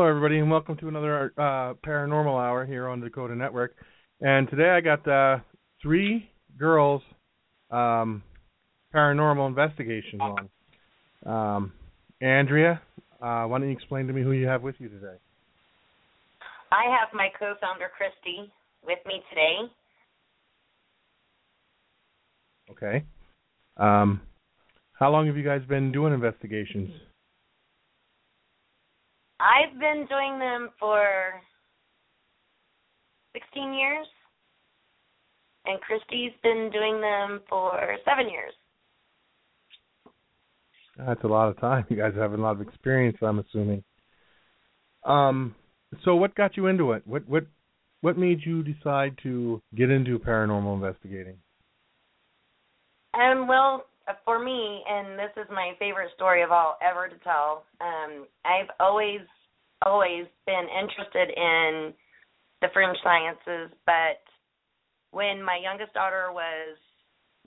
Hello, 0.00 0.08
everybody, 0.08 0.38
and 0.38 0.50
welcome 0.50 0.78
to 0.78 0.88
another 0.88 1.30
uh, 1.36 1.74
paranormal 1.86 2.42
hour 2.42 2.64
here 2.64 2.88
on 2.88 3.02
Dakota 3.02 3.36
Network. 3.36 3.74
And 4.22 4.48
today 4.48 4.70
I 4.70 4.80
got 4.80 5.06
uh, 5.06 5.40
three 5.82 6.30
girls 6.58 7.02
um, 7.70 8.22
paranormal 8.94 9.46
investigations 9.46 10.22
on. 10.22 10.48
Um, 11.26 11.72
Andrea, 12.22 12.80
uh, 13.20 13.44
why 13.44 13.58
don't 13.58 13.68
you 13.68 13.74
explain 13.74 14.06
to 14.06 14.14
me 14.14 14.22
who 14.22 14.32
you 14.32 14.46
have 14.46 14.62
with 14.62 14.76
you 14.78 14.88
today? 14.88 15.18
I 16.72 16.84
have 16.98 17.10
my 17.12 17.28
co-founder 17.38 17.90
Christy 17.94 18.50
with 18.82 19.00
me 19.04 19.20
today. 19.28 19.70
Okay. 22.70 23.04
Um, 23.76 24.22
how 24.94 25.10
long 25.10 25.26
have 25.26 25.36
you 25.36 25.44
guys 25.44 25.60
been 25.68 25.92
doing 25.92 26.14
investigations? 26.14 26.90
I've 29.40 29.78
been 29.80 30.06
doing 30.08 30.38
them 30.38 30.70
for 30.78 31.40
16 33.32 33.72
years, 33.72 34.06
and 35.66 35.80
Christy's 35.80 36.32
been 36.42 36.70
doing 36.72 37.00
them 37.00 37.40
for 37.48 37.96
seven 38.04 38.30
years. 38.30 38.52
That's 40.98 41.24
a 41.24 41.28
lot 41.28 41.48
of 41.48 41.58
time. 41.60 41.86
You 41.90 41.96
guys 41.96 42.12
have 42.16 42.32
a 42.32 42.36
lot 42.36 42.52
of 42.52 42.60
experience, 42.60 43.16
I'm 43.22 43.38
assuming. 43.38 43.82
Um, 45.04 45.54
so 46.04 46.14
what 46.16 46.34
got 46.34 46.56
you 46.56 46.66
into 46.66 46.92
it? 46.92 47.06
What 47.06 47.26
what 47.28 47.46
what 48.02 48.18
made 48.18 48.40
you 48.44 48.62
decide 48.62 49.18
to 49.22 49.62
get 49.74 49.90
into 49.90 50.18
paranormal 50.18 50.74
investigating? 50.74 51.36
Um, 53.14 53.48
well, 53.48 53.84
for 54.24 54.38
me, 54.38 54.82
and 54.88 55.18
this 55.18 55.32
is 55.36 55.48
my 55.50 55.72
favorite 55.78 56.10
story 56.14 56.42
of 56.42 56.50
all 56.52 56.76
ever 56.82 57.08
to 57.08 57.18
tell. 57.24 57.64
Um, 57.80 58.26
I've 58.44 58.70
always, 58.78 59.20
always 59.84 60.26
been 60.46 60.66
interested 60.68 61.30
in 61.36 61.92
the 62.60 62.68
fringe 62.72 62.98
sciences, 63.02 63.74
but 63.86 64.20
when 65.12 65.42
my 65.42 65.58
youngest 65.62 65.94
daughter 65.94 66.30
was 66.32 66.76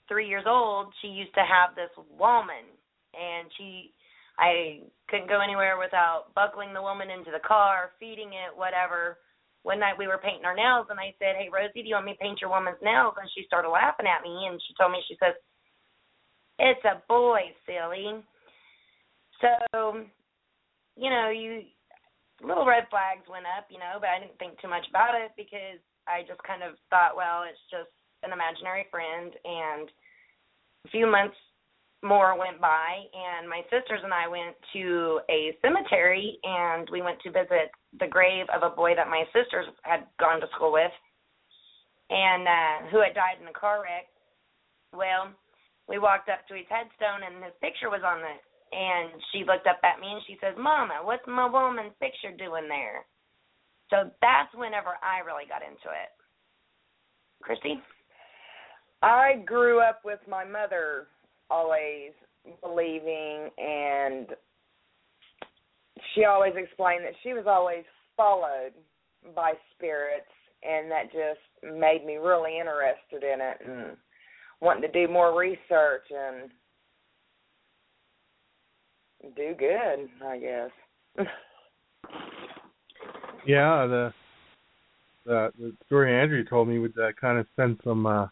three 0.08 0.28
years 0.28 0.44
old, 0.46 0.92
she 1.00 1.08
used 1.08 1.34
to 1.34 1.44
have 1.44 1.74
this 1.74 1.92
woman, 2.18 2.68
and 3.14 3.48
she, 3.56 3.92
I 4.38 4.80
couldn't 5.08 5.28
go 5.28 5.40
anywhere 5.40 5.78
without 5.78 6.34
buckling 6.34 6.74
the 6.74 6.82
woman 6.82 7.10
into 7.10 7.30
the 7.30 7.46
car, 7.46 7.92
feeding 7.98 8.36
it, 8.36 8.52
whatever. 8.52 9.18
One 9.64 9.80
night 9.80 9.96
we 9.96 10.08
were 10.08 10.20
painting 10.20 10.44
our 10.44 10.56
nails, 10.56 10.88
and 10.90 11.00
I 11.00 11.16
said, 11.16 11.40
"Hey 11.40 11.48
Rosie, 11.48 11.80
do 11.80 11.88
you 11.88 11.96
want 11.96 12.04
me 12.04 12.12
to 12.12 12.20
paint 12.20 12.42
your 12.44 12.52
woman's 12.52 12.82
nails?" 12.84 13.16
And 13.16 13.30
she 13.32 13.48
started 13.48 13.72
laughing 13.72 14.04
at 14.04 14.20
me, 14.20 14.44
and 14.44 14.60
she 14.60 14.76
told 14.76 14.92
me, 14.92 15.00
she 15.08 15.16
says 15.16 15.32
it's 16.58 16.84
a 16.84 17.02
boy, 17.08 17.40
silly. 17.66 18.22
So, 19.40 20.04
you 20.96 21.10
know, 21.10 21.30
you 21.30 21.62
little 22.42 22.66
red 22.66 22.84
flags 22.90 23.26
went 23.30 23.46
up, 23.46 23.66
you 23.70 23.78
know, 23.78 23.98
but 24.00 24.10
I 24.10 24.20
didn't 24.20 24.38
think 24.38 24.60
too 24.60 24.68
much 24.68 24.86
about 24.90 25.14
it 25.14 25.32
because 25.36 25.80
I 26.06 26.22
just 26.26 26.42
kind 26.42 26.62
of 26.62 26.76
thought, 26.90 27.16
well, 27.16 27.44
it's 27.48 27.60
just 27.70 27.90
an 28.22 28.32
imaginary 28.32 28.86
friend 28.90 29.32
and 29.44 29.88
a 30.86 30.88
few 30.90 31.06
months 31.06 31.36
more 32.02 32.38
went 32.38 32.60
by 32.60 33.00
and 33.16 33.48
my 33.48 33.62
sisters 33.72 34.00
and 34.04 34.12
I 34.12 34.28
went 34.28 34.54
to 34.74 35.20
a 35.30 35.56
cemetery 35.62 36.38
and 36.44 36.88
we 36.92 37.00
went 37.00 37.18
to 37.24 37.32
visit 37.32 37.72
the 37.98 38.06
grave 38.06 38.44
of 38.54 38.62
a 38.62 38.74
boy 38.74 38.94
that 38.94 39.08
my 39.08 39.24
sisters 39.32 39.66
had 39.82 40.04
gone 40.20 40.40
to 40.40 40.46
school 40.54 40.72
with 40.72 40.92
and 42.10 42.46
uh 42.46 42.90
who 42.92 43.00
had 43.00 43.14
died 43.14 43.40
in 43.40 43.48
a 43.48 43.56
car 43.56 43.80
wreck. 43.80 44.04
Well, 44.92 45.32
we 45.88 45.98
walked 45.98 46.28
up 46.28 46.46
to 46.48 46.54
his 46.54 46.68
headstone 46.68 47.24
and 47.24 47.44
his 47.44 47.54
picture 47.60 47.90
was 47.90 48.02
on 48.04 48.20
it 48.24 48.42
and 48.74 49.20
she 49.30 49.44
looked 49.46 49.66
up 49.66 49.78
at 49.84 50.00
me 50.00 50.08
and 50.10 50.22
she 50.26 50.36
says, 50.40 50.54
Mama, 50.58 51.00
what's 51.04 51.26
my 51.26 51.46
woman's 51.46 51.94
picture 52.00 52.34
doing 52.36 52.68
there? 52.68 53.06
So 53.90 54.10
that's 54.20 54.52
whenever 54.54 54.96
I 55.04 55.22
really 55.22 55.46
got 55.46 55.62
into 55.62 55.92
it. 55.92 56.10
Christy? 57.42 57.78
I 59.02 59.42
grew 59.44 59.80
up 59.80 60.00
with 60.04 60.20
my 60.28 60.44
mother 60.44 61.08
always 61.50 62.12
believing 62.62 63.50
and 63.58 64.28
she 66.14 66.24
always 66.24 66.54
explained 66.56 67.04
that 67.04 67.14
she 67.22 67.32
was 67.32 67.44
always 67.46 67.84
followed 68.16 68.72
by 69.34 69.52
spirits 69.76 70.32
and 70.62 70.90
that 70.90 71.12
just 71.12 71.44
made 71.62 72.04
me 72.04 72.16
really 72.16 72.58
interested 72.58 73.22
in 73.22 73.40
it 73.40 73.58
and 73.66 73.96
wanting 74.60 74.82
to 74.82 75.06
do 75.06 75.12
more 75.12 75.38
research 75.38 76.06
and 76.10 76.50
do 79.36 79.54
good, 79.58 80.08
I 80.24 80.38
guess. 80.38 80.70
yeah, 83.46 83.86
the 83.86 84.12
the 85.24 85.52
the 85.58 85.72
story 85.86 86.20
Andrea 86.20 86.44
told 86.44 86.68
me 86.68 86.78
would 86.78 86.98
uh, 86.98 87.12
kind 87.20 87.38
of 87.38 87.46
send 87.56 87.78
some 87.84 88.06
uh 88.06 88.26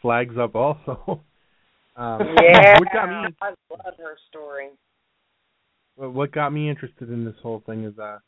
flags 0.00 0.36
up 0.38 0.54
also. 0.54 1.00
um, 1.96 2.36
yeah, 2.42 2.78
what 2.78 2.92
got 2.92 3.08
me, 3.08 3.34
I 3.42 3.48
love 3.70 3.94
her 3.98 4.16
story. 4.28 4.68
What 5.96 6.30
got 6.30 6.52
me 6.52 6.70
interested 6.70 7.10
in 7.10 7.24
this 7.24 7.34
whole 7.42 7.62
thing 7.66 7.84
is 7.84 7.98
uh 7.98 8.18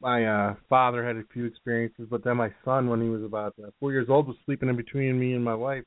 my 0.00 0.24
uh 0.24 0.54
father 0.68 1.04
had 1.04 1.16
a 1.16 1.24
few 1.32 1.44
experiences, 1.44 2.06
but 2.10 2.24
then 2.24 2.36
my 2.36 2.52
son, 2.64 2.88
when 2.88 3.00
he 3.00 3.08
was 3.08 3.22
about 3.22 3.54
uh, 3.62 3.70
four 3.78 3.92
years 3.92 4.08
old, 4.08 4.26
was 4.26 4.36
sleeping 4.44 4.68
in 4.68 4.76
between 4.76 5.18
me 5.18 5.34
and 5.34 5.44
my 5.44 5.54
wife, 5.54 5.84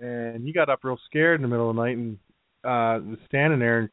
and 0.00 0.44
he 0.44 0.52
got 0.52 0.68
up 0.68 0.80
real 0.82 0.98
scared 1.06 1.36
in 1.36 1.42
the 1.42 1.48
middle 1.48 1.70
of 1.70 1.76
the 1.76 1.82
night 1.82 1.96
and 1.96 2.18
uh 2.64 3.00
was 3.08 3.18
standing 3.26 3.58
there 3.58 3.80
and 3.80 3.88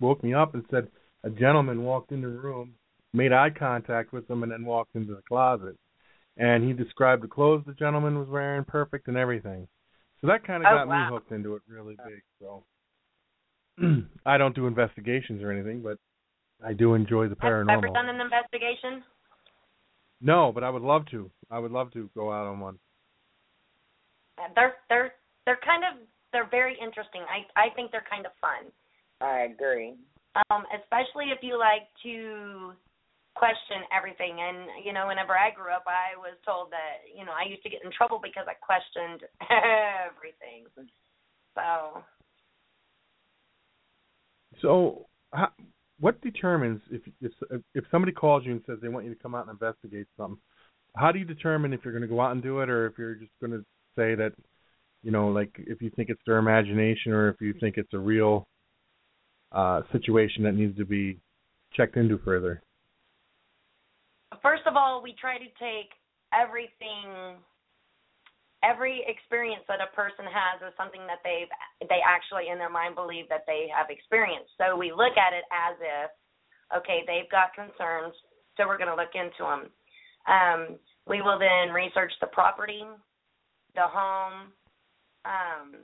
woke 0.00 0.22
me 0.22 0.34
up 0.34 0.54
and 0.54 0.64
said 0.70 0.88
a 1.24 1.30
gentleman 1.30 1.82
walked 1.82 2.12
in 2.12 2.22
the 2.22 2.28
room, 2.28 2.74
made 3.12 3.32
eye 3.32 3.50
contact 3.50 4.12
with 4.12 4.28
him, 4.28 4.42
and 4.42 4.52
then 4.52 4.64
walked 4.64 4.94
into 4.96 5.14
the 5.14 5.22
closet. 5.28 5.76
And 6.36 6.64
he 6.64 6.72
described 6.72 7.22
the 7.22 7.28
clothes 7.28 7.64
the 7.66 7.74
gentleman 7.74 8.18
was 8.18 8.28
wearing, 8.28 8.64
perfect 8.64 9.08
and 9.08 9.16
everything. 9.16 9.68
So 10.20 10.26
that 10.28 10.46
kind 10.46 10.64
of 10.64 10.72
oh, 10.72 10.76
got 10.76 10.88
wow. 10.88 11.08
me 11.08 11.14
hooked 11.14 11.32
into 11.32 11.56
it 11.56 11.62
really 11.68 11.96
big. 12.06 12.22
So 12.40 12.64
I 14.26 14.38
don't 14.38 14.54
do 14.54 14.66
investigations 14.66 15.42
or 15.42 15.50
anything, 15.50 15.82
but 15.82 15.98
I 16.64 16.72
do 16.72 16.94
enjoy 16.94 17.28
the 17.28 17.36
paranormal. 17.36 17.70
Have 17.70 17.82
you 17.82 17.88
ever 17.88 17.94
done 17.94 18.08
an 18.08 18.20
investigation? 18.20 19.02
No, 20.20 20.52
but 20.52 20.62
I 20.62 20.70
would 20.70 20.82
love 20.82 21.06
to. 21.10 21.30
I 21.50 21.58
would 21.58 21.72
love 21.72 21.90
to 21.92 22.10
go 22.14 22.30
out 22.30 22.46
on 22.46 22.60
one. 22.60 22.78
They're 24.54 24.74
they're 24.88 25.12
they're 25.50 25.66
kind 25.66 25.82
of 25.82 25.98
they're 26.30 26.46
very 26.46 26.78
interesting. 26.78 27.26
I 27.26 27.42
I 27.58 27.74
think 27.74 27.90
they're 27.90 28.06
kind 28.06 28.22
of 28.22 28.30
fun. 28.38 28.70
I 29.18 29.50
agree. 29.50 29.98
Um, 30.46 30.62
especially 30.70 31.34
if 31.34 31.42
you 31.42 31.58
like 31.58 31.90
to 32.06 32.78
question 33.34 33.82
everything. 33.90 34.38
And 34.38 34.86
you 34.86 34.92
know, 34.92 35.10
whenever 35.10 35.34
I 35.34 35.50
grew 35.50 35.74
up, 35.74 35.82
I 35.90 36.14
was 36.14 36.38
told 36.46 36.70
that 36.70 37.02
you 37.10 37.26
know 37.26 37.34
I 37.34 37.50
used 37.50 37.64
to 37.64 37.70
get 37.70 37.82
in 37.82 37.90
trouble 37.90 38.20
because 38.22 38.46
I 38.46 38.54
questioned 38.62 39.26
everything. 40.06 40.70
So. 41.58 42.06
So, 44.62 45.06
how, 45.34 45.50
what 45.98 46.20
determines 46.22 46.80
if 46.92 47.02
if 47.20 47.32
if 47.74 47.84
somebody 47.90 48.12
calls 48.12 48.46
you 48.46 48.52
and 48.52 48.62
says 48.66 48.78
they 48.80 48.88
want 48.88 49.04
you 49.04 49.14
to 49.14 49.20
come 49.20 49.34
out 49.34 49.48
and 49.48 49.58
investigate 49.58 50.06
something? 50.16 50.38
How 50.94 51.10
do 51.10 51.18
you 51.18 51.24
determine 51.24 51.72
if 51.72 51.80
you're 51.82 51.94
going 51.94 52.02
to 52.02 52.08
go 52.08 52.20
out 52.20 52.32
and 52.32 52.42
do 52.42 52.60
it, 52.60 52.70
or 52.70 52.86
if 52.86 52.98
you're 52.98 53.14
just 53.14 53.32
going 53.40 53.52
to 53.52 53.64
say 53.96 54.14
that, 54.14 54.32
you 55.02 55.10
know, 55.10 55.28
like 55.28 55.52
if 55.56 55.80
you 55.80 55.90
think 55.90 56.08
it's 56.10 56.20
their 56.26 56.38
imagination, 56.38 57.12
or 57.12 57.28
if 57.28 57.40
you 57.40 57.54
think 57.60 57.76
it's 57.76 57.92
a 57.94 57.98
real 57.98 58.46
uh, 59.52 59.82
situation 59.92 60.44
that 60.44 60.52
needs 60.52 60.76
to 60.76 60.84
be 60.84 61.18
checked 61.72 61.96
into 61.96 62.18
further? 62.18 62.62
First 64.42 64.62
of 64.66 64.76
all, 64.76 65.02
we 65.02 65.14
try 65.20 65.38
to 65.38 65.50
take 65.58 65.90
everything 66.32 67.36
every 68.62 69.00
experience 69.08 69.64
that 69.68 69.80
a 69.80 69.88
person 69.96 70.28
has 70.28 70.60
is 70.60 70.76
something 70.76 71.00
that 71.08 71.24
they've 71.24 71.48
they 71.88 72.04
actually 72.04 72.52
in 72.52 72.60
their 72.60 72.70
mind 72.70 72.94
believe 72.94 73.24
that 73.28 73.44
they 73.46 73.68
have 73.72 73.88
experienced. 73.88 74.52
So 74.60 74.76
we 74.76 74.92
look 74.92 75.16
at 75.16 75.32
it 75.32 75.44
as 75.48 75.76
if 75.80 76.10
okay, 76.76 77.02
they've 77.08 77.30
got 77.32 77.56
concerns, 77.56 78.14
so 78.56 78.68
we're 78.68 78.78
going 78.78 78.92
to 78.92 79.00
look 79.00 79.16
into 79.16 79.42
them. 79.42 79.62
Um, 80.28 80.78
we 81.08 81.22
will 81.22 81.38
then 81.40 81.74
research 81.74 82.12
the 82.20 82.28
property, 82.28 82.84
the 83.74 83.88
home, 83.88 84.52
um, 85.24 85.74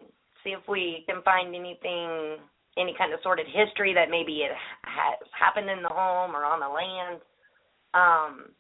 see 0.43 0.51
if 0.51 0.63
we 0.69 1.05
can 1.09 1.23
find 1.23 1.55
anything, 1.55 2.39
any 2.79 2.95
kind 2.97 3.13
of 3.13 3.21
sordid 3.23 3.47
history 3.47 3.95
that 3.95 4.11
maybe 4.11 4.43
it 4.45 4.53
has 4.83 5.19
happened 5.39 5.71
in 5.71 5.83
the 5.83 5.89
home 5.89 6.35
or 6.35 6.45
on 6.45 6.61
the 6.61 6.69
land. 6.69 7.21
Um, 7.95 8.51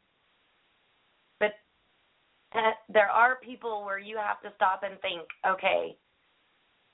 but 1.39 1.53
there 2.89 3.09
are 3.09 3.37
people 3.45 3.85
where 3.85 3.99
you 3.99 4.17
have 4.17 4.41
to 4.43 4.55
stop 4.57 4.83
and 4.83 5.01
think, 5.01 5.23
okay, 5.47 5.97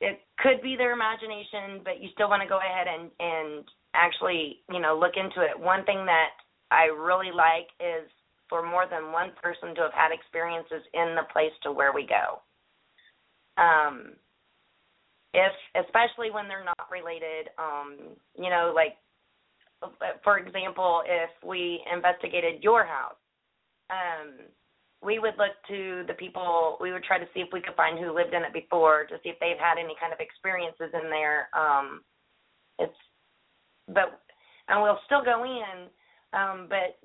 it 0.00 0.20
could 0.38 0.60
be 0.62 0.74
their 0.76 0.92
imagination, 0.92 1.80
but 1.84 2.02
you 2.02 2.08
still 2.12 2.28
want 2.28 2.42
to 2.42 2.48
go 2.48 2.58
ahead 2.58 2.86
and 2.90 3.10
and 3.20 3.64
actually, 3.94 4.58
you 4.70 4.80
know, 4.80 4.98
look 4.98 5.14
into 5.16 5.42
it. 5.42 5.58
One 5.58 5.84
thing 5.84 6.04
that 6.06 6.34
I 6.70 6.84
really 6.86 7.30
like 7.30 7.68
is 7.78 8.08
for 8.48 8.66
more 8.66 8.86
than 8.90 9.12
one 9.12 9.30
person 9.40 9.74
to 9.76 9.82
have 9.82 9.94
had 9.94 10.10
experiences 10.10 10.82
in 10.92 11.14
the 11.14 11.30
place 11.32 11.52
to 11.62 11.72
where 11.72 11.92
we 11.92 12.06
go. 12.06 12.42
Um, 13.56 14.14
if 15.34 15.52
especially 15.86 16.30
when 16.30 16.48
they're 16.48 16.64
not 16.64 16.90
related, 16.90 17.48
um, 17.58 17.96
you 18.36 18.50
know, 18.50 18.72
like 18.74 18.96
for 20.22 20.38
example, 20.38 21.02
if 21.06 21.30
we 21.44 21.82
investigated 21.92 22.62
your 22.62 22.84
house, 22.84 23.18
um, 23.90 24.46
we 25.02 25.18
would 25.18 25.34
look 25.36 25.58
to 25.68 26.04
the 26.06 26.14
people. 26.14 26.78
We 26.80 26.92
would 26.92 27.02
try 27.02 27.18
to 27.18 27.26
see 27.34 27.40
if 27.40 27.48
we 27.52 27.60
could 27.60 27.74
find 27.74 27.98
who 27.98 28.14
lived 28.14 28.34
in 28.34 28.42
it 28.42 28.52
before, 28.52 29.04
to 29.10 29.16
see 29.22 29.30
if 29.30 29.40
they've 29.40 29.58
had 29.58 29.78
any 29.78 29.94
kind 30.00 30.12
of 30.12 30.20
experiences 30.20 30.94
in 30.94 31.10
there. 31.10 31.48
Um, 31.58 32.02
it's, 32.78 32.94
but, 33.88 34.22
and 34.68 34.80
we'll 34.80 35.00
still 35.06 35.24
go 35.24 35.42
in, 35.42 35.90
um, 36.32 36.70
but 36.70 37.02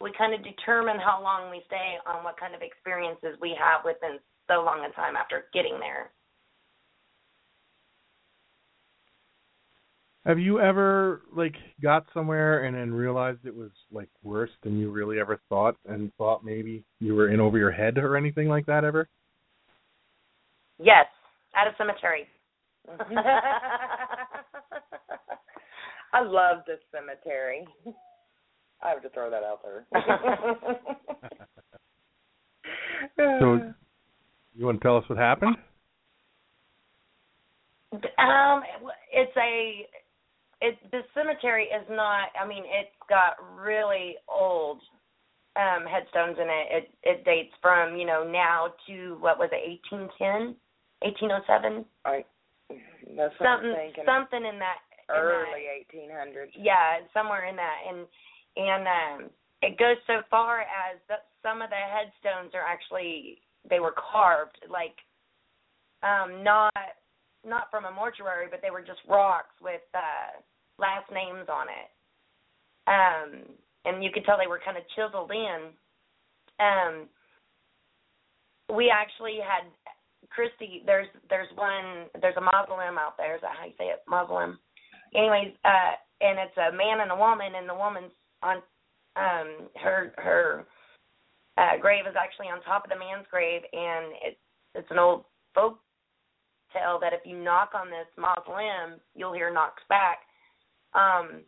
we 0.00 0.12
kind 0.16 0.34
of 0.34 0.44
determine 0.44 0.98
how 0.98 1.20
long 1.22 1.50
we 1.50 1.62
stay 1.66 1.98
on 2.06 2.22
what 2.22 2.38
kind 2.38 2.54
of 2.54 2.62
experiences 2.62 3.34
we 3.40 3.58
have 3.58 3.84
within 3.84 4.22
so 4.48 4.62
long 4.64 4.84
a 4.84 4.94
time 4.94 5.16
after 5.16 5.44
getting 5.52 5.78
there. 5.78 6.10
Have 10.24 10.38
you 10.38 10.60
ever 10.60 11.22
like 11.34 11.56
got 11.82 12.06
somewhere 12.14 12.62
and 12.64 12.76
then 12.76 12.92
realized 12.92 13.40
it 13.44 13.54
was 13.54 13.72
like 13.90 14.08
worse 14.22 14.50
than 14.62 14.78
you 14.78 14.92
really 14.92 15.18
ever 15.18 15.40
thought 15.48 15.76
and 15.88 16.12
thought 16.16 16.44
maybe 16.44 16.84
you 17.00 17.16
were 17.16 17.30
in 17.30 17.40
over 17.40 17.58
your 17.58 17.72
head 17.72 17.98
or 17.98 18.16
anything 18.16 18.46
like 18.48 18.64
that 18.66 18.84
ever? 18.84 19.08
Yes, 20.78 21.06
at 21.56 21.66
a 21.66 21.74
cemetery. 21.76 22.28
I 26.12 26.22
love 26.22 26.58
the 26.66 26.78
cemetery. 26.92 27.66
I 28.82 28.90
have 28.90 29.02
to 29.02 29.08
throw 29.10 29.30
that 29.30 29.42
out 29.42 29.60
there. 29.62 29.86
so, 33.16 33.72
you 34.54 34.66
want 34.66 34.80
to 34.80 34.84
tell 34.84 34.96
us 34.96 35.04
what 35.08 35.18
happened? 35.18 35.56
Um, 37.92 38.62
it's 39.12 39.36
a 39.36 39.86
it 40.62 40.78
the 40.90 41.02
cemetery 41.12 41.64
is 41.64 41.84
not 41.90 42.30
i 42.40 42.46
mean 42.46 42.62
it's 42.64 42.94
got 43.10 43.34
really 43.58 44.14
old 44.30 44.80
um 45.56 45.84
headstones 45.84 46.38
in 46.40 46.48
it. 46.48 46.66
It 46.70 46.86
it 47.02 47.24
dates 47.24 47.52
from 47.60 47.96
you 47.96 48.06
know 48.06 48.24
now 48.24 48.72
to 48.86 49.18
what 49.20 49.38
was 49.38 49.50
it 49.52 49.68
1810 49.90 50.56
1807 51.02 51.84
i 52.06 52.24
that's 53.18 53.34
something 53.42 53.92
something 54.06 54.46
in 54.46 54.56
that 54.62 54.80
early 55.10 55.68
1800s 55.92 56.54
yeah 56.56 57.04
somewhere 57.12 57.44
in 57.44 57.56
that. 57.56 57.78
And 57.84 58.06
and 58.56 58.86
um 58.88 59.30
it 59.60 59.76
goes 59.78 59.98
so 60.06 60.22
far 60.30 60.62
as 60.62 60.96
that 61.10 61.26
some 61.42 61.60
of 61.60 61.68
the 61.68 61.76
headstones 61.76 62.54
are 62.54 62.64
actually 62.64 63.42
they 63.68 63.80
were 63.80 63.94
carved 63.94 64.58
like 64.70 64.96
um 66.02 66.42
not 66.42 66.72
not 67.44 67.70
from 67.70 67.84
a 67.84 67.92
mortuary 67.92 68.46
but 68.50 68.60
they 68.62 68.70
were 68.70 68.82
just 68.82 69.00
rocks 69.08 69.54
with 69.60 69.82
uh 69.94 70.40
last 70.78 71.06
names 71.14 71.46
on 71.46 71.66
it. 71.70 71.88
Um, 72.90 73.46
and 73.84 74.02
you 74.02 74.10
could 74.12 74.24
tell 74.24 74.36
they 74.38 74.50
were 74.50 74.62
kind 74.62 74.76
of 74.76 74.82
chiseled 74.94 75.30
in. 75.30 75.70
Um, 76.58 77.06
we 78.74 78.90
actually 78.90 79.38
had 79.38 79.70
Christy. 80.30 80.82
There's 80.86 81.08
there's 81.28 81.50
one 81.54 82.10
there's 82.20 82.36
a 82.36 82.40
mausoleum 82.40 82.98
out 82.98 83.16
there. 83.16 83.36
Is 83.36 83.42
that 83.42 83.54
how 83.58 83.66
you 83.66 83.76
say 83.78 83.94
it? 83.94 84.02
Mausoleum. 84.08 84.58
Anyways, 85.14 85.52
uh, 85.64 85.94
and 86.20 86.38
it's 86.38 86.56
a 86.56 86.74
man 86.74 87.00
and 87.00 87.12
a 87.12 87.16
woman, 87.16 87.54
and 87.54 87.68
the 87.68 87.74
woman's 87.74 88.12
on 88.42 88.56
um 89.16 89.68
her 89.82 90.12
her 90.16 90.64
uh, 91.58 91.76
grave 91.80 92.06
is 92.08 92.16
actually 92.16 92.46
on 92.46 92.62
top 92.62 92.84
of 92.84 92.90
the 92.90 92.98
man's 92.98 93.26
grave, 93.30 93.62
and 93.72 94.12
it's 94.22 94.40
it's 94.74 94.90
an 94.90 94.98
old 94.98 95.24
folk 95.54 95.78
tale 96.72 96.98
that 97.00 97.12
if 97.12 97.20
you 97.24 97.36
knock 97.36 97.72
on 97.74 97.88
this 97.92 98.08
mausoleum, 98.16 99.00
you'll 99.14 99.34
hear 99.36 99.52
knocks 99.52 99.82
back. 99.88 100.24
Um, 100.96 101.44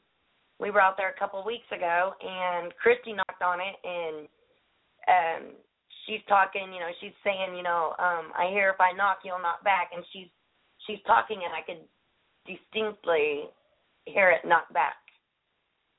we 0.60 0.70
were 0.70 0.80
out 0.80 0.96
there 0.96 1.08
a 1.10 1.18
couple 1.18 1.40
of 1.40 1.46
weeks 1.46 1.66
ago, 1.72 2.12
and 2.20 2.72
Christy 2.76 3.12
knocked 3.12 3.42
on 3.42 3.60
it, 3.60 3.76
and 3.80 4.28
um, 5.08 5.42
she's 6.04 6.20
talking. 6.28 6.72
You 6.72 6.80
know, 6.80 6.92
she's 7.00 7.16
saying, 7.24 7.56
you 7.56 7.62
know, 7.64 7.96
um, 7.98 8.30
I 8.36 8.52
hear 8.52 8.70
if 8.70 8.80
I 8.80 8.92
knock, 8.92 9.24
you'll 9.24 9.42
knock 9.42 9.64
back, 9.64 9.90
and 9.94 10.04
she's 10.12 10.28
she's 10.86 11.00
talking, 11.06 11.40
and 11.42 11.52
I 11.56 11.64
could 11.64 11.82
distinctly 12.44 13.48
hear 14.04 14.30
it 14.30 14.44
knock 14.44 14.68
back, 14.72 15.00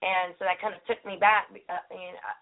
and 0.02 0.38
so 0.38 0.46
that 0.46 0.62
kind 0.62 0.78
of 0.78 0.82
took 0.86 1.02
me 1.06 1.18
back. 1.20 1.50
Uh, 1.50 1.86
and 1.90 2.16
uh, 2.22 2.38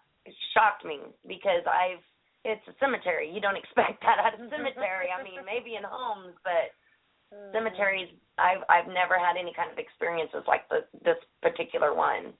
shocked 0.54 0.84
me 0.86 1.02
because 1.26 1.66
I've 1.66 2.02
it's 2.44 2.64
a 2.68 2.76
cemetery. 2.78 3.28
You 3.28 3.40
don't 3.40 3.56
expect 3.62 4.00
that 4.02 4.22
at 4.22 4.38
a 4.38 4.48
cemetery. 4.48 5.10
I 5.10 5.22
mean, 5.22 5.42
maybe 5.44 5.76
in 5.76 5.84
homes, 5.84 6.34
but 6.44 6.72
mm. 7.34 7.52
cemeteries 7.52 8.08
I've 8.38 8.62
I've 8.70 8.88
never 8.88 9.18
had 9.18 9.36
any 9.38 9.52
kind 9.52 9.70
of 9.70 9.78
experiences 9.78 10.46
like 10.46 10.68
the, 10.68 10.86
this 11.04 11.18
particular 11.42 11.94
one. 11.94 12.32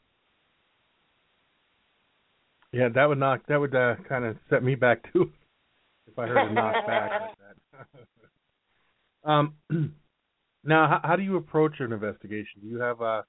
Yeah, 2.72 2.88
that 2.88 3.08
would 3.08 3.18
knock. 3.18 3.42
That 3.48 3.60
would 3.60 3.74
uh, 3.74 3.94
kind 4.08 4.24
of 4.24 4.36
set 4.50 4.64
me 4.64 4.74
back 4.74 5.12
too, 5.12 5.30
if 6.08 6.18
I 6.18 6.26
heard 6.26 6.50
a 6.50 6.52
knock 6.52 6.86
back 6.86 7.10
like 7.20 7.30
that. 9.22 9.30
um, 9.30 9.54
now, 10.64 10.88
how, 10.88 11.00
how 11.08 11.16
do 11.16 11.22
you 11.22 11.36
approach 11.36 11.74
an 11.78 11.92
investigation? 11.92 12.62
Do 12.62 12.66
you 12.66 12.80
have 12.80 13.00
a, 13.00 13.04
uh, 13.04 13.22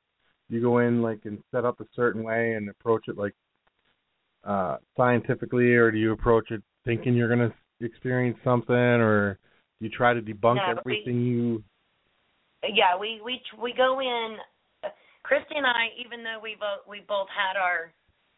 you 0.50 0.62
go 0.62 0.80
in 0.80 1.02
like 1.02 1.20
and 1.26 1.40
set 1.52 1.64
up 1.64 1.80
a 1.80 1.86
certain 1.96 2.24
way 2.24 2.54
and 2.54 2.70
approach 2.70 3.08
it 3.08 3.18
like 3.18 3.36
uh 4.46 4.78
scientifically, 4.96 5.74
or 5.76 5.92
do 5.92 5.98
you 5.98 6.12
approach 6.12 6.52
it 6.52 6.62
thinking 6.86 7.16
you're 7.16 7.34
going 7.34 7.50
to 7.50 7.86
experience 7.86 8.38
something, 8.44 8.76
or 8.76 9.40
do 9.80 9.88
you 9.88 9.92
try 9.92 10.14
to 10.14 10.22
debunk 10.22 10.56
no, 10.56 10.76
everything 10.80 11.18
we, 11.18 11.30
you 11.30 11.64
yeah, 12.74 12.98
we 12.98 13.22
we 13.24 13.42
we 13.62 13.74
go 13.76 14.00
in. 14.00 14.38
Christy 15.24 15.58
and 15.58 15.66
I, 15.66 15.90
even 15.98 16.24
though 16.24 16.40
we 16.42 16.56
both 16.58 16.86
we 16.88 17.02
both 17.08 17.28
had 17.30 17.60
our 17.60 17.92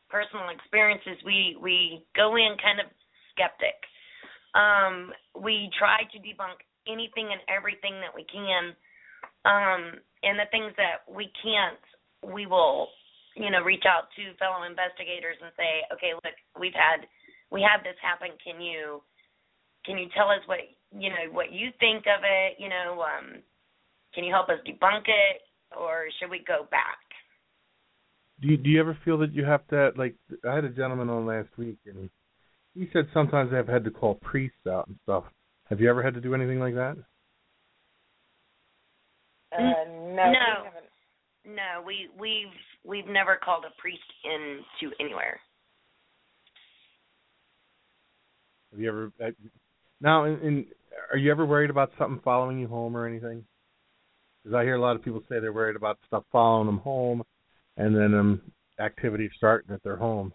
personal 0.09 0.49
experiences, 0.49 1.19
we 1.25 1.55
we 1.61 2.03
go 2.15 2.35
in 2.35 2.55
kind 2.59 2.79
of 2.79 2.87
skeptic. 3.31 3.75
Um, 4.55 5.11
we 5.35 5.69
try 5.77 6.03
to 6.11 6.17
debunk 6.19 6.63
anything 6.87 7.29
and 7.31 7.43
everything 7.51 7.99
that 8.01 8.15
we 8.15 8.25
can, 8.25 8.73
um, 9.45 9.99
and 10.23 10.39
the 10.39 10.49
things 10.49 10.71
that 10.79 11.03
we 11.05 11.29
can't, 11.43 11.83
we 12.33 12.47
will, 12.47 12.87
you 13.37 13.53
know, 13.53 13.61
reach 13.61 13.85
out 13.85 14.09
to 14.17 14.33
fellow 14.41 14.65
investigators 14.65 15.37
and 15.37 15.53
say, 15.53 15.85
okay, 15.93 16.17
look, 16.17 16.33
we've 16.57 16.75
had 16.75 17.05
we 17.53 17.61
had 17.61 17.85
this 17.85 17.97
happen. 18.01 18.33
Can 18.41 18.59
you 18.59 19.01
can 19.85 19.97
you 19.97 20.09
tell 20.17 20.29
us 20.29 20.41
what 20.49 20.59
you 20.91 21.09
know 21.09 21.31
what 21.31 21.53
you 21.53 21.69
think 21.79 22.09
of 22.09 22.25
it? 22.25 22.57
You 22.57 22.69
know, 22.69 23.05
um, 23.05 23.41
can 24.13 24.23
you 24.23 24.33
help 24.33 24.49
us 24.49 24.59
debunk 24.65 25.05
it, 25.05 25.45
or 25.77 26.09
should 26.19 26.31
we 26.31 26.43
go 26.47 26.67
back? 26.71 26.97
Do 28.41 28.49
you, 28.49 28.57
do 28.57 28.69
you 28.69 28.79
ever 28.79 28.97
feel 29.03 29.17
that 29.19 29.33
you 29.33 29.45
have 29.45 29.65
to 29.69 29.91
like? 29.95 30.15
I 30.47 30.55
had 30.55 30.65
a 30.65 30.69
gentleman 30.69 31.09
on 31.09 31.25
last 31.25 31.49
week, 31.57 31.77
and 31.85 32.09
he, 32.73 32.81
he 32.81 32.89
said 32.93 33.07
sometimes 33.13 33.51
they've 33.51 33.67
had 33.67 33.83
to 33.85 33.91
call 33.91 34.15
priests 34.15 34.67
out 34.67 34.87
and 34.87 34.97
stuff. 35.03 35.23
Have 35.69 35.79
you 35.79 35.89
ever 35.89 36.03
had 36.03 36.13
to 36.13 36.21
do 36.21 36.33
anything 36.33 36.59
like 36.59 36.75
that? 36.75 36.97
Uh, 39.51 39.61
no. 40.15 40.31
No. 40.31 40.86
No, 41.47 41.81
we 41.85 42.09
we've 42.19 42.53
we've 42.83 43.07
never 43.07 43.39
called 43.41 43.63
a 43.65 43.81
priest 43.81 44.01
in 44.25 44.59
to 44.81 44.91
anywhere. 44.99 45.39
Have 48.71 48.81
you 48.81 48.89
ever? 48.89 49.11
Uh, 49.23 49.31
now, 50.01 50.25
in, 50.25 50.39
in, 50.41 50.65
are 51.09 51.17
you 51.17 51.31
ever 51.31 51.45
worried 51.45 51.69
about 51.69 51.91
something 51.97 52.19
following 52.21 52.59
you 52.59 52.67
home 52.67 52.97
or 52.97 53.07
anything? 53.07 53.45
Because 54.43 54.57
I 54.57 54.63
hear 54.63 54.75
a 54.75 54.81
lot 54.81 54.97
of 54.97 55.03
people 55.03 55.21
say 55.29 55.39
they're 55.39 55.53
worried 55.53 55.77
about 55.77 55.99
stuff 56.05 56.25
following 56.33 56.67
them 56.67 56.79
home, 56.79 57.23
and 57.77 57.95
then 57.95 58.13
um, 58.13 58.41
activities 58.79 59.31
starting 59.37 59.73
at 59.73 59.81
their 59.83 59.95
home. 59.95 60.33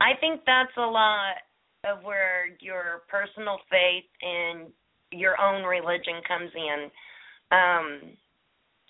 I 0.00 0.12
think 0.20 0.40
that's 0.44 0.76
a 0.76 0.80
lot 0.80 1.36
of 1.84 2.02
where 2.02 2.46
your 2.60 3.02
personal 3.08 3.58
faith 3.70 4.10
and 4.22 4.68
your 5.12 5.40
own 5.40 5.64
religion 5.64 6.20
comes 6.26 6.50
in, 6.54 6.90
um, 7.52 8.00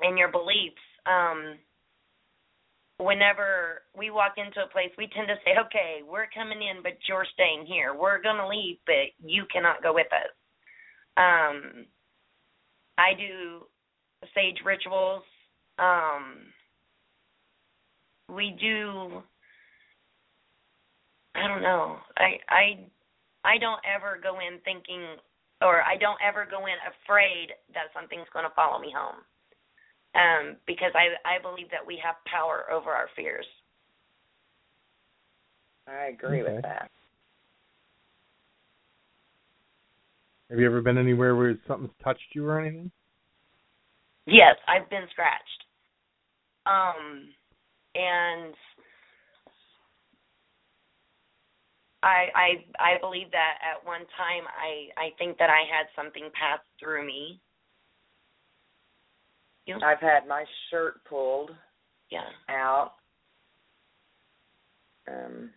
and 0.00 0.18
your 0.18 0.30
beliefs. 0.30 0.82
Um, 1.06 1.58
whenever 2.98 3.82
we 3.96 4.10
walk 4.10 4.34
into 4.36 4.62
a 4.62 4.72
place, 4.72 4.90
we 4.98 5.08
tend 5.08 5.28
to 5.28 5.36
say, 5.44 5.58
"Okay, 5.58 6.02
we're 6.02 6.28
coming 6.28 6.62
in, 6.62 6.82
but 6.82 6.98
you're 7.08 7.26
staying 7.32 7.66
here. 7.66 7.94
We're 7.94 8.20
going 8.20 8.36
to 8.36 8.48
leave, 8.48 8.78
but 8.86 9.14
you 9.18 9.46
cannot 9.52 9.82
go 9.82 9.92
with 9.92 10.12
us." 10.12 10.32
Um, 11.16 11.86
I 12.98 13.14
do 13.14 13.66
sage 14.34 14.58
rituals. 14.64 15.22
Um, 15.78 16.52
we 18.28 18.56
do. 18.60 19.22
I 21.34 21.46
don't 21.46 21.62
know. 21.62 21.98
I 22.16 22.38
I 22.48 22.78
I 23.44 23.58
don't 23.58 23.80
ever 23.86 24.18
go 24.20 24.40
in 24.40 24.58
thinking, 24.64 25.16
or 25.62 25.82
I 25.82 25.96
don't 25.96 26.18
ever 26.26 26.46
go 26.50 26.66
in 26.66 26.74
afraid 27.04 27.54
that 27.74 27.94
something's 27.94 28.28
going 28.32 28.44
to 28.44 28.54
follow 28.54 28.78
me 28.78 28.92
home. 28.94 29.22
Um, 30.14 30.56
because 30.66 30.92
I 30.94 31.14
I 31.28 31.40
believe 31.40 31.70
that 31.70 31.86
we 31.86 32.00
have 32.02 32.16
power 32.26 32.64
over 32.72 32.90
our 32.90 33.08
fears. 33.14 33.46
I 35.86 36.06
agree 36.06 36.42
okay. 36.42 36.54
with 36.54 36.62
that. 36.62 36.90
Have 40.50 40.58
you 40.58 40.66
ever 40.66 40.80
been 40.80 40.98
anywhere 40.98 41.36
where 41.36 41.58
something's 41.66 41.92
touched 42.02 42.34
you 42.34 42.46
or 42.46 42.58
anything? 42.60 42.90
Yes, 44.26 44.56
I've 44.66 44.88
been 44.90 45.06
scratched. 45.10 45.64
Um, 46.66 47.28
and 47.94 48.54
I 52.02 52.28
I 52.34 52.48
I 52.78 53.00
believe 53.00 53.30
that 53.32 53.58
at 53.64 53.84
one 53.86 54.06
time 54.16 54.44
I 54.46 54.88
I 55.00 55.10
think 55.18 55.38
that 55.38 55.50
I 55.50 55.64
had 55.68 55.86
something 55.96 56.30
pass 56.34 56.60
through 56.78 57.06
me. 57.06 57.40
You 59.68 59.78
know? 59.78 59.86
I've 59.86 60.00
had 60.00 60.26
my 60.26 60.44
shirt 60.70 61.04
pulled 61.04 61.54
Yeah. 62.08 62.28
out. 62.48 62.94
Um, 65.06 65.52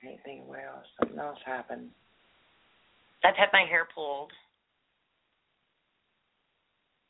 can't 0.00 0.22
think 0.24 0.42
of 0.42 0.48
what 0.48 0.60
else. 0.60 0.86
Something 0.98 1.18
else 1.18 1.38
happened. 1.44 1.90
I've 3.22 3.36
had 3.36 3.50
my 3.52 3.64
hair 3.68 3.86
pulled. 3.94 4.32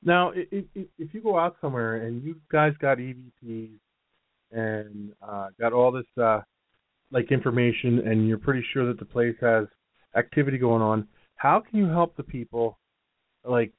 Now, 0.02 0.32
i- 0.32 0.48
i- 0.52 0.68
i- 0.76 0.88
if 0.98 1.14
you 1.14 1.20
go 1.20 1.38
out 1.38 1.60
somewhere 1.60 1.96
and 1.96 2.22
you 2.22 2.40
guys 2.48 2.76
got 2.78 2.98
EVPs 2.98 3.78
and 4.50 5.14
uh, 5.22 5.50
got 5.58 5.72
all 5.72 5.92
this 5.92 6.06
uh, 6.18 6.42
like 7.12 7.30
information, 7.30 8.00
and 8.06 8.26
you're 8.26 8.38
pretty 8.38 8.62
sure 8.72 8.84
that 8.86 8.98
the 8.98 9.04
place 9.04 9.36
has 9.40 9.68
activity 10.16 10.58
going 10.58 10.82
on, 10.82 11.08
how 11.36 11.60
can 11.60 11.78
you 11.78 11.86
help 11.86 12.16
the 12.16 12.22
people? 12.24 12.78
Like, 13.44 13.72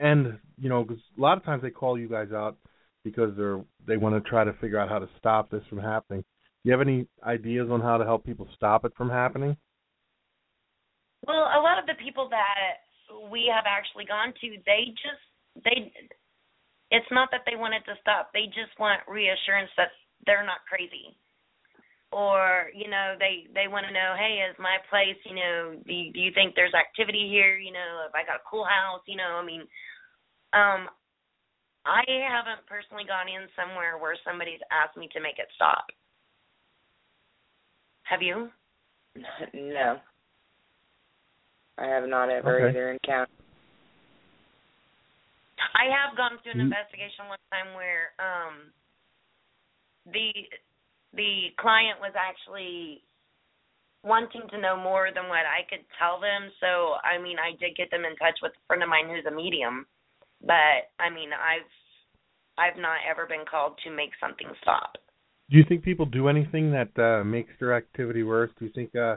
and 0.00 0.38
you 0.58 0.68
know, 0.68 0.82
because 0.82 1.02
a 1.16 1.20
lot 1.20 1.36
of 1.36 1.44
times 1.44 1.62
they 1.62 1.70
call 1.70 1.98
you 1.98 2.08
guys 2.08 2.32
out 2.32 2.56
because 3.04 3.36
they're 3.36 3.62
they 3.86 3.96
want 3.96 4.22
to 4.22 4.28
try 4.28 4.44
to 4.44 4.52
figure 4.54 4.78
out 4.78 4.88
how 4.88 4.98
to 4.98 5.08
stop 5.18 5.50
this 5.50 5.62
from 5.68 5.78
happening. 5.78 6.20
Do 6.20 6.68
you 6.68 6.72
have 6.72 6.80
any 6.80 7.06
ideas 7.22 7.68
on 7.70 7.80
how 7.80 7.96
to 7.96 8.04
help 8.04 8.24
people 8.24 8.48
stop 8.56 8.84
it 8.84 8.92
from 8.96 9.08
happening? 9.08 9.56
Well, 11.26 11.48
a 11.52 11.60
lot 11.60 11.78
of 11.78 11.86
the 11.86 12.00
people 12.02 12.28
that 12.30 13.30
we 13.30 13.50
have 13.52 13.64
actually 13.68 14.04
gone 14.04 14.32
to, 14.40 14.48
they 14.66 14.92
just 14.96 15.64
they 15.64 15.92
it's 16.90 17.10
not 17.10 17.30
that 17.30 17.42
they 17.46 17.56
want 17.56 17.74
it 17.74 17.84
to 17.86 17.94
stop. 18.00 18.30
They 18.32 18.46
just 18.50 18.74
want 18.78 19.00
reassurance 19.06 19.70
that 19.76 19.94
they're 20.26 20.44
not 20.44 20.66
crazy. 20.68 21.16
Or, 22.10 22.66
you 22.74 22.90
know, 22.90 23.14
they 23.22 23.46
they 23.54 23.70
want 23.70 23.86
to 23.86 23.94
know, 23.94 24.18
"Hey, 24.18 24.42
is 24.42 24.58
my 24.58 24.82
place, 24.90 25.16
you 25.24 25.36
know, 25.38 25.78
do 25.86 25.92
you, 25.94 26.12
do 26.12 26.18
you 26.18 26.32
think 26.34 26.58
there's 26.58 26.74
activity 26.74 27.30
here, 27.30 27.56
you 27.56 27.70
know, 27.70 28.02
if 28.08 28.14
I 28.18 28.26
got 28.26 28.42
a 28.42 28.48
cool 28.50 28.66
house, 28.66 29.06
you 29.06 29.14
know, 29.14 29.38
I 29.38 29.46
mean, 29.46 29.62
um 30.52 30.88
I 31.86 32.04
haven't 32.28 32.66
personally 32.68 33.04
gone 33.08 33.28
in 33.28 33.48
somewhere 33.56 33.96
where 33.96 34.16
somebody's 34.24 34.60
asked 34.70 34.96
me 34.96 35.08
to 35.14 35.20
make 35.20 35.38
it 35.38 35.48
stop. 35.54 35.86
Have 38.02 38.20
you? 38.20 38.50
no. 39.54 39.98
I 41.78 41.86
have 41.86 42.06
not 42.08 42.28
ever 42.28 42.60
Okay. 42.60 42.68
either 42.68 42.90
encountered. 42.92 43.32
I 45.74 45.88
have 45.88 46.16
gone 46.16 46.38
through 46.42 46.52
an 46.52 46.58
Mm. 46.58 46.72
investigation 46.72 47.28
one 47.28 47.38
time 47.50 47.74
where 47.74 48.12
um 48.18 48.72
the 50.12 50.32
the 51.14 51.50
client 51.58 52.00
was 52.00 52.12
actually 52.16 53.02
wanting 54.02 54.48
to 54.48 54.58
know 54.58 54.76
more 54.76 55.10
than 55.12 55.28
what 55.28 55.44
I 55.46 55.62
could 55.68 55.84
tell 55.98 56.20
them. 56.20 56.50
So 56.60 56.96
I 57.04 57.18
mean 57.18 57.38
I 57.38 57.52
did 57.56 57.76
get 57.76 57.90
them 57.90 58.04
in 58.04 58.16
touch 58.16 58.38
with 58.42 58.52
a 58.52 58.66
friend 58.66 58.82
of 58.82 58.88
mine 58.88 59.08
who's 59.08 59.26
a 59.26 59.30
medium. 59.30 59.86
But 60.40 60.90
I 60.98 61.10
mean 61.10 61.30
I've 61.32 61.70
I've 62.58 62.80
not 62.80 62.98
ever 63.08 63.26
been 63.26 63.44
called 63.50 63.78
to 63.84 63.90
make 63.90 64.10
something 64.20 64.48
stop. 64.62 64.96
Do 65.50 65.56
you 65.56 65.64
think 65.68 65.82
people 65.82 66.06
do 66.06 66.28
anything 66.28 66.70
that 66.72 66.96
uh, 67.02 67.24
makes 67.24 67.50
their 67.58 67.74
activity 67.74 68.22
worse? 68.22 68.50
Do 68.58 68.66
you 68.66 68.70
think 68.72 68.94
uh, 68.94 69.16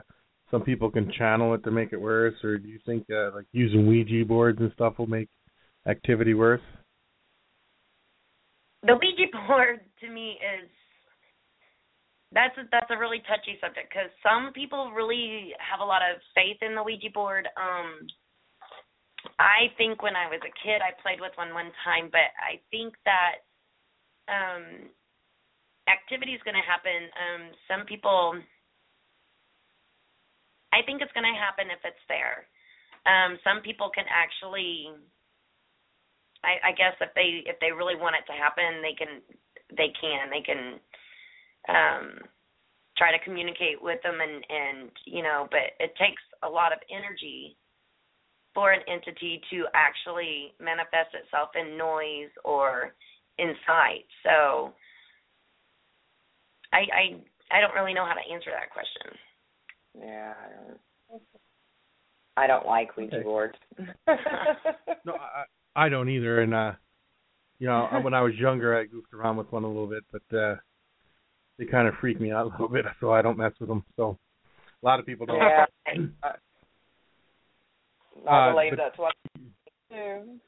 some 0.50 0.62
people 0.62 0.90
can 0.90 1.12
channel 1.16 1.54
it 1.54 1.62
to 1.64 1.70
make 1.70 1.92
it 1.92 2.00
worse, 2.00 2.34
or 2.42 2.58
do 2.58 2.68
you 2.68 2.80
think 2.84 3.06
uh, 3.10 3.34
like 3.34 3.46
using 3.52 3.86
Ouija 3.86 4.24
boards 4.26 4.58
and 4.60 4.72
stuff 4.72 4.98
will 4.98 5.06
make 5.06 5.28
activity 5.86 6.34
worse? 6.34 6.62
the 8.86 8.94
Ouija 8.94 9.32
board 9.48 9.80
to 10.00 10.08
me 10.08 10.36
is 10.36 10.68
that's 12.32 12.56
a, 12.58 12.62
that's 12.70 12.90
a 12.90 12.98
really 12.98 13.22
touchy 13.30 13.56
subject 13.60 13.88
because 13.88 14.10
some 14.20 14.52
people 14.52 14.92
really 14.92 15.54
have 15.62 15.80
a 15.80 15.84
lot 15.84 16.02
of 16.02 16.20
faith 16.34 16.58
in 16.60 16.74
the 16.74 16.82
Ouija 16.82 17.08
board. 17.14 17.48
Um, 17.56 18.04
I 19.38 19.72
think 19.78 20.02
when 20.02 20.16
I 20.16 20.28
was 20.28 20.40
a 20.44 20.54
kid, 20.62 20.82
I 20.82 20.92
played 21.02 21.20
with 21.20 21.32
one 21.36 21.54
one 21.54 21.72
time, 21.84 22.08
but 22.12 22.32
I 22.38 22.60
think 22.70 22.94
that 23.04 23.44
um, 24.28 24.88
activity 25.88 26.32
is 26.32 26.42
going 26.44 26.56
to 26.58 26.64
happen. 26.64 27.08
Um, 27.16 27.42
some 27.68 27.82
people, 27.86 28.36
I 30.72 30.82
think 30.86 31.00
it's 31.02 31.12
going 31.12 31.28
to 31.28 31.40
happen 31.40 31.68
if 31.72 31.80
it's 31.84 32.04
there. 32.08 32.46
Um, 33.04 33.36
some 33.44 33.60
people 33.60 33.90
can 33.92 34.04
actually 34.08 34.88
I, 36.44 36.70
I 36.70 36.72
guess 36.76 36.94
if 37.00 37.10
they 37.16 37.42
if 37.48 37.56
they 37.58 37.72
really 37.72 37.96
want 37.96 38.20
it 38.20 38.28
to 38.28 38.36
happen, 38.36 38.84
they 38.84 38.92
can 38.92 39.24
they 39.72 39.90
can 39.96 40.28
they 40.28 40.44
can 40.44 40.62
um 41.66 42.06
try 42.96 43.10
to 43.10 43.24
communicate 43.24 43.80
with 43.80 43.98
them 44.04 44.20
and 44.20 44.44
and 44.48 44.90
you 45.08 45.22
know, 45.24 45.48
but 45.50 45.72
it 45.80 45.96
takes 45.96 46.22
a 46.44 46.48
lot 46.48 46.72
of 46.72 46.78
energy 46.92 47.56
for 48.54 48.72
an 48.72 48.80
entity 48.88 49.40
to 49.50 49.64
actually 49.74 50.54
manifest 50.60 51.14
itself 51.14 51.50
in 51.54 51.76
noise 51.76 52.30
or 52.44 52.94
in 53.38 53.52
sight. 53.66 54.06
So 54.22 54.72
I 56.72 56.78
I 56.78 57.56
I 57.56 57.60
don't 57.60 57.74
really 57.74 57.94
know 57.94 58.06
how 58.06 58.14
to 58.14 58.32
answer 58.32 58.50
that 58.50 58.70
question. 58.70 59.18
Yeah, 59.98 60.34
I 60.38 60.66
don't. 60.68 60.80
I 62.36 62.46
don't 62.46 62.66
like 62.66 62.96
Ouija 62.96 63.16
Okay. 63.16 63.24
boards. 63.24 63.54
No, 65.06 65.14
I, 65.14 65.44
I 65.76 65.88
don't 65.90 66.08
either. 66.08 66.40
And 66.40 66.54
uh, 66.54 66.72
you 67.58 67.66
know, 67.66 68.00
when 68.02 68.14
I 68.14 68.22
was 68.22 68.34
younger, 68.36 68.74
I 68.74 68.84
goofed 68.86 69.12
around 69.12 69.36
with 69.36 69.52
one 69.52 69.64
a 69.64 69.68
little 69.68 69.86
bit, 69.86 70.02
but 70.10 70.36
uh, 70.36 70.56
they 71.58 71.66
kind 71.66 71.86
of 71.86 71.94
freak 72.00 72.18
me 72.20 72.32
out 72.32 72.46
a 72.46 72.48
little 72.48 72.68
bit, 72.68 72.86
so 73.00 73.12
I 73.12 73.20
don't 73.20 73.36
mess 73.36 73.52
with 73.60 73.68
them. 73.68 73.84
So 73.96 74.16
a 74.82 74.86
lot 74.86 74.98
of 74.98 75.04
people 75.04 75.26
don't. 75.26 75.36
Yeah. 75.36 75.66
Okay. 76.24 76.38
I 78.28 78.48
Uh, 78.48 78.52
believe 78.52 78.76
that's 78.76 78.98
what 78.98 79.14
I 79.24 79.38
do. 79.90 80.40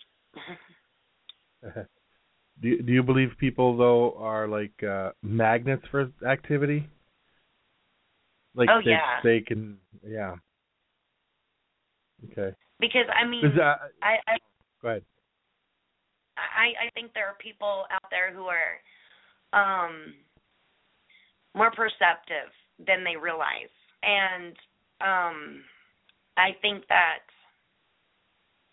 do 2.62 2.68
you, 2.68 2.82
do 2.82 2.92
you 2.92 3.02
believe 3.02 3.30
people 3.38 3.76
though 3.76 4.14
are 4.18 4.46
like 4.48 4.82
uh 4.82 5.10
magnets 5.22 5.84
for 5.90 6.10
activity? 6.26 6.88
Like 8.54 8.68
Oh, 8.70 8.80
they 8.84 8.92
yeah. 8.92 9.20
they 9.22 9.40
can 9.40 9.78
yeah. 10.06 10.36
Okay. 12.32 12.54
because 12.80 13.06
I 13.14 13.26
mean 13.26 13.44
Is 13.44 13.52
that, 13.56 13.78
I, 14.02 14.16
I 14.26 14.36
go 14.80 14.88
ahead. 14.88 15.02
I 16.36 16.86
I 16.86 16.90
think 16.94 17.12
there 17.14 17.26
are 17.26 17.36
people 17.42 17.84
out 17.90 18.08
there 18.10 18.32
who 18.32 18.46
are 18.46 18.80
um 19.52 20.14
more 21.54 21.70
perceptive 21.70 22.52
than 22.86 23.04
they 23.04 23.16
realize. 23.16 23.72
And 24.02 24.56
um 25.00 25.62
I 26.36 26.50
think 26.62 26.84
that 26.88 27.24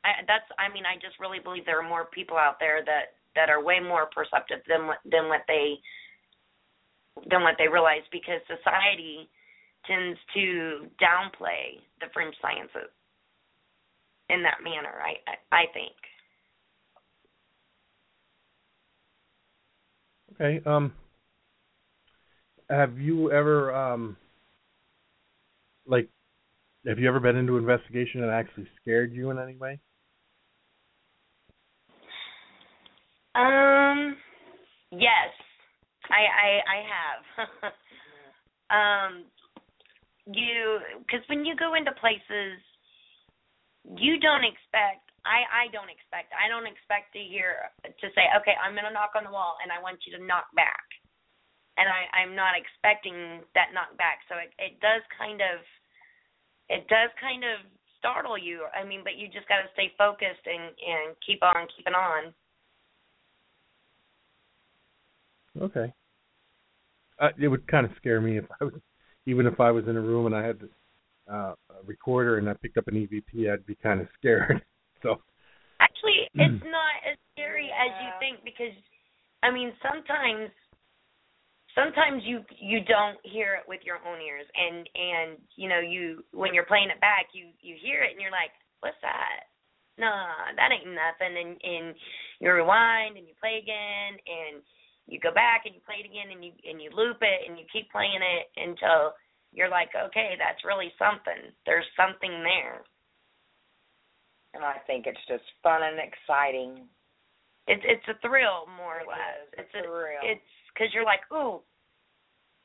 I 0.03 0.23
that's 0.27 0.45
I 0.59 0.71
mean 0.73 0.85
I 0.85 0.95
just 0.95 1.19
really 1.19 1.39
believe 1.39 1.65
there 1.65 1.79
are 1.79 1.87
more 1.87 2.05
people 2.05 2.37
out 2.37 2.59
there 2.59 2.83
that 2.85 3.15
that 3.35 3.49
are 3.49 3.63
way 3.63 3.79
more 3.79 4.09
perceptive 4.13 4.59
than 4.67 4.87
what 4.87 4.97
than 5.05 5.27
what 5.27 5.41
they 5.47 5.79
than 7.29 7.41
what 7.43 7.55
they 7.57 7.67
realize 7.67 8.03
because 8.11 8.41
society 8.47 9.29
tends 9.85 10.19
to 10.33 10.87
downplay 11.01 11.79
the 11.99 12.07
fringe 12.13 12.35
sciences 12.41 12.91
in 14.29 14.43
that 14.43 14.63
manner 14.63 15.01
I 15.01 15.15
I, 15.27 15.35
I 15.51 15.65
think. 15.73 15.95
Okay. 20.33 20.69
Um 20.69 20.93
have 22.69 22.97
you 22.97 23.31
ever 23.31 23.73
um 23.73 24.17
like 25.85 26.09
have 26.85 26.99
you 26.99 27.07
ever 27.07 27.19
been 27.19 27.37
into 27.37 27.57
investigation 27.57 28.21
that 28.21 28.29
actually 28.29 28.67
scared 28.81 29.13
you 29.13 29.29
in 29.29 29.39
any 29.39 29.55
way? 29.55 29.79
Um, 33.35 34.17
yes, 34.93 35.33
I 36.09 36.21
I 36.21 36.49
I 36.69 36.79
have. 36.85 37.21
um, 38.77 39.13
you 40.29 40.79
because 41.01 41.25
when 41.27 41.45
you 41.45 41.55
go 41.57 41.73
into 41.73 41.91
places, 41.97 42.61
you 43.97 44.19
don't 44.21 44.45
expect. 44.45 45.09
I 45.25 45.65
I 45.65 45.73
don't 45.73 45.89
expect. 45.89 46.29
I 46.37 46.45
don't 46.45 46.69
expect 46.69 47.13
to 47.17 47.21
hear 47.21 47.73
to 47.83 48.07
say, 48.13 48.29
okay, 48.37 48.53
I'm 48.61 48.77
gonna 48.77 48.93
knock 48.93 49.17
on 49.17 49.25
the 49.25 49.33
wall 49.33 49.57
and 49.65 49.73
I 49.73 49.81
want 49.81 50.05
you 50.05 50.13
to 50.13 50.21
knock 50.21 50.53
back, 50.53 50.85
and 51.81 51.89
I 51.89 52.05
I'm 52.13 52.37
not 52.37 52.53
expecting 52.53 53.41
that 53.57 53.73
knock 53.73 53.97
back. 53.97 54.21
So 54.29 54.37
it 54.37 54.53
it 54.61 54.77
does 54.77 55.01
kind 55.17 55.41
of, 55.41 55.65
it 56.69 56.85
does 56.85 57.09
kind 57.17 57.41
of 57.41 57.65
startle 57.97 58.37
you. 58.37 58.69
I 58.77 58.85
mean, 58.85 59.01
but 59.01 59.17
you 59.17 59.25
just 59.25 59.49
got 59.49 59.65
to 59.65 59.73
stay 59.73 59.89
focused 59.97 60.45
and 60.45 60.69
and 60.77 61.17
keep 61.25 61.41
on 61.41 61.65
keeping 61.73 61.97
on. 61.97 62.29
Okay. 65.61 65.93
Uh, 67.19 67.29
it 67.39 67.47
would 67.47 67.67
kind 67.67 67.85
of 67.85 67.91
scare 67.97 68.19
me 68.19 68.37
if 68.37 68.45
I 68.59 68.65
was, 68.65 68.73
even 69.25 69.45
if 69.45 69.59
I 69.59 69.71
was 69.71 69.87
in 69.87 69.97
a 69.97 70.01
room 70.01 70.25
and 70.25 70.35
I 70.35 70.45
had 70.45 70.59
uh, 71.31 71.53
a 71.69 71.83
recorder 71.85 72.37
and 72.37 72.49
I 72.49 72.53
picked 72.53 72.77
up 72.77 72.87
an 72.87 72.95
EVP, 72.95 73.51
I'd 73.51 73.65
be 73.65 73.75
kind 73.75 74.01
of 74.01 74.07
scared. 74.17 74.61
So 75.03 75.19
Actually, 75.83 76.31
it's 76.31 76.63
not 76.63 76.95
as 77.03 77.19
scary 77.35 77.67
as 77.67 77.91
you 77.99 78.09
think 78.23 78.39
because 78.47 78.71
I 79.43 79.51
mean, 79.51 79.75
sometimes 79.83 80.47
sometimes 81.75 82.23
you 82.25 82.41
you 82.57 82.79
don't 82.85 83.17
hear 83.25 83.57
it 83.57 83.65
with 83.67 83.81
your 83.83 83.97
own 84.05 84.21
ears 84.21 84.45
and 84.53 84.87
and 84.95 85.37
you 85.57 85.67
know 85.67 85.81
you 85.81 86.23
when 86.31 86.53
you're 86.53 86.69
playing 86.69 86.89
it 86.89 87.01
back 87.01 87.33
you 87.33 87.49
you 87.61 87.75
hear 87.81 88.05
it 88.05 88.13
and 88.13 88.21
you're 88.21 88.33
like 88.33 88.53
what's 88.81 88.97
that 89.01 89.49
nah 89.97 90.53
that 90.55 90.69
ain't 90.69 90.85
nothing 90.85 91.33
and 91.33 91.57
and 91.61 91.95
you 92.39 92.49
rewind 92.49 93.17
and 93.17 93.25
you 93.27 93.33
play 93.41 93.57
again 93.57 94.13
and 94.25 94.61
you 95.07 95.19
go 95.19 95.33
back 95.33 95.63
and 95.65 95.75
you 95.75 95.81
play 95.83 95.99
it 95.99 96.09
again 96.09 96.31
and 96.31 96.43
you 96.43 96.51
and 96.65 96.81
you 96.81 96.89
loop 96.93 97.19
it 97.21 97.47
and 97.47 97.59
you 97.59 97.65
keep 97.71 97.91
playing 97.91 98.21
it 98.23 98.45
until 98.55 99.13
you're 99.51 99.71
like 99.71 99.91
okay 99.93 100.35
that's 100.39 100.63
really 100.65 100.91
something 100.97 101.51
there's 101.65 101.87
something 101.95 102.43
there 102.43 102.83
and 104.53 104.63
i 104.63 104.79
think 104.87 105.05
it's 105.05 105.25
just 105.27 105.45
fun 105.61 105.83
and 105.83 105.99
exciting 105.99 106.87
it's 107.67 107.83
it's 107.85 108.07
a 108.07 108.17
thrill 108.19 108.67
more 108.75 109.03
or 109.03 109.07
less 109.07 109.43
it 109.57 109.61
is. 109.61 109.67
it's 109.67 109.75
a, 109.75 109.79
a 109.79 109.87
thrill 109.87 110.23
it's 110.23 110.51
because 110.73 110.93
you're 110.93 111.05
like, 111.05 111.21
ooh, 111.31 111.61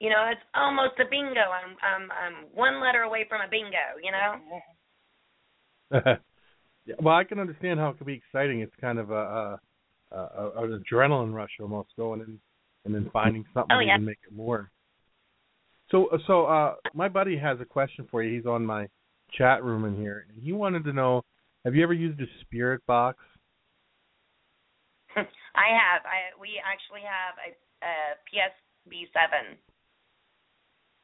you 0.00 0.10
know, 0.10 0.28
it's 0.30 0.40
almost 0.54 0.94
a 1.00 1.04
bingo. 1.10 1.40
I'm 1.40 1.76
I'm 1.82 2.08
I'm 2.10 2.34
one 2.54 2.80
letter 2.80 3.02
away 3.02 3.26
from 3.28 3.40
a 3.42 3.50
bingo. 3.50 3.98
You 4.02 4.12
know. 4.12 4.34
yeah, 6.86 6.94
well, 7.02 7.16
I 7.16 7.24
can 7.24 7.38
understand 7.38 7.80
how 7.80 7.90
it 7.90 7.98
could 7.98 8.06
be 8.06 8.14
exciting. 8.14 8.60
It's 8.60 8.74
kind 8.80 8.98
of 8.98 9.10
a, 9.10 9.14
a, 9.14 9.60
a 10.12 10.50
an 10.56 10.82
adrenaline 10.84 11.32
rush 11.32 11.50
almost 11.60 11.90
going 11.96 12.20
in 12.20 12.38
and 12.84 12.94
then 12.94 13.10
finding 13.12 13.44
something 13.54 13.76
oh, 13.76 13.80
yeah. 13.80 13.96
to 13.96 14.02
make 14.02 14.18
it 14.26 14.34
more. 14.34 14.70
So 15.90 16.08
so 16.26 16.46
uh 16.46 16.74
my 16.94 17.08
buddy 17.08 17.36
has 17.38 17.60
a 17.60 17.64
question 17.64 18.06
for 18.10 18.22
you. 18.22 18.36
He's 18.36 18.46
on 18.46 18.64
my 18.64 18.88
chat 19.36 19.62
room 19.62 19.84
in 19.84 19.96
here, 19.96 20.26
and 20.28 20.42
he 20.42 20.52
wanted 20.52 20.84
to 20.84 20.92
know: 20.92 21.22
Have 21.64 21.74
you 21.74 21.82
ever 21.82 21.92
used 21.92 22.20
a 22.20 22.26
spirit 22.42 22.84
box? 22.86 23.18
I 25.16 25.68
have. 25.72 26.04
I 26.04 26.38
we 26.40 26.60
actually 26.64 27.02
have 27.04 27.36
a 27.40 27.50
uh, 27.84 28.12
PSB7. 28.28 29.56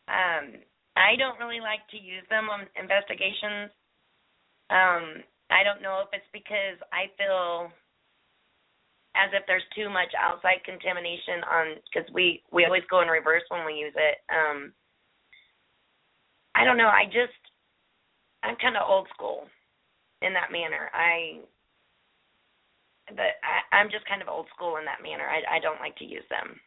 Um, 0.07 0.61
I 0.97 1.17
don't 1.17 1.39
really 1.39 1.61
like 1.61 1.83
to 1.91 1.99
use 1.99 2.25
them 2.31 2.49
on 2.51 2.67
investigations. 2.77 3.73
Um, 4.71 5.25
I 5.51 5.65
don't 5.65 5.83
know 5.83 6.03
if 6.05 6.09
it's 6.13 6.29
because 6.33 6.79
I 6.93 7.11
feel 7.19 7.73
as 9.15 9.31
if 9.33 9.47
there's 9.47 9.67
too 9.75 9.89
much 9.89 10.11
outside 10.19 10.65
contamination 10.65 11.43
on 11.47 11.67
because 11.87 12.09
we 12.13 12.43
we 12.53 12.65
always 12.65 12.83
go 12.91 13.01
in 13.01 13.09
reverse 13.09 13.43
when 13.49 13.65
we 13.65 13.75
use 13.75 13.95
it. 13.97 14.19
Um, 14.29 14.73
I 16.55 16.65
don't 16.65 16.77
know. 16.77 16.89
I 16.89 17.07
just 17.07 17.39
I'm 18.43 18.57
kind 18.57 18.77
of 18.77 18.83
old 18.89 19.09
school 19.15 19.47
in 20.23 20.33
that 20.35 20.53
manner. 20.53 20.91
I 20.93 21.41
but 23.09 23.39
I, 23.43 23.77
I'm 23.77 23.91
just 23.91 24.07
kind 24.07 24.23
of 24.23 24.29
old 24.29 24.47
school 24.55 24.77
in 24.77 24.85
that 24.85 25.03
manner. 25.03 25.25
I 25.25 25.57
I 25.57 25.61
don't 25.61 25.81
like 25.81 25.97
to 25.97 26.05
use 26.05 26.27
them. 26.31 26.59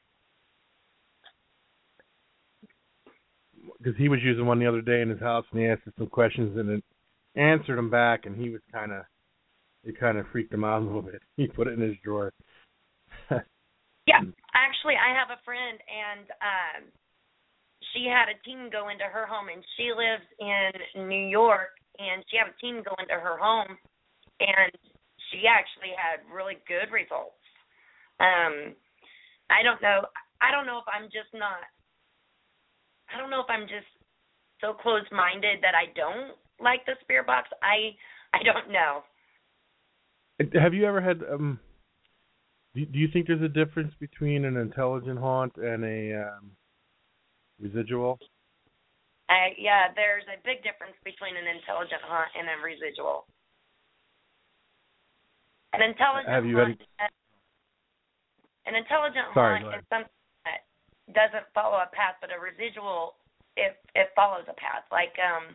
Because 3.78 3.98
he 3.98 4.10
was 4.10 4.20
using 4.24 4.46
one 4.46 4.60
the 4.60 4.66
other 4.66 4.82
day 4.82 5.02
in 5.02 5.10
his 5.10 5.20
house, 5.20 5.46
and 5.52 5.62
he 5.62 5.68
asked 5.68 5.82
some 5.98 6.08
questions, 6.08 6.58
and 6.58 6.70
it 6.70 6.84
answered 7.36 7.78
them 7.78 7.90
back, 7.90 8.26
and 8.26 8.36
he 8.36 8.50
was 8.50 8.62
kind 8.72 8.92
of 8.92 9.04
it 9.84 10.00
kind 10.00 10.18
of 10.18 10.26
freaked 10.32 10.54
him 10.54 10.64
out 10.64 10.82
a 10.82 10.86
little 10.86 11.02
bit. 11.02 11.22
He 11.38 11.48
put 11.48 11.68
it 11.68 11.74
in 11.74 11.82
his 11.82 11.98
drawer. 12.04 12.34
yeah, 13.32 14.24
actually, 14.56 14.96
I 14.98 15.14
have 15.14 15.30
a 15.30 15.44
friend, 15.46 15.78
and 15.86 16.26
um, 16.42 16.82
she 17.94 18.10
had 18.10 18.28
a 18.30 18.38
team 18.44 18.70
go 18.72 18.90
into 18.90 19.06
her 19.06 19.26
home, 19.26 19.48
and 19.54 19.64
she 19.78 19.94
lives 19.94 20.26
in 20.40 21.08
New 21.08 21.28
York, 21.30 21.78
and 22.00 22.24
she 22.30 22.38
had 22.38 22.50
a 22.50 22.58
team 22.58 22.84
go 22.84 22.96
into 23.00 23.16
her 23.16 23.38
home, 23.38 23.78
and 24.40 24.74
she 25.30 25.46
actually 25.48 25.94
had 25.94 26.24
really 26.30 26.58
good 26.68 26.92
results. 26.92 27.38
Um, 28.20 28.74
I 29.50 29.62
don't 29.64 29.82
know. 29.82 30.08
I 30.42 30.52
don't 30.52 30.66
know 30.66 30.82
if 30.82 30.90
I'm 30.90 31.10
just 31.10 31.32
not. 31.34 31.64
I 33.08 33.18
don't 33.18 33.32
know 33.32 33.42
if 33.42 33.50
I'm 33.50 33.70
just 33.70 33.88
so 34.60 34.74
closed-minded 34.74 35.62
that 35.62 35.78
I 35.78 35.94
don't 35.96 36.36
like 36.60 36.84
the 36.86 36.98
spirit 37.02 37.28
box. 37.28 37.48
I 37.62 37.96
I 38.34 38.44
don't 38.44 38.74
know. 38.74 39.06
Have 40.40 40.74
you 40.74 40.86
ever 40.86 41.02
had? 41.02 41.22
um 41.32 41.60
Do, 42.76 42.86
do 42.86 43.00
you 43.00 43.08
think 43.12 43.28
there's 43.28 43.42
a 43.42 43.50
difference 43.50 43.94
between 44.00 44.46
an 44.46 44.58
intelligent 44.58 45.18
haunt 45.20 45.56
and 45.58 45.84
a 45.84 46.14
um 46.14 46.52
residual? 47.60 48.20
Uh, 49.30 49.52
yeah, 49.60 49.92
there's 49.96 50.24
a 50.32 50.40
big 50.48 50.64
difference 50.64 50.96
between 51.04 51.36
an 51.36 51.44
intelligent 51.52 52.00
haunt 52.08 52.32
and 52.32 52.48
a 52.48 52.56
residual. 52.64 53.28
An 55.76 55.84
intelligent 55.84 56.32
Have 56.32 56.48
you 56.48 56.56
haunt, 56.56 56.80
had... 56.96 57.12
an 58.72 58.76
intelligent 58.80 59.28
Sorry, 59.34 59.60
haunt 59.60 59.84
is 59.84 59.88
something 59.92 60.16
that 60.48 60.64
doesn't 61.12 61.44
follow 61.52 61.84
a 61.84 61.92
path, 61.92 62.16
but 62.24 62.32
a 62.32 62.40
residual 62.40 63.20
it 63.58 63.76
it 63.98 64.14
follows 64.16 64.46
a 64.48 64.56
path. 64.56 64.86
Like 64.94 65.18
um, 65.20 65.52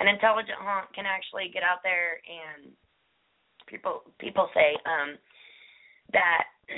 an 0.00 0.08
intelligent 0.08 0.58
haunt 0.58 0.90
can 0.96 1.04
actually 1.06 1.52
get 1.52 1.62
out 1.62 1.84
there 1.84 2.18
and 2.24 2.72
people 3.66 4.02
people 4.18 4.48
say 4.54 4.76
um, 4.86 5.16
that 6.12 6.44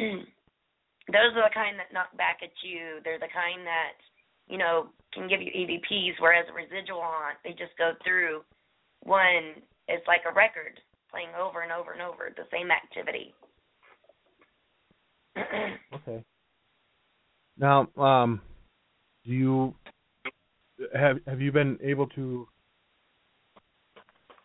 those 1.12 1.32
are 1.36 1.48
the 1.48 1.54
kind 1.54 1.78
that 1.78 1.92
knock 1.92 2.16
back 2.16 2.38
at 2.42 2.54
you. 2.62 3.00
They're 3.04 3.18
the 3.18 3.32
kind 3.32 3.66
that 3.66 3.98
you 4.48 4.58
know 4.58 4.88
can 5.12 5.28
give 5.28 5.40
you 5.40 5.50
EVPs, 5.50 6.20
whereas 6.20 6.46
a 6.50 6.54
residual 6.54 7.02
haunt 7.02 7.38
they 7.44 7.50
just 7.50 7.76
go 7.78 7.92
through 8.04 8.42
one. 9.02 9.62
It's 9.88 10.06
like 10.06 10.22
a 10.28 10.34
record 10.34 10.80
playing 11.10 11.30
over 11.38 11.62
and 11.62 11.72
over 11.72 11.92
and 11.92 12.02
over 12.02 12.32
the 12.36 12.44
same 12.50 12.70
activity. 12.70 13.34
okay. 15.94 16.24
Now, 17.58 17.88
um, 17.96 18.40
do 19.24 19.32
you 19.32 19.74
have 20.94 21.18
have 21.26 21.40
you 21.40 21.52
been 21.52 21.78
able 21.82 22.06
to 22.08 22.46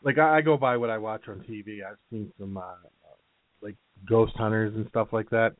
like 0.03 0.17
I, 0.17 0.37
I 0.37 0.41
go 0.41 0.57
by 0.57 0.77
what 0.77 0.89
I 0.89 0.97
watch 0.97 1.23
on 1.27 1.39
TV. 1.49 1.79
I've 1.85 1.97
seen 2.09 2.31
some 2.39 2.57
uh, 2.57 2.75
like 3.61 3.75
ghost 4.07 4.33
hunters 4.35 4.73
and 4.75 4.87
stuff 4.89 5.09
like 5.11 5.29
that. 5.29 5.55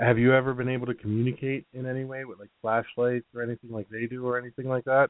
Have 0.00 0.18
you 0.18 0.34
ever 0.34 0.52
been 0.52 0.68
able 0.68 0.86
to 0.86 0.94
communicate 0.94 1.64
in 1.72 1.86
any 1.86 2.04
way 2.04 2.24
with 2.24 2.40
like 2.40 2.50
flashlights 2.60 3.26
or 3.34 3.42
anything 3.42 3.70
like 3.70 3.88
they 3.88 4.06
do 4.06 4.26
or 4.26 4.38
anything 4.38 4.68
like 4.68 4.84
that? 4.84 5.08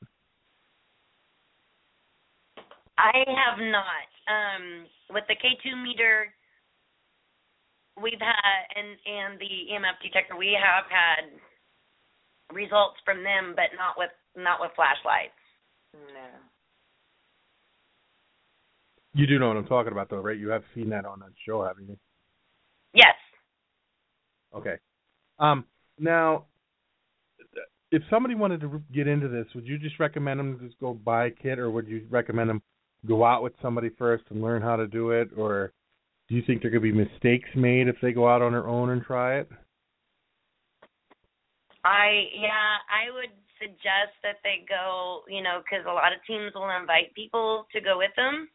I 2.99 3.25
have 3.27 3.59
not. 3.59 4.09
Um, 4.29 4.87
with 5.11 5.25
the 5.29 5.35
K2 5.35 5.83
meter, 5.83 6.33
we've 8.01 8.21
had 8.21 8.61
and 8.75 8.97
and 9.07 9.41
the 9.41 9.73
EMF 9.73 10.03
detector, 10.03 10.37
we 10.37 10.57
have 10.59 10.85
had 10.91 11.31
results 12.53 12.97
from 13.05 13.23
them, 13.23 13.55
but 13.57 13.73
not 13.77 13.97
with 13.97 14.11
not 14.37 14.61
with 14.61 14.73
flashlights. 14.77 15.41
No. 15.95 16.29
You 19.17 19.27
do 19.27 19.39
know 19.39 19.49
what 19.49 19.57
I'm 19.57 19.67
talking 19.67 19.93
about, 19.93 20.11
though, 20.11 20.21
right? 20.21 20.39
You 20.39 20.51
have 20.51 20.63
seen 20.75 20.91
that 20.91 21.07
on 21.07 21.21
that 21.21 21.31
show, 21.47 21.65
haven't 21.65 21.89
you? 21.89 21.97
Yes. 22.93 23.15
Okay. 24.55 24.77
Um, 25.39 25.65
now, 25.99 26.45
if 27.91 28.03
somebody 28.11 28.35
wanted 28.35 28.61
to 28.61 28.83
get 28.93 29.09
into 29.09 29.29
this, 29.29 29.47
would 29.55 29.67
you 29.67 29.79
just 29.79 29.99
recommend 29.99 30.39
them 30.39 30.59
to 30.59 30.67
just 30.67 30.79
go 30.81 30.93
buy 30.93 31.29
a 31.29 31.31
kit, 31.31 31.59
or 31.59 31.71
would 31.71 31.89
you 31.89 32.07
recommend 32.11 32.51
them 32.51 32.61
go 33.07 33.25
out 33.25 33.43
with 33.43 33.55
somebody 33.63 33.89
first 33.99 34.25
and 34.29 34.43
learn 34.43 34.61
how 34.61 34.77
to 34.77 34.87
do 34.87 35.13
it, 35.13 35.31
or 35.35 35.73
do 36.29 36.35
you 36.35 36.43
think 36.47 36.61
there 36.61 36.71
could 36.71 36.83
be 36.83 36.93
mistakes 36.93 37.49
made 37.57 37.89
if 37.89 37.97
they 38.03 38.13
go 38.13 38.29
out 38.29 38.43
on 38.43 38.53
their 38.53 38.69
own 38.69 38.91
and 38.91 39.03
try 39.03 39.39
it? 39.39 39.49
I 41.87 42.25
yeah, 42.35 42.77
I 42.93 43.15
would 43.15 43.33
suggest 43.59 44.13
that 44.23 44.37
they 44.45 44.67
go, 44.69 45.23
you 45.27 45.43
know, 45.43 45.63
because 45.65 45.87
a 45.89 45.93
lot 45.93 46.13
of 46.13 46.19
teams 46.27 46.53
will 46.55 46.69
invite 46.69 47.15
people 47.15 47.67
to 47.73 47.81
go 47.81 47.97
with 47.97 48.11
them. 48.17 48.49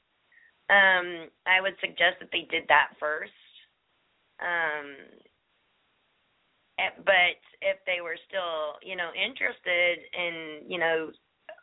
Um, 0.71 1.27
I 1.45 1.59
would 1.61 1.75
suggest 1.81 2.23
that 2.23 2.31
they 2.31 2.47
did 2.49 2.63
that 2.69 2.95
first. 2.99 3.35
Um, 4.39 4.95
eh, 6.79 6.95
but 7.05 7.37
if 7.61 7.77
they 7.85 8.01
were 8.01 8.17
still, 8.27 8.79
you 8.81 8.95
know, 8.95 9.11
interested 9.13 9.99
in, 10.15 10.63
you 10.71 10.79
know, 10.79 11.11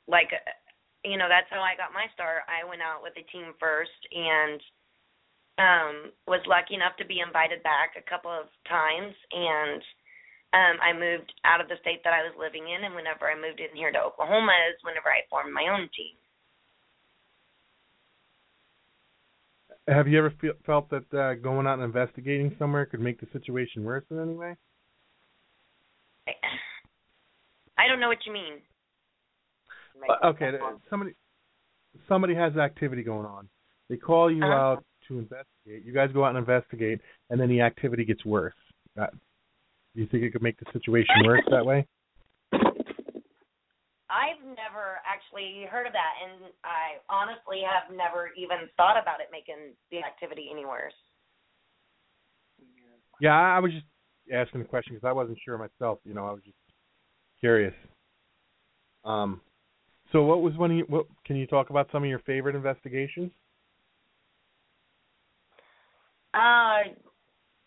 like 0.09 0.31
you 1.05 1.17
know 1.19 1.29
that's 1.29 1.51
how 1.51 1.63
I 1.63 1.77
got 1.79 1.95
my 1.95 2.07
start. 2.15 2.43
I 2.49 2.67
went 2.67 2.83
out 2.83 3.03
with 3.03 3.15
a 3.17 3.27
team 3.31 3.55
first 3.61 4.01
and 4.13 4.61
um 5.59 5.95
was 6.27 6.43
lucky 6.47 6.75
enough 6.75 6.97
to 6.99 7.07
be 7.07 7.21
invited 7.21 7.63
back 7.63 7.95
a 7.99 8.09
couple 8.09 8.31
of 8.31 8.51
times 8.67 9.15
and 9.33 9.83
um 10.55 10.77
I 10.83 10.93
moved 10.95 11.33
out 11.45 11.61
of 11.61 11.69
the 11.69 11.79
state 11.83 12.03
that 12.05 12.15
I 12.17 12.25
was 12.27 12.35
living 12.39 12.67
in 12.67 12.85
and 12.85 12.95
whenever 12.95 13.31
I 13.31 13.37
moved 13.39 13.61
in 13.61 13.75
here 13.77 13.93
to 13.93 14.01
Oklahoma 14.03 14.55
is 14.71 14.81
whenever 14.83 15.11
I 15.11 15.27
formed 15.31 15.55
my 15.55 15.69
own 15.71 15.87
team. 15.95 16.17
Have 19.89 20.07
you 20.07 20.19
ever 20.19 20.33
feel, 20.41 20.53
felt 20.67 20.91
that 20.91 21.15
uh, 21.15 21.35
going 21.35 21.67
out 21.67 21.75
and 21.75 21.85
investigating 21.85 22.55
somewhere 22.59 22.85
could 22.85 23.01
make 23.01 23.21
the 23.21 23.27
situation 23.33 23.85
worse 23.85 24.05
in 24.11 24.21
any 24.21 24.35
way? 24.35 24.55
I 27.79 27.89
don't 27.89 28.01
know 28.01 28.09
what 28.09 28.19
you 28.27 28.33
mean. 28.33 28.61
Uh, 30.09 30.27
okay, 30.29 30.51
somebody 30.91 31.13
somebody 32.07 32.35
has 32.35 32.57
activity 32.57 33.03
going 33.03 33.27
on. 33.27 33.49
They 33.89 33.97
call 33.97 34.31
you 34.31 34.45
uh-huh. 34.45 34.53
out 34.53 34.85
to 35.09 35.19
investigate. 35.19 35.85
You 35.85 35.93
guys 35.93 36.11
go 36.13 36.25
out 36.25 36.31
and 36.31 36.39
investigate, 36.39 37.01
and 37.31 37.41
then 37.41 37.49
the 37.49 37.63
activity 37.63 38.05
gets 38.05 38.25
worse. 38.25 38.55
Uh, 39.01 39.07
Do 39.95 40.03
you 40.03 40.07
think 40.07 40.23
it 40.23 40.33
could 40.33 40.43
make 40.43 40.59
the 40.59 40.67
situation 40.73 41.15
worse 41.25 41.43
that 41.51 41.65
way? 41.65 41.87
Never 44.49 44.97
actually 45.05 45.67
heard 45.71 45.87
of 45.87 45.93
that, 45.93 46.15
and 46.25 46.53
I 46.65 47.05
honestly 47.13 47.61
have 47.61 47.95
never 47.95 48.31
even 48.37 48.69
thought 48.77 48.97
about 48.97 49.21
it 49.21 49.29
making 49.31 49.77
the 49.91 49.99
activity 49.99 50.49
any 50.51 50.65
worse. 50.65 50.97
Yeah, 53.21 53.37
I 53.37 53.59
was 53.59 53.73
just 53.73 53.85
asking 54.33 54.63
the 54.63 54.67
question 54.67 54.95
because 54.95 55.07
I 55.07 55.13
wasn't 55.13 55.39
sure 55.45 55.59
myself. 55.59 55.99
You 56.05 56.15
know, 56.15 56.27
I 56.27 56.33
was 56.33 56.43
just 56.45 56.57
curious. 57.41 57.75
Um, 59.05 59.41
so 60.13 60.23
what 60.23 60.41
was 60.41 60.57
one 60.57 60.71
of 60.71 60.77
you, 60.79 60.85
what 60.89 61.07
can 61.27 61.37
you 61.37 61.47
talk 61.47 61.71
about 61.71 61.89
some 61.93 62.03
of 62.03 62.09
your 62.09 62.21
favorite 62.21 62.57
investigations? 62.57 63.31
Uh, 66.33 66.95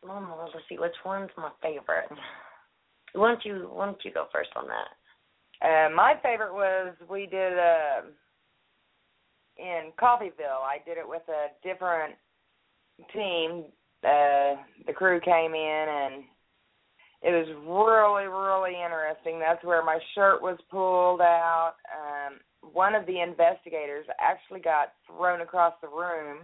well, 0.04 0.50
let's 0.54 0.65
see, 0.67 0.80
which 0.80 0.96
one's 1.06 1.30
my 1.38 1.52
favorite? 1.62 2.10
Why 3.13 3.28
don't 3.30 3.46
you 3.46 3.70
Why 3.72 3.86
don't 3.86 4.04
you 4.04 4.12
go 4.12 4.28
first 4.32 4.50
on 4.56 4.67
that? 4.67 4.88
Uh, 5.62 5.89
my 5.95 6.15
favorite 6.24 6.54
was 6.54 6.95
we 7.10 7.28
did 7.28 7.54
uh, 7.54 8.02
in 9.58 9.91
Coffeyville. 10.00 10.63
I 10.63 10.78
did 10.86 10.97
it 10.97 11.08
with 11.08 11.21
a 11.30 11.50
different 11.63 12.15
team. 13.13 13.65
Uh, 14.04 14.58
the 14.88 14.93
crew 14.95 15.19
came 15.19 15.54
in 15.54 15.86
and 15.89 16.24
it 17.21 17.30
was 17.30 17.47
really, 17.67 18.28
really 18.28 18.84
interesting. 18.84 19.39
That's 19.39 19.63
where 19.63 19.86
my 19.86 20.00
shirt 20.15 20.41
was 20.41 20.58
pulled 20.71 21.21
out. 21.21 21.76
Um, 21.93 22.39
one 22.74 22.95
of 22.95 23.06
the 23.06 23.21
investigators 23.21 24.08
actually 24.19 24.62
got 24.62 24.93
thrown 25.06 25.41
across 25.41 25.74
the 25.82 25.88
room 25.88 26.39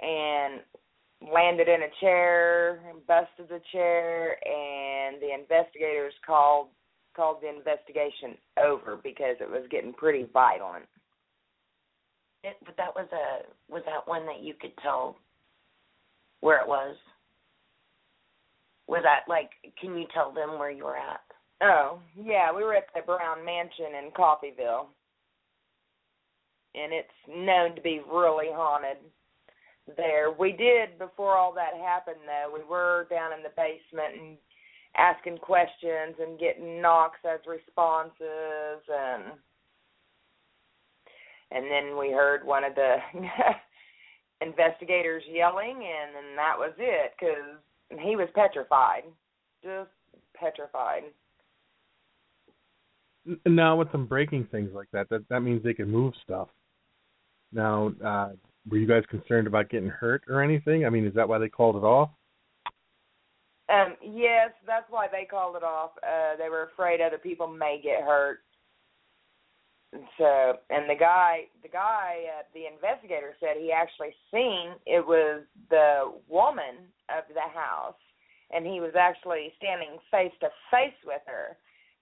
and 0.00 0.60
landed 1.32 1.68
in 1.68 1.82
a 1.82 2.00
chair, 2.00 2.80
and 2.88 3.04
busted 3.06 3.48
the 3.48 3.60
chair, 3.72 4.36
and 4.46 5.20
the 5.20 5.34
investigators 5.34 6.14
called 6.24 6.68
called 7.18 7.38
the 7.42 7.48
investigation 7.48 8.38
over 8.64 8.96
because 9.02 9.34
it 9.40 9.50
was 9.50 9.66
getting 9.72 9.92
pretty 9.92 10.24
violent. 10.32 10.84
It, 12.44 12.56
but 12.64 12.76
that 12.76 12.94
was 12.94 13.08
a 13.12 13.50
was 13.70 13.82
that 13.86 14.06
one 14.06 14.24
that 14.26 14.40
you 14.40 14.54
could 14.58 14.70
tell 14.80 15.16
where 16.40 16.60
it 16.60 16.68
was? 16.68 16.94
Was 18.86 19.02
that 19.02 19.28
like? 19.28 19.50
Can 19.80 19.98
you 19.98 20.06
tell 20.14 20.32
them 20.32 20.60
where 20.60 20.70
you 20.70 20.84
were 20.84 20.96
at? 20.96 21.20
Oh 21.60 21.98
yeah, 22.14 22.54
we 22.54 22.62
were 22.62 22.76
at 22.76 22.86
the 22.94 23.02
Brown 23.02 23.44
Mansion 23.44 23.98
in 24.04 24.12
Coffeyville, 24.12 24.86
and 26.76 26.92
it's 26.92 27.08
known 27.28 27.74
to 27.74 27.82
be 27.82 28.00
really 28.08 28.46
haunted 28.52 28.98
there. 29.96 30.30
We 30.30 30.52
did 30.52 30.96
before 31.00 31.36
all 31.36 31.52
that 31.54 31.74
happened 31.82 32.22
though. 32.24 32.54
We 32.54 32.62
were 32.62 33.08
down 33.10 33.32
in 33.32 33.42
the 33.42 33.50
basement 33.56 34.22
and 34.22 34.36
asking 34.96 35.38
questions 35.38 36.16
and 36.20 36.38
getting 36.38 36.80
knocks 36.80 37.18
as 37.24 37.40
responses 37.46 38.82
and 38.88 39.32
and 41.50 41.64
then 41.70 41.96
we 41.98 42.10
heard 42.10 42.44
one 42.44 42.62
of 42.64 42.74
the 42.74 42.96
investigators 44.40 45.22
yelling 45.30 45.76
and 45.76 46.14
then 46.14 46.36
that 46.36 46.56
was 46.58 46.72
it 46.78 47.12
cuz 47.18 47.58
he 48.00 48.16
was 48.16 48.28
petrified. 48.34 49.04
Just 49.62 49.90
petrified. 50.34 51.04
Now 53.46 53.76
with 53.76 53.90
them 53.92 54.06
breaking 54.06 54.44
things 54.46 54.72
like 54.74 54.90
that, 54.92 55.08
that 55.10 55.28
that 55.28 55.40
means 55.40 55.62
they 55.62 55.74
can 55.74 55.90
move 55.90 56.14
stuff. 56.22 56.48
Now, 57.52 57.92
uh 58.04 58.32
were 58.68 58.76
you 58.76 58.86
guys 58.86 59.04
concerned 59.08 59.46
about 59.46 59.70
getting 59.70 59.88
hurt 59.88 60.24
or 60.28 60.42
anything? 60.42 60.84
I 60.84 60.90
mean, 60.90 61.06
is 61.06 61.14
that 61.14 61.28
why 61.28 61.38
they 61.38 61.48
called 61.48 61.76
it 61.76 61.84
off? 61.84 62.10
Um, 63.68 63.96
yes, 64.02 64.50
that's 64.66 64.86
why 64.90 65.08
they 65.10 65.26
called 65.26 65.56
it 65.56 65.62
off. 65.62 65.90
Uh, 66.02 66.36
they 66.38 66.48
were 66.48 66.70
afraid 66.72 67.00
other 67.00 67.18
people 67.18 67.46
may 67.46 67.80
get 67.82 68.02
hurt. 68.02 68.40
So, 70.18 70.58
and 70.68 70.88
the 70.88 70.96
guy, 70.98 71.48
the 71.62 71.68
guy, 71.68 72.24
uh, 72.38 72.42
the 72.52 72.66
investigator 72.66 73.34
said 73.40 73.56
he 73.58 73.72
actually 73.72 74.14
seen 74.32 74.72
it 74.86 75.04
was 75.06 75.42
the 75.70 76.12
woman 76.28 76.92
of 77.08 77.24
the 77.32 77.40
house, 77.40 77.96
and 78.52 78.66
he 78.66 78.80
was 78.80 78.92
actually 78.98 79.52
standing 79.56 79.96
face 80.10 80.32
to 80.40 80.48
face 80.70 80.96
with 81.06 81.22
her. 81.26 81.56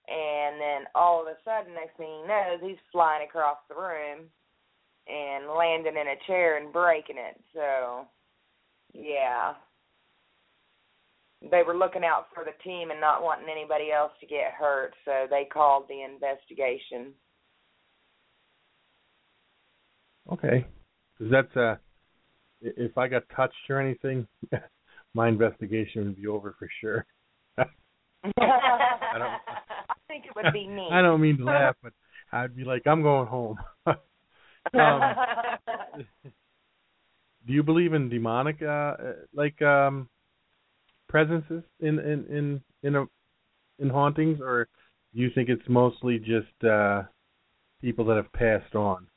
And 0.07 0.59
then 0.59 0.87
all 0.95 1.21
of 1.21 1.27
a 1.27 1.35
sudden, 1.43 1.73
next 1.73 1.97
thing 1.97 2.07
he 2.07 2.27
knows, 2.27 2.59
he's 2.61 2.91
flying 2.91 3.27
across 3.27 3.57
the 3.67 3.75
room 3.75 4.27
and 5.07 5.47
landing 5.57 5.95
in 5.95 6.07
a 6.07 6.19
chair 6.27 6.57
and 6.57 6.71
breaking 6.71 7.17
it. 7.17 7.39
So, 7.53 8.05
yeah. 8.93 9.53
They 11.41 11.61
were 11.65 11.77
looking 11.77 12.03
out 12.03 12.27
for 12.33 12.43
the 12.43 12.51
team 12.63 12.89
and 12.89 12.99
not 12.99 13.23
wanting 13.23 13.47
anybody 13.49 13.91
else 13.91 14.11
to 14.19 14.25
get 14.25 14.53
hurt, 14.57 14.93
so 15.05 15.27
they 15.29 15.45
called 15.45 15.85
the 15.87 16.01
investigation. 16.01 17.13
Okay. 20.31 20.65
Cuz 21.17 21.29
that's 21.31 21.55
uh 21.55 21.77
if 22.61 22.97
I 22.97 23.07
got 23.07 23.23
touched 23.35 23.69
or 23.69 23.79
anything, 23.79 24.27
my 25.13 25.27
investigation 25.27 26.05
would 26.05 26.15
be 26.15 26.27
over 26.27 26.55
for 26.57 26.67
sure. 26.81 27.05
I, 27.57 27.63
don't, 28.33 29.21
I 29.47 29.95
think 30.07 30.25
it 30.25 30.35
would 30.35 30.51
be 30.53 30.67
me. 30.67 30.89
I 30.91 31.01
don't 31.01 31.21
mean 31.21 31.37
to 31.37 31.43
laugh, 31.43 31.75
but 31.83 31.93
I'd 32.31 32.55
be 32.55 32.63
like, 32.63 32.87
I'm 32.87 33.03
going 33.03 33.27
home. 33.27 33.57
um, 33.85 35.15
do 37.47 37.53
you 37.53 37.63
believe 37.63 37.93
in 37.93 38.09
demonic 38.09 38.61
uh 38.61 38.95
like 39.33 39.61
um 39.61 40.09
presences 41.07 41.63
in 41.79 41.99
in 41.99 42.25
in 42.25 42.61
in 42.83 42.95
a 42.95 43.05
in 43.79 43.89
hauntings 43.89 44.39
or 44.41 44.67
do 45.13 45.21
you 45.21 45.29
think 45.33 45.49
it's 45.49 45.67
mostly 45.67 46.19
just 46.19 46.63
uh 46.69 47.03
people 47.81 48.05
that 48.05 48.17
have 48.17 48.31
passed 48.33 48.75
on 48.75 49.07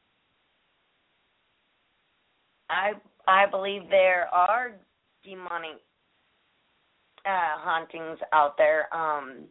I 2.68 2.92
I 3.26 3.46
believe 3.50 3.82
there 3.90 4.26
are 4.32 4.72
demonic 5.24 5.80
uh 7.24 7.58
hauntings 7.58 8.18
out 8.32 8.56
there 8.56 8.92
um 8.94 9.44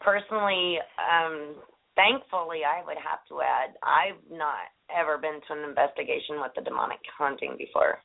personally 0.00 0.78
um 0.98 1.56
thankfully, 1.98 2.60
I 2.62 2.86
would 2.86 2.96
have 2.96 3.26
to 3.28 3.42
add, 3.42 3.74
I've 3.82 4.22
not 4.30 4.70
ever 4.88 5.18
been 5.18 5.40
to 5.48 5.52
an 5.52 5.68
investigation 5.68 6.38
with 6.40 6.52
a 6.56 6.62
demonic 6.62 7.00
haunting 7.18 7.56
before. 7.58 7.98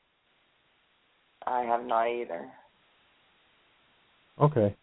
I 1.46 1.62
have 1.62 1.86
not 1.86 2.08
either. 2.08 2.50
Okay. 4.40 4.74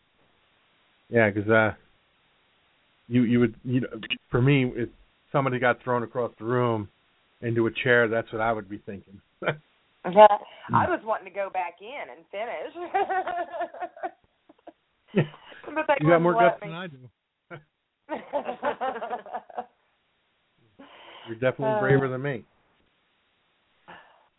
Yeah, 1.10 1.30
because 1.30 1.50
uh, 1.50 1.72
you 3.08 3.24
you 3.24 3.40
would 3.40 3.56
you 3.64 3.82
know 3.82 3.88
for 4.30 4.42
me 4.42 4.72
if 4.76 4.90
somebody 5.32 5.60
got 5.60 5.84
thrown 5.84 6.04
across 6.04 6.32
the 6.40 6.46
room 6.46 6.88
into 7.42 7.68
a 7.68 7.72
chair, 7.72 8.08
that's 8.08 8.32
what 8.32 8.42
I 8.42 8.54
would 8.54 8.70
be 8.70 8.78
thinking. 8.86 9.20
I 9.44 10.88
was 10.88 11.02
wanting 11.04 11.26
to 11.26 11.32
go 11.34 11.50
back 11.54 11.76
in 11.82 12.10
and 12.10 12.26
finish. 12.32 12.74
yeah. 15.14 15.24
you 16.00 16.08
got 16.08 16.22
more 16.22 16.34
guts 16.34 16.60
than 16.62 16.72
I 16.72 16.88
do. 16.88 16.98
You're 21.28 21.36
definitely 21.36 21.80
braver 21.80 22.08
than 22.08 22.22
me. 22.22 22.46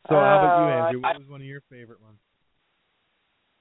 So, 0.08 0.16
how 0.16 0.38
about 0.38 0.58
you, 0.58 0.64
uh, 0.64 0.86
Andrew? 0.86 1.00
What 1.02 1.18
was 1.18 1.28
one 1.28 1.40
of 1.40 1.46
your 1.46 1.62
favorite 1.70 2.02
ones? 2.02 2.18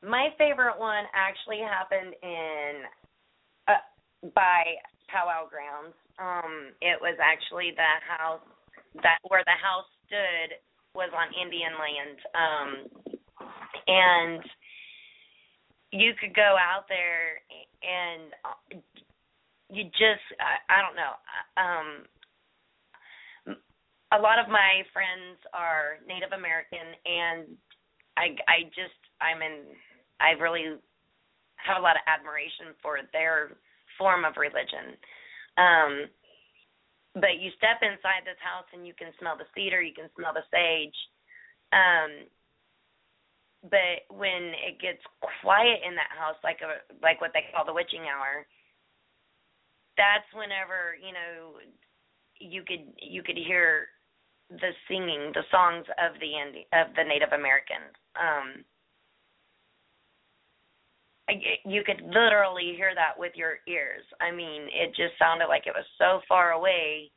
My 0.04 0.30
favorite 0.38 0.80
one 0.80 1.06
actually 1.14 1.60
happened 1.60 2.16
in 2.24 2.72
uh, 3.68 4.32
by 4.36 4.64
powwow 5.10 5.48
grounds. 5.50 5.96
Um, 6.20 6.74
it 6.82 7.00
was 7.02 7.18
actually 7.22 7.72
the 7.76 7.94
house 8.06 8.42
that 9.04 9.20
where 9.28 9.44
the 9.46 9.58
house 9.62 9.86
stood 10.06 10.58
was 10.94 11.10
on 11.16 11.34
Indian 11.34 11.74
land. 11.80 12.18
Um, 12.36 12.70
and 13.88 14.44
you 15.92 16.14
could 16.20 16.36
go 16.36 16.56
out 16.60 16.86
there 16.88 17.40
and 17.84 18.32
you 19.70 19.84
just 19.92 20.24
I, 20.40 20.60
I 20.72 20.82
don't 20.82 20.96
know. 20.96 21.14
Um 21.58 21.90
a 24.14 24.20
lot 24.20 24.40
of 24.40 24.50
my 24.52 24.84
friends 24.92 25.40
are 25.54 26.00
Native 26.08 26.32
American 26.36 26.96
and 27.06 27.58
I 28.18 28.36
I 28.48 28.64
just 28.76 28.96
I'm 29.20 29.42
in 29.42 29.76
I 30.22 30.38
really 30.38 30.78
have 31.58 31.78
a 31.78 31.84
lot 31.84 31.98
of 31.98 32.06
admiration 32.06 32.78
for 32.82 33.02
their 33.12 33.58
form 33.98 34.26
of 34.26 34.38
religion. 34.38 34.96
Um 35.58 35.94
but 37.18 37.44
you 37.44 37.52
step 37.60 37.84
inside 37.84 38.24
this 38.24 38.40
house 38.40 38.70
and 38.72 38.88
you 38.88 38.96
can 38.96 39.12
smell 39.20 39.36
the 39.36 39.50
cedar, 39.52 39.82
you 39.82 39.94
can 39.94 40.08
smell 40.16 40.32
the 40.32 40.48
sage. 40.54 40.96
Um 41.74 42.30
but 43.62 44.10
when 44.10 44.58
it 44.58 44.82
gets 44.82 45.02
quiet 45.42 45.86
in 45.86 45.94
that 45.94 46.10
house 46.18 46.38
like 46.44 46.62
a 46.62 46.82
like 47.02 47.22
what 47.22 47.32
they 47.34 47.46
call 47.54 47.66
the 47.66 47.74
witching 47.74 48.10
hour, 48.10 48.46
that's 49.98 50.26
whenever 50.34 50.98
you 50.98 51.14
know 51.14 51.62
you 52.40 52.64
could 52.66 52.90
you 52.98 53.22
could 53.22 53.38
hear 53.38 53.90
the 54.50 54.74
singing, 54.88 55.32
the 55.34 55.48
songs 55.52 55.86
of 55.96 56.20
the 56.20 56.32
Indi- 56.36 56.68
of 56.74 56.92
the 56.96 57.06
Native 57.06 57.32
Americans. 57.32 57.96
Um, 58.20 58.66
you 61.66 61.84
could 61.86 62.02
literally 62.02 62.74
hear 62.76 62.94
that 62.96 63.18
with 63.18 63.34
your 63.36 63.60
ears. 63.68 64.04
I 64.20 64.32
mean, 64.32 64.68
it 64.72 64.96
just 64.96 65.18
sounded 65.18 65.48
like 65.48 65.68
it 65.68 65.74
was 65.76 65.86
so 65.98 66.22
far 66.28 66.52
away, 66.52 67.12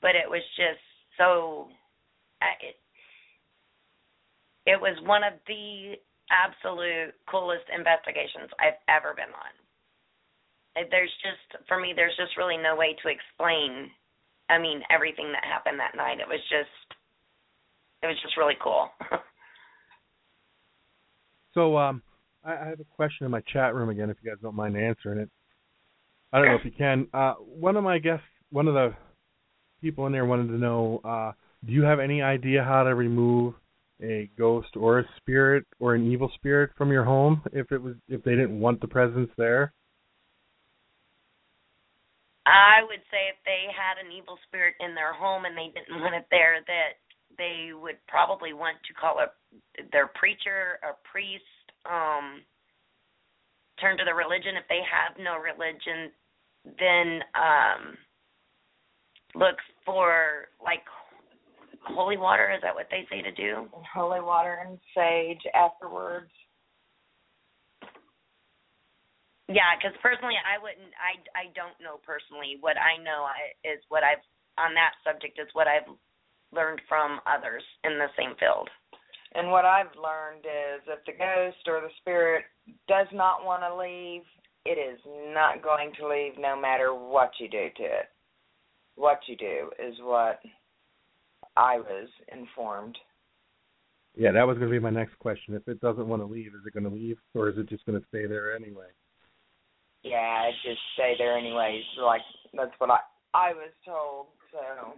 but 0.00 0.14
it 0.14 0.28
was 0.28 0.42
just 0.56 0.80
so. 1.18 1.68
It, 2.62 2.76
it 4.66 4.80
was 4.80 4.96
one 5.06 5.24
of 5.24 5.32
the 5.46 5.94
absolute 6.30 7.14
coolest 7.30 7.64
investigations 7.72 8.50
I've 8.58 8.78
ever 8.88 9.14
been 9.14 9.30
on. 9.30 9.54
There's 10.90 11.12
just 11.22 11.66
for 11.66 11.80
me, 11.80 11.94
there's 11.96 12.16
just 12.16 12.36
really 12.36 12.58
no 12.58 12.76
way 12.76 12.94
to 13.02 13.08
explain. 13.08 13.90
I 14.50 14.58
mean, 14.58 14.82
everything 14.90 15.32
that 15.32 15.44
happened 15.44 15.80
that 15.80 15.96
night. 15.96 16.20
It 16.20 16.28
was 16.28 16.40
just, 16.50 16.68
it 18.02 18.06
was 18.06 18.20
just 18.22 18.36
really 18.36 18.56
cool. 18.62 18.90
so, 21.54 21.78
um, 21.78 22.02
I, 22.46 22.52
I 22.52 22.66
have 22.68 22.80
a 22.80 22.84
question 22.84 23.24
in 23.24 23.30
my 23.30 23.42
chat 23.52 23.74
room 23.74 23.90
again, 23.90 24.08
if 24.08 24.16
you 24.22 24.30
guys 24.30 24.38
don't 24.40 24.54
mind 24.54 24.76
answering 24.76 25.18
it. 25.18 25.28
I 26.32 26.38
don't 26.38 26.48
know 26.48 26.56
if 26.56 26.64
you 26.64 26.72
can. 26.76 27.08
Uh, 27.12 27.34
one 27.34 27.76
of 27.76 27.84
my 27.84 27.98
guests, 27.98 28.24
one 28.50 28.68
of 28.68 28.74
the 28.74 28.94
people 29.80 30.06
in 30.06 30.12
there 30.12 30.24
wanted 30.24 30.48
to 30.48 30.58
know, 30.58 31.00
uh, 31.04 31.32
do 31.64 31.72
you 31.72 31.82
have 31.82 32.00
any 32.00 32.22
idea 32.22 32.62
how 32.62 32.82
to 32.84 32.94
remove 32.94 33.54
a 34.02 34.30
ghost 34.36 34.76
or 34.76 35.00
a 35.00 35.04
spirit 35.16 35.64
or 35.78 35.94
an 35.94 36.10
evil 36.10 36.30
spirit 36.34 36.70
from 36.76 36.92
your 36.92 37.04
home 37.04 37.42
if 37.52 37.72
it 37.72 37.80
was 37.80 37.94
if 38.08 38.22
they 38.24 38.32
didn't 38.32 38.60
want 38.60 38.80
the 38.80 38.88
presence 38.88 39.30
there? 39.38 39.72
I 42.44 42.84
would 42.86 43.02
say 43.10 43.26
if 43.32 43.40
they 43.44 43.66
had 43.72 43.98
an 43.98 44.12
evil 44.12 44.38
spirit 44.46 44.74
in 44.78 44.94
their 44.94 45.12
home 45.12 45.46
and 45.46 45.56
they 45.56 45.72
didn't 45.74 46.00
want 46.00 46.14
it 46.14 46.26
there, 46.30 46.60
that 46.66 47.00
they 47.38 47.72
would 47.72 47.96
probably 48.06 48.52
want 48.52 48.76
to 48.86 48.94
call 48.94 49.18
up 49.18 49.34
their 49.90 50.08
preacher 50.14 50.78
or 50.84 50.96
priest 51.10 51.42
um 51.90 52.42
turn 53.80 53.96
to 53.98 54.04
the 54.04 54.14
religion. 54.14 54.56
If 54.56 54.68
they 54.68 54.80
have 54.84 55.16
no 55.18 55.38
religion 55.38 56.12
then 56.78 57.22
um 57.34 57.96
look 59.34 59.56
for 59.84 60.48
like 60.62 60.82
holy 61.84 62.16
water. 62.16 62.50
Is 62.50 62.62
that 62.62 62.74
what 62.74 62.88
they 62.90 63.06
say 63.10 63.22
to 63.22 63.30
do? 63.32 63.68
Holy 63.94 64.20
water 64.20 64.64
and 64.66 64.78
sage 64.96 65.42
afterwards. 65.54 66.30
Yeah 69.48 69.78
because 69.78 69.94
personally 70.02 70.34
i 70.42 70.58
wouldn't 70.58 70.90
i 70.98 71.14
i 71.38 71.44
don't 71.54 71.78
know 71.78 72.02
personally. 72.02 72.58
What 72.60 72.76
i 72.76 72.98
know 73.02 73.22
I, 73.30 73.54
is 73.62 73.78
what 73.88 74.02
i've 74.02 74.24
on 74.58 74.74
that 74.74 74.98
subject 75.06 75.38
is 75.38 75.46
what 75.52 75.68
i've 75.68 75.86
learned 76.52 76.80
from 76.88 77.20
others 77.26 77.62
in 77.84 77.98
the 77.98 78.10
same 78.18 78.34
field 78.40 78.70
and 79.36 79.50
what 79.50 79.64
I've 79.64 79.94
learned 79.96 80.44
is 80.46 80.82
if 80.88 81.04
the 81.04 81.12
ghost 81.12 81.68
or 81.68 81.80
the 81.80 81.92
spirit 82.00 82.44
does 82.88 83.06
not 83.12 83.44
want 83.44 83.62
to 83.62 83.76
leave, 83.76 84.22
it 84.64 84.78
is 84.80 84.98
not 85.32 85.62
going 85.62 85.92
to 86.00 86.08
leave 86.08 86.32
no 86.38 86.58
matter 86.58 86.94
what 86.94 87.32
you 87.38 87.48
do 87.48 87.68
to 87.76 87.82
it. 87.84 88.08
What 88.94 89.20
you 89.28 89.36
do 89.36 89.70
is 89.78 89.94
what 90.00 90.40
I 91.56 91.78
was 91.78 92.08
informed. 92.32 92.96
Yeah, 94.16 94.32
that 94.32 94.46
was 94.46 94.56
going 94.56 94.70
to 94.70 94.74
be 94.74 94.82
my 94.82 94.90
next 94.90 95.18
question. 95.18 95.54
If 95.54 95.68
it 95.68 95.80
doesn't 95.80 96.08
want 96.08 96.22
to 96.22 96.26
leave, 96.26 96.54
is 96.54 96.66
it 96.66 96.72
going 96.72 96.90
to 96.90 96.96
leave 96.96 97.18
or 97.34 97.50
is 97.50 97.58
it 97.58 97.68
just 97.68 97.84
going 97.84 98.00
to 98.00 98.06
stay 98.08 98.26
there 98.26 98.56
anyway? 98.56 98.88
Yeah, 100.02 100.48
it 100.48 100.54
just 100.64 100.80
stay 100.94 101.14
there 101.18 101.36
anyways. 101.36 101.82
Like 102.02 102.22
that's 102.54 102.72
what 102.78 102.90
I 102.90 103.00
I 103.34 103.52
was 103.52 103.72
told. 103.84 104.28
So 104.52 104.94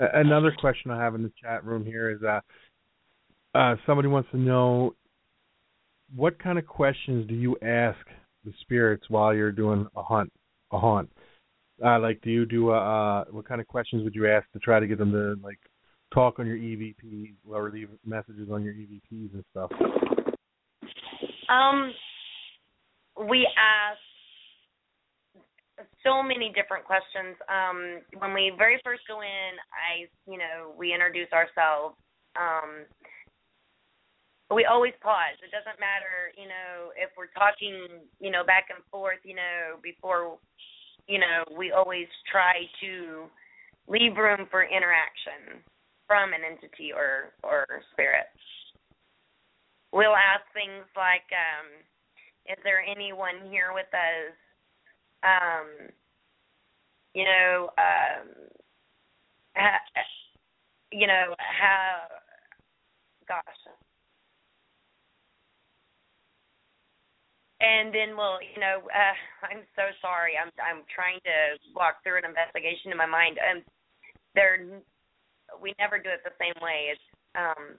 Another 0.00 0.54
question 0.58 0.90
I 0.90 1.02
have 1.02 1.14
in 1.14 1.22
the 1.22 1.32
chat 1.40 1.64
room 1.64 1.84
here 1.84 2.10
is 2.10 2.22
uh, 2.22 2.40
uh, 3.54 3.76
somebody 3.84 4.08
wants 4.08 4.30
to 4.30 4.38
know 4.38 4.94
what 6.16 6.42
kind 6.42 6.58
of 6.58 6.66
questions 6.66 7.28
do 7.28 7.34
you 7.34 7.56
ask 7.62 7.98
the 8.44 8.52
spirits 8.62 9.04
while 9.08 9.34
you're 9.34 9.52
doing 9.52 9.86
a 9.94 10.02
hunt? 10.02 10.32
A 10.72 10.78
haunt. 10.78 11.10
Uh, 11.84 11.98
like, 11.98 12.20
do 12.22 12.30
you 12.30 12.46
do 12.46 12.70
uh, 12.70 13.24
what 13.30 13.46
kind 13.46 13.60
of 13.60 13.66
questions 13.66 14.02
would 14.04 14.14
you 14.14 14.26
ask 14.28 14.50
to 14.52 14.58
try 14.58 14.80
to 14.80 14.86
get 14.86 14.98
them 14.98 15.12
to 15.12 15.36
like 15.42 15.58
talk 16.14 16.38
on 16.38 16.46
your 16.46 16.56
EVPs 16.56 17.34
or 17.48 17.70
leave 17.70 17.88
messages 18.06 18.48
on 18.50 18.62
your 18.62 18.72
EVPs 18.74 19.34
and 19.34 19.44
stuff? 19.50 19.70
Um, 21.48 21.92
we 23.28 23.46
ask 23.58 23.98
so 26.04 26.22
many 26.22 26.52
different 26.54 26.84
questions. 26.84 27.36
Um, 27.48 28.00
when 28.20 28.32
we 28.32 28.52
very 28.56 28.80
first 28.84 29.02
go 29.08 29.20
in, 29.20 29.52
I, 29.72 30.08
you 30.30 30.38
know, 30.38 30.72
we 30.76 30.94
introduce 30.94 31.30
ourselves. 31.32 31.96
Um, 32.36 32.88
we 34.50 34.66
always 34.66 34.94
pause. 35.00 35.38
It 35.46 35.54
doesn't 35.54 35.78
matter, 35.78 36.34
you 36.34 36.50
know, 36.50 36.90
if 36.98 37.14
we're 37.14 37.30
talking, 37.38 38.02
you 38.18 38.30
know, 38.30 38.42
back 38.42 38.66
and 38.74 38.82
forth, 38.90 39.22
you 39.22 39.34
know, 39.34 39.78
before, 39.82 40.38
you 41.06 41.18
know, 41.18 41.46
we 41.54 41.70
always 41.70 42.10
try 42.30 42.66
to 42.82 43.30
leave 43.86 44.16
room 44.18 44.46
for 44.50 44.66
interaction 44.66 45.62
from 46.06 46.34
an 46.34 46.42
entity 46.42 46.90
or 46.90 47.30
or 47.46 47.66
spirit. 47.94 48.26
We'll 49.92 50.18
ask 50.18 50.42
things 50.54 50.86
like, 50.98 51.26
um, 51.30 51.66
is 52.50 52.58
there 52.62 52.82
anyone 52.82 53.46
here 53.50 53.70
with 53.74 53.90
us 53.94 54.34
um, 55.24 55.90
you 57.14 57.24
know, 57.24 57.70
um, 57.78 58.28
ha, 59.56 59.78
you 60.92 61.06
know, 61.06 61.34
how, 61.38 62.02
gosh. 63.28 63.42
And 67.60 67.94
then 67.94 68.16
we'll, 68.16 68.38
you 68.42 68.60
know, 68.60 68.82
uh, 68.88 69.46
I'm 69.46 69.62
so 69.76 69.92
sorry. 70.02 70.34
I'm 70.40 70.50
I'm 70.60 70.82
trying 70.94 71.20
to 71.24 71.60
walk 71.76 72.02
through 72.02 72.18
an 72.18 72.26
investigation 72.26 72.90
in 72.92 72.98
my 72.98 73.06
mind. 73.06 73.38
and 73.38 73.62
there, 74.34 74.58
we 75.62 75.74
never 75.78 75.98
do 75.98 76.10
it 76.10 76.22
the 76.24 76.36
same 76.40 76.54
way. 76.62 76.92
It's 76.92 77.02
um, 77.36 77.78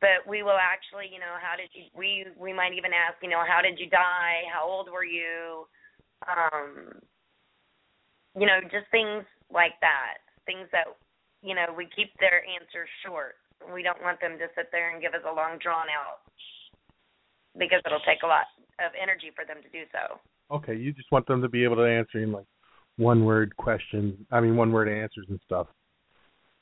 but 0.00 0.26
we 0.28 0.42
will 0.42 0.58
actually, 0.60 1.10
you 1.12 1.20
know, 1.20 1.36
how 1.42 1.56
did 1.56 1.70
you? 1.74 1.90
We 1.96 2.26
we 2.38 2.52
might 2.52 2.72
even 2.74 2.92
ask, 2.92 3.18
you 3.22 3.30
know, 3.30 3.44
how 3.46 3.62
did 3.62 3.78
you 3.80 3.90
die? 3.90 4.44
How 4.52 4.64
old 4.66 4.90
were 4.90 5.04
you? 5.04 5.66
Um 6.26 6.98
you 8.34 8.46
know 8.46 8.60
just 8.70 8.90
things 8.90 9.24
like 9.52 9.78
that 9.80 10.18
things 10.48 10.66
that 10.72 10.88
you 11.42 11.54
know 11.54 11.68
we 11.76 11.84
keep 11.94 12.08
their 12.18 12.40
answers 12.48 12.88
short. 13.04 13.36
We 13.74 13.82
don't 13.82 14.00
want 14.00 14.20
them 14.20 14.38
to 14.38 14.46
sit 14.56 14.72
there 14.72 14.90
and 14.90 15.02
give 15.02 15.12
us 15.12 15.26
a 15.28 15.34
long 15.34 15.58
drawn 15.60 15.92
out 15.92 16.24
because 17.58 17.82
it'll 17.84 18.06
take 18.08 18.22
a 18.24 18.26
lot 18.26 18.48
of 18.80 18.96
energy 18.96 19.30
for 19.36 19.44
them 19.44 19.62
to 19.62 19.68
do 19.68 19.84
so. 19.92 20.16
Okay 20.50 20.74
you 20.74 20.92
just 20.92 21.12
want 21.12 21.26
them 21.26 21.42
to 21.42 21.48
be 21.48 21.64
able 21.64 21.76
to 21.76 21.84
answer 21.84 22.22
in 22.22 22.32
like 22.32 22.48
one 22.96 23.24
word 23.24 23.54
questions 23.56 24.18
i 24.32 24.40
mean 24.40 24.56
one 24.56 24.72
word 24.72 24.88
answers 24.88 25.26
and 25.28 25.40
stuff. 25.44 25.66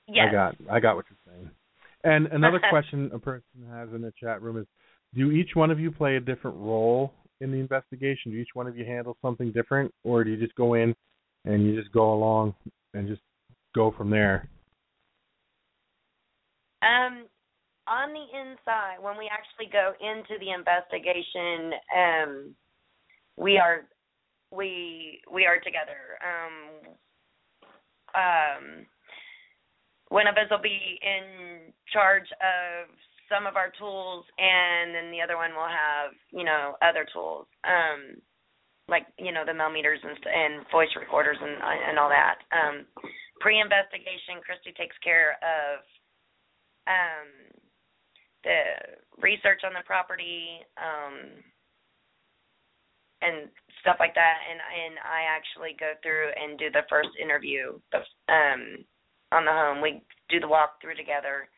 Yes. 0.08 0.26
i 0.28 0.32
got 0.32 0.54
i 0.70 0.80
got 0.80 0.96
what 0.96 1.06
you're 1.08 1.32
saying. 1.34 1.50
And 2.04 2.26
another 2.28 2.60
question 2.70 3.10
a 3.14 3.18
person 3.18 3.66
has 3.70 3.88
in 3.94 4.02
the 4.02 4.12
chat 4.20 4.42
room 4.42 4.58
is 4.58 4.66
do 5.14 5.30
each 5.30 5.50
one 5.54 5.70
of 5.70 5.78
you 5.78 5.90
play 5.90 6.16
a 6.16 6.20
different 6.20 6.56
role 6.56 7.12
in 7.40 7.51
the 7.51 7.59
investigation? 7.59 8.33
Do 8.33 8.38
each 8.38 8.55
one 8.55 8.66
of 8.66 8.77
you 8.77 8.85
handle 8.85 9.16
something 9.22 9.53
different, 9.53 9.92
or 10.05 10.25
do 10.25 10.31
you 10.31 10.37
just 10.37 10.55
go 10.55 10.75
in 10.75 10.94
and 11.44 11.64
you 11.64 11.81
just 11.81 11.92
go 11.92 12.12
along 12.12 12.55
and 12.94 13.09
just 13.09 13.22
go 13.75 13.92
from 13.96 14.11
there? 14.11 14.49
Um, 16.83 17.27
on 17.87 18.11
the 18.12 18.27
inside, 18.38 18.96
when 19.01 19.16
we 19.16 19.31
actually 19.31 19.70
go 19.72 19.92
into 20.01 20.38
the 20.40 20.53
investigation, 20.53 21.72
um, 21.96 22.55
we 23.37 23.59
are 23.59 23.87
we 24.51 25.20
we 25.33 25.46
are 25.46 25.59
together. 25.59 26.18
Um, 26.22 26.96
um, 28.14 28.87
one 30.09 30.27
of 30.27 30.35
us 30.37 30.49
will 30.51 30.62
be 30.62 30.99
in 31.03 31.72
charge 31.92 32.29
of 32.40 32.88
some 33.28 33.46
of 33.46 33.56
our 33.56 33.72
tools 33.78 34.24
and 34.38 34.94
then 34.94 35.10
the 35.10 35.20
other 35.20 35.36
one 35.36 35.52
will 35.54 35.68
have 35.68 36.14
you 36.30 36.44
know 36.44 36.76
other 36.82 37.06
tools 37.12 37.46
um 37.64 38.20
like 38.88 39.06
you 39.18 39.32
know 39.32 39.44
the 39.44 39.54
millimeters 39.54 40.00
and 40.02 40.16
and 40.26 40.66
voice 40.70 40.90
recorders 40.98 41.38
and 41.40 41.58
and 41.60 41.98
all 41.98 42.08
that. 42.08 42.38
Um 42.54 42.86
pre 43.40 43.60
investigation 43.60 44.40
christy 44.44 44.72
takes 44.72 44.96
care 45.02 45.36
of 45.42 45.82
um 46.86 47.28
the 48.44 48.62
research 49.18 49.62
on 49.66 49.74
the 49.74 49.84
property 49.84 50.62
um 50.78 51.42
and 53.22 53.48
stuff 53.80 53.96
like 53.98 54.14
that 54.14 54.38
and 54.50 54.60
and 54.60 54.94
i 55.02 55.26
actually 55.26 55.74
go 55.80 55.92
through 56.02 56.30
and 56.36 56.58
do 56.58 56.70
the 56.70 56.86
first 56.88 57.10
interview 57.20 57.74
um 58.28 58.84
on 59.32 59.44
the 59.44 59.52
home. 59.52 59.80
We 59.80 60.02
do 60.28 60.40
the 60.40 60.46
walkthrough 60.46 60.96
together 60.96 61.48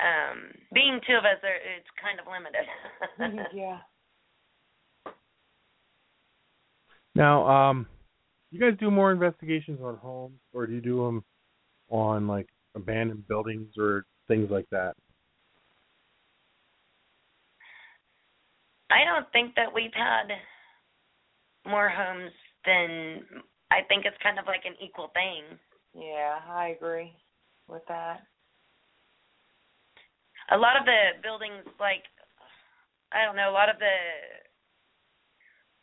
um 0.00 0.38
being 0.72 1.00
two 1.06 1.14
of 1.14 1.24
us 1.24 1.38
are 1.42 1.60
it's 1.76 1.88
kind 2.00 2.18
of 2.20 2.26
limited 2.26 3.46
yeah 3.54 3.78
now 7.14 7.46
um 7.46 7.86
you 8.50 8.60
guys 8.60 8.78
do 8.80 8.90
more 8.90 9.12
investigations 9.12 9.80
on 9.82 9.96
homes 9.96 10.38
or 10.52 10.66
do 10.66 10.72
you 10.72 10.80
do 10.80 11.04
them 11.04 11.24
on 11.88 12.26
like 12.26 12.48
abandoned 12.74 13.26
buildings 13.28 13.68
or 13.78 14.04
things 14.28 14.50
like 14.50 14.66
that 14.70 14.94
I 18.90 19.04
don't 19.04 19.30
think 19.32 19.54
that 19.54 19.72
we've 19.72 19.94
had 19.94 20.34
more 21.64 21.88
homes 21.88 22.32
than 22.66 23.22
I 23.70 23.82
think 23.88 24.04
it's 24.04 24.16
kind 24.22 24.38
of 24.38 24.46
like 24.46 24.62
an 24.64 24.74
equal 24.82 25.10
thing. 25.14 25.58
Yeah, 25.94 26.38
I 26.48 26.68
agree 26.68 27.12
with 27.68 27.82
that. 27.88 28.20
A 30.50 30.58
lot 30.58 30.76
of 30.76 30.84
the 30.84 31.22
buildings 31.22 31.64
like 31.78 32.04
I 33.12 33.24
don't 33.24 33.36
know, 33.36 33.50
a 33.50 33.56
lot 33.56 33.68
of 33.68 33.78
the 33.78 33.96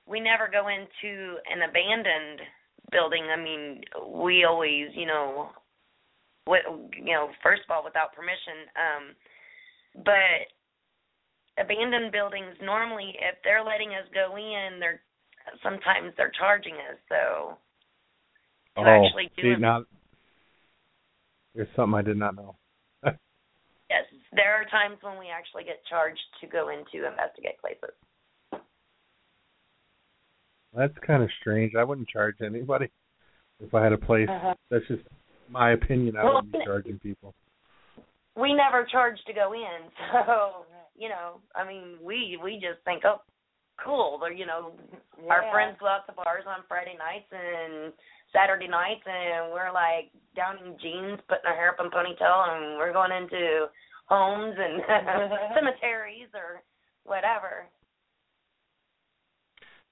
we 0.08 0.20
never 0.20 0.48
go 0.48 0.68
into 0.68 1.36
an 1.52 1.68
abandoned 1.68 2.40
building. 2.92 3.28
I 3.28 3.36
mean, 3.36 3.82
we 4.08 4.46
always, 4.46 4.96
you 4.96 5.06
know, 5.06 5.50
what 6.46 6.62
you 6.96 7.14
know, 7.14 7.30
first 7.44 7.62
of 7.68 7.72
all 7.72 7.84
without 7.84 8.14
permission 8.14 8.68
um 8.76 9.04
but 10.04 10.48
abandoned 11.58 12.12
buildings 12.12 12.56
normally 12.62 13.16
if 13.20 13.36
they're 13.44 13.64
letting 13.64 13.90
us 13.90 14.08
go 14.14 14.38
in, 14.38 14.80
they're 14.80 15.02
sometimes 15.64 16.14
they're 16.18 16.32
charging 16.38 16.76
us. 16.76 16.98
So 17.10 17.58
oh, 18.78 18.84
actually 18.84 19.32
do 19.36 19.56
see, 19.56 19.62
now 19.62 19.84
there's 21.56 21.68
something 21.76 21.98
I 21.98 22.02
did 22.02 22.18
not 22.18 22.36
know. 22.36 22.56
Yes, 23.90 24.04
there 24.34 24.56
are 24.56 24.66
times 24.66 24.98
when 25.02 25.18
we 25.18 25.28
actually 25.30 25.64
get 25.64 25.82
charged 25.90 26.20
to 26.42 26.48
go 26.48 26.70
into 26.70 27.08
investigate 27.08 27.60
places. 27.60 27.96
That's 30.74 30.94
kind 31.06 31.24
of 31.24 31.30
strange. 31.42 31.74
I 31.78 31.84
wouldn't 31.84 32.08
charge 32.08 32.36
anybody 32.46 32.92
if 33.60 33.74
I 33.74 33.84
had 33.84 33.94
a 33.94 33.98
place. 33.98 34.30
Uh-huh. 34.30 34.54
That's 34.70 34.88
just 34.88 35.04
my 35.50 35.72
opinion. 35.72 36.18
I 36.18 36.24
Well, 36.24 36.36
wouldn't 36.36 36.54
be 36.54 36.60
charging 36.66 37.00
people. 37.00 37.34
We 38.36 38.54
never 38.54 38.86
charge 38.86 39.18
to 39.26 39.34
go 39.34 39.54
in, 39.54 39.90
so 40.14 40.66
you 40.96 41.10
know, 41.10 41.40
I 41.56 41.68
mean, 41.68 41.98
we 42.02 42.38
we 42.44 42.56
just 42.56 42.84
think, 42.86 43.04
oh, 43.06 43.22
cool. 43.84 44.20
They're 44.22 44.34
you 44.34 44.46
know, 44.46 44.74
our 45.30 45.50
friends 45.52 45.78
go 45.80 45.88
out 45.88 46.06
to 46.08 46.14
bars 46.14 46.44
on 46.48 46.64
Friday 46.68 46.96
nights 46.98 47.32
and 47.32 47.94
Saturday 48.34 48.68
nights, 48.68 49.04
and 49.06 49.52
we're 49.52 49.72
like 49.72 50.12
down 50.36 50.58
in 50.66 50.78
jeans, 50.82 51.20
putting 51.28 51.46
our 51.46 51.56
hair 51.56 51.70
up 51.72 51.80
in 51.80 51.92
ponytail, 51.92 52.56
and 52.56 52.78
we're 52.78 52.94
going 52.94 53.12
into 53.12 53.68
homes 54.06 54.56
and 54.58 54.82
cemeteries 55.56 56.30
or 56.34 56.62
whatever. 57.04 57.68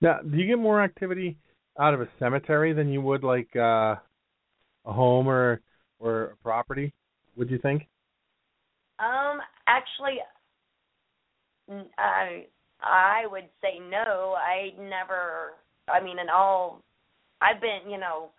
Now, 0.01 0.19
do 0.19 0.37
you 0.37 0.45
get 0.45 0.59
more 0.59 0.81
activity 0.81 1.37
out 1.79 1.93
of 1.93 2.01
a 2.01 2.09
cemetery 2.19 2.73
than 2.73 2.89
you 2.89 3.01
would 3.01 3.23
like 3.23 3.53
uh 3.55 3.95
a 4.85 4.93
home 4.93 5.27
or 5.27 5.61
or 5.99 6.23
a 6.23 6.35
property? 6.37 6.93
Would 7.35 7.49
you 7.49 7.57
think? 7.57 7.87
Um, 8.99 9.39
actually, 9.67 10.17
n- 11.69 11.89
I 11.97 12.45
I 12.81 13.23
would 13.29 13.49
say 13.61 13.79
no. 13.79 14.35
I 14.37 14.71
never. 14.79 15.53
I 15.87 16.01
mean, 16.01 16.17
in 16.19 16.29
all, 16.29 16.81
I've 17.45 17.61
been, 17.61 17.85
you 17.89 17.99
know, 17.99 18.31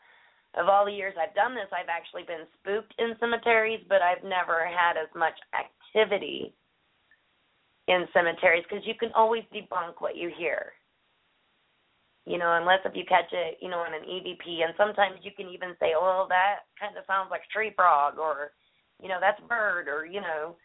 of 0.58 0.68
all 0.68 0.84
the 0.84 0.92
years 0.92 1.14
I've 1.14 1.34
done 1.34 1.54
this, 1.54 1.70
I've 1.70 1.92
actually 1.92 2.24
been 2.26 2.42
spooked 2.58 2.94
in 2.98 3.14
cemeteries, 3.20 3.84
but 3.88 4.02
I've 4.02 4.24
never 4.24 4.66
had 4.66 4.98
as 4.98 5.08
much 5.14 5.38
activity 5.54 6.52
in 7.86 8.06
cemeteries 8.12 8.64
because 8.68 8.84
you 8.86 8.94
can 8.98 9.12
always 9.14 9.44
debunk 9.54 10.00
what 10.00 10.16
you 10.16 10.32
hear. 10.36 10.72
You 12.26 12.38
know, 12.38 12.58
unless 12.58 12.80
if 12.84 12.96
you 12.96 13.04
catch 13.06 13.30
it, 13.30 13.58
you 13.62 13.70
know, 13.70 13.78
on 13.78 13.94
an 13.94 14.02
EVP, 14.02 14.66
and 14.66 14.74
sometimes 14.76 15.22
you 15.22 15.30
can 15.30 15.46
even 15.46 15.76
say, 15.78 15.94
"Oh, 15.94 16.26
that 16.28 16.66
kind 16.74 16.96
of 16.98 17.04
sounds 17.06 17.30
like 17.30 17.46
tree 17.54 17.70
frog," 17.76 18.18
or 18.18 18.50
you 19.02 19.08
know 19.08 19.18
that's 19.20 19.40
bird 19.48 19.88
or 19.88 20.04
you 20.06 20.20
know 20.20 20.56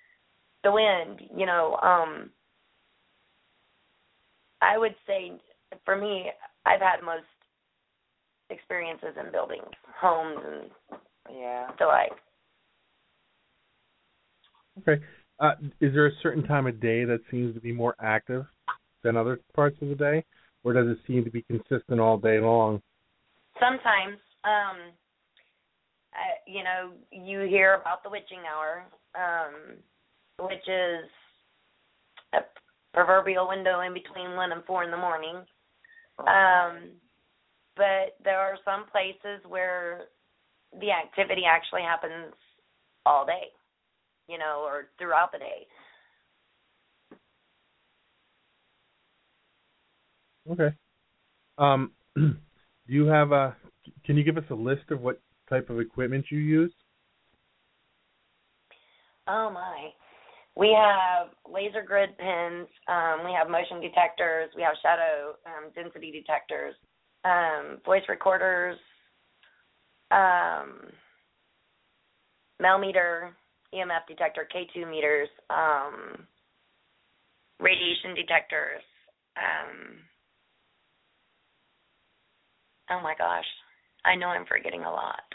the 0.63 0.71
wind 0.71 1.21
you 1.35 1.45
know 1.45 1.77
um 1.81 2.29
i 4.61 4.77
would 4.77 4.95
say 5.05 5.31
for 5.85 5.95
me 5.95 6.31
i've 6.65 6.81
had 6.81 7.03
most 7.03 7.25
experiences 8.51 9.15
in 9.23 9.31
buildings 9.31 9.63
homes 9.99 10.39
and 10.45 10.99
Yeah. 11.33 11.67
the 11.79 11.85
like 11.85 12.11
Okay. 14.79 15.03
Uh 15.39 15.53
is 15.79 15.93
there 15.93 16.07
a 16.07 16.15
certain 16.21 16.43
time 16.43 16.67
of 16.67 16.79
day 16.79 17.03
that 17.05 17.19
seems 17.31 17.53
to 17.55 17.61
be 17.61 17.71
more 17.71 17.95
active 17.99 18.45
than 19.03 19.17
other 19.17 19.39
parts 19.55 19.77
of 19.81 19.89
the 19.89 19.95
day, 19.95 20.23
or 20.63 20.73
does 20.73 20.87
it 20.87 20.97
seem 21.07 21.23
to 21.23 21.31
be 21.31 21.41
consistent 21.43 21.99
all 21.99 22.17
day 22.17 22.39
long? 22.39 22.81
sometimes 23.59 24.17
um 24.43 24.77
I, 26.13 26.25
you 26.47 26.63
know 26.63 26.91
you 27.11 27.41
hear 27.41 27.75
about 27.75 28.03
the 28.03 28.09
witching 28.09 28.43
hour 28.51 28.85
um 29.15 29.77
which 30.39 30.67
is 30.67 31.05
a 32.33 32.39
proverbial 32.93 33.47
window 33.47 33.81
in 33.81 33.93
between 33.93 34.35
one 34.35 34.51
and 34.51 34.63
four 34.65 34.83
in 34.83 34.91
the 34.91 34.97
morning 34.97 35.37
Um, 36.19 37.00
but 37.81 38.13
there 38.23 38.37
are 38.37 38.57
some 38.63 38.85
places 38.91 39.43
where 39.47 40.01
the 40.79 40.91
activity 40.91 41.41
actually 41.49 41.81
happens 41.81 42.31
all 43.07 43.25
day, 43.25 43.49
you 44.27 44.37
know, 44.37 44.63
or 44.63 44.89
throughout 44.99 45.31
the 45.31 45.39
day. 45.39 45.65
Okay. 50.51 50.75
Um, 51.57 51.91
do 52.15 52.35
you 52.85 53.07
have 53.07 53.31
a? 53.31 53.55
Can 54.05 54.15
you 54.15 54.23
give 54.23 54.37
us 54.37 54.43
a 54.51 54.55
list 54.55 54.91
of 54.91 55.01
what 55.01 55.19
type 55.49 55.71
of 55.71 55.79
equipment 55.79 56.25
you 56.29 56.37
use? 56.37 56.73
Oh 59.27 59.49
my. 59.51 59.89
We 60.55 60.77
have 60.77 61.29
laser 61.49 61.81
grid 61.81 62.09
pins, 62.17 62.67
um, 62.87 63.23
we 63.23 63.31
have 63.31 63.49
motion 63.49 63.79
detectors, 63.79 64.49
we 64.55 64.61
have 64.61 64.73
shadow 64.83 65.35
um, 65.47 65.71
density 65.73 66.11
detectors, 66.11 66.75
um, 67.23 67.77
voice 67.85 68.03
recorders, 68.09 68.77
um, 70.11 70.91
mel 72.59 72.77
meter, 72.79 73.35
EMF 73.73 74.07
detector, 74.07 74.47
K2 74.53 74.89
meters, 74.89 75.29
um, 75.49 76.27
radiation 77.59 78.15
detectors. 78.15 78.81
Um, 79.37 79.97
oh 82.91 83.01
my 83.01 83.15
gosh, 83.17 83.45
I 84.05 84.15
know 84.15 84.27
I'm 84.27 84.45
forgetting 84.45 84.83
a 84.83 84.91
lot. 84.91 85.19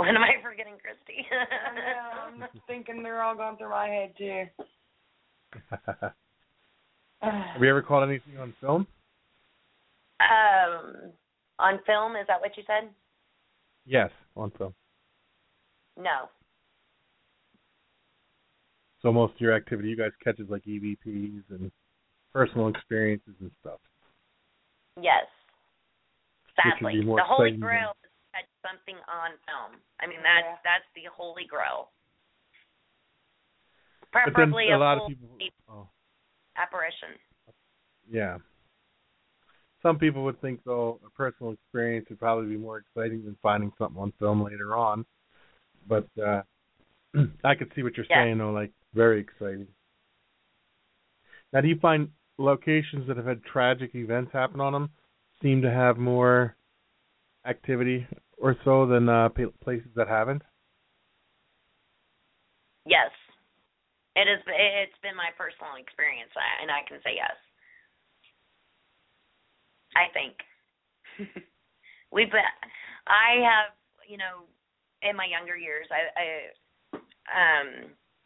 What 0.00 0.08
am 0.08 0.16
I 0.16 0.40
forgetting, 0.42 0.78
Christy? 0.80 1.26
I 1.30 1.74
know, 1.74 2.44
I'm 2.46 2.48
thinking 2.66 3.02
they're 3.02 3.22
all 3.22 3.36
going 3.36 3.58
through 3.58 3.68
my 3.68 3.86
head 3.86 4.14
too. 4.16 4.44
have 7.22 7.62
you 7.62 7.68
ever 7.68 7.82
caught 7.82 8.02
anything 8.02 8.38
on 8.38 8.54
film? 8.60 8.86
um, 10.20 11.12
on 11.58 11.78
film, 11.86 12.16
is 12.16 12.26
that 12.28 12.40
what 12.40 12.56
you 12.56 12.62
said? 12.66 12.90
Yes, 13.86 14.10
on 14.36 14.50
film. 14.56 14.74
No. 15.96 16.28
So 19.02 19.12
most 19.12 19.34
of 19.34 19.40
your 19.40 19.54
activity, 19.54 19.88
you 19.88 19.96
guys 19.96 20.10
catch 20.22 20.38
is 20.38 20.50
like 20.50 20.62
EVPs 20.64 21.42
and 21.50 21.70
personal 22.32 22.68
experiences 22.68 23.34
and 23.40 23.50
stuff. 23.60 23.80
Yes. 25.00 25.24
Sadly, 26.56 27.00
the 27.00 27.22
holy 27.24 27.52
grail 27.52 27.96
is 28.04 28.10
catch 28.34 28.44
something 28.60 28.96
on 29.08 29.30
film. 29.48 29.80
I 30.00 30.06
mean, 30.06 30.20
that's 30.22 30.44
Yeah. 30.44 30.56
that's 30.62 30.84
the 30.94 31.04
holy 31.10 31.46
grail. 31.46 31.90
But 34.12 34.24
then 34.24 34.34
Preferably 34.34 34.70
a 34.70 34.78
lot 34.78 34.98
of 34.98 35.08
people. 35.08 35.38
Oh, 35.68 35.88
apparition. 36.56 37.18
yeah. 38.10 38.38
Some 39.82 39.98
people 39.98 40.24
would 40.24 40.40
think 40.42 40.60
though 40.64 41.00
a 41.06 41.10
personal 41.10 41.52
experience 41.52 42.06
would 42.10 42.18
probably 42.18 42.48
be 42.50 42.56
more 42.60 42.78
exciting 42.78 43.24
than 43.24 43.36
finding 43.42 43.72
something 43.78 44.00
on 44.00 44.12
film 44.18 44.42
later 44.42 44.76
on. 44.76 45.06
But 45.88 46.06
uh 46.22 46.42
I 47.44 47.54
could 47.54 47.72
see 47.74 47.82
what 47.82 47.96
you're 47.96 48.06
Yeah. 48.10 48.24
saying 48.24 48.38
though, 48.38 48.52
like 48.52 48.72
very 48.94 49.20
exciting. 49.20 49.68
Now, 51.52 51.60
do 51.62 51.68
you 51.68 51.78
find 51.80 52.10
locations 52.38 53.08
that 53.08 53.16
have 53.16 53.26
had 53.26 53.42
tragic 53.44 53.94
events 53.94 54.32
happen 54.32 54.60
on 54.60 54.72
them 54.72 54.90
seem 55.42 55.62
to 55.62 55.70
have 55.70 55.96
more 55.96 56.56
activity 57.46 58.06
or 58.38 58.56
so 58.64 58.86
than 58.86 59.08
uh 59.08 59.30
places 59.64 59.88
that 59.96 60.08
haven't? 60.08 60.42
Yes. 62.86 63.10
It 64.20 64.28
is. 64.28 64.44
It's 64.44 65.00
been 65.00 65.16
my 65.16 65.32
personal 65.32 65.80
experience, 65.80 66.28
and 66.60 66.68
I 66.68 66.84
can 66.84 67.00
say 67.00 67.16
yes. 67.16 67.36
I 69.96 70.12
think 70.12 70.36
we've 72.12 72.30
been. 72.30 72.44
I 73.08 73.40
have, 73.40 73.72
you 74.04 74.20
know, 74.20 74.44
in 75.00 75.16
my 75.16 75.24
younger 75.24 75.56
years, 75.56 75.88
I, 75.88 76.12
I 76.12 76.26
um, 77.32 77.68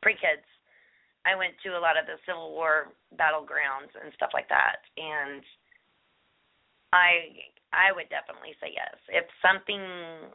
pre-kids, 0.03 0.45
I 1.25 1.39
went 1.39 1.55
to 1.63 1.79
a 1.79 1.81
lot 1.81 1.95
of 1.97 2.11
the 2.11 2.19
Civil 2.27 2.51
War 2.51 2.91
battlegrounds 3.15 3.95
and 3.95 4.11
stuff 4.19 4.35
like 4.35 4.51
that, 4.51 4.83
and 4.99 5.41
I, 6.93 7.47
I 7.73 7.95
would 7.95 8.11
definitely 8.11 8.59
say 8.59 8.75
yes. 8.75 8.99
If 9.09 9.25
something 9.41 10.35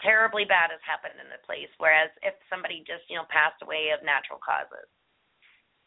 terribly 0.00 0.44
bad 0.44 0.70
has 0.70 0.82
happened 0.84 1.20
in 1.20 1.28
the 1.28 1.40
place. 1.44 1.70
Whereas 1.78 2.10
if 2.22 2.34
somebody 2.50 2.84
just 2.86 3.08
you 3.08 3.16
know 3.16 3.28
passed 3.28 3.60
away 3.62 3.92
of 3.96 4.04
natural 4.04 4.40
causes. 4.42 4.88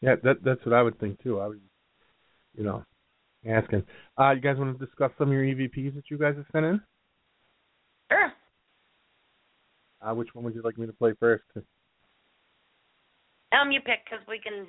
Yeah, 0.00 0.16
that 0.24 0.42
that's 0.44 0.64
what 0.64 0.74
I 0.74 0.82
would 0.82 0.98
think 0.98 1.22
too. 1.22 1.40
I 1.40 1.48
would, 1.48 1.60
you 2.56 2.64
know, 2.64 2.84
asking. 3.46 3.84
Uh, 4.18 4.32
you 4.32 4.40
guys 4.40 4.56
want 4.56 4.78
to 4.78 4.84
discuss 4.84 5.10
some 5.18 5.28
of 5.28 5.34
your 5.34 5.44
EVPs 5.44 5.94
that 5.94 6.10
you 6.10 6.18
guys 6.18 6.36
have 6.36 6.46
sent 6.52 6.64
in? 6.64 6.80
Sure. 8.10 8.32
Uh, 10.02 10.14
which 10.14 10.34
one 10.34 10.44
would 10.44 10.54
you 10.54 10.62
like 10.62 10.78
me 10.78 10.86
to 10.86 10.92
play 10.92 11.12
first? 11.20 11.44
Um, 13.52 13.70
you 13.70 13.80
pick 13.80 14.04
because 14.04 14.24
we 14.26 14.38
can, 14.38 14.66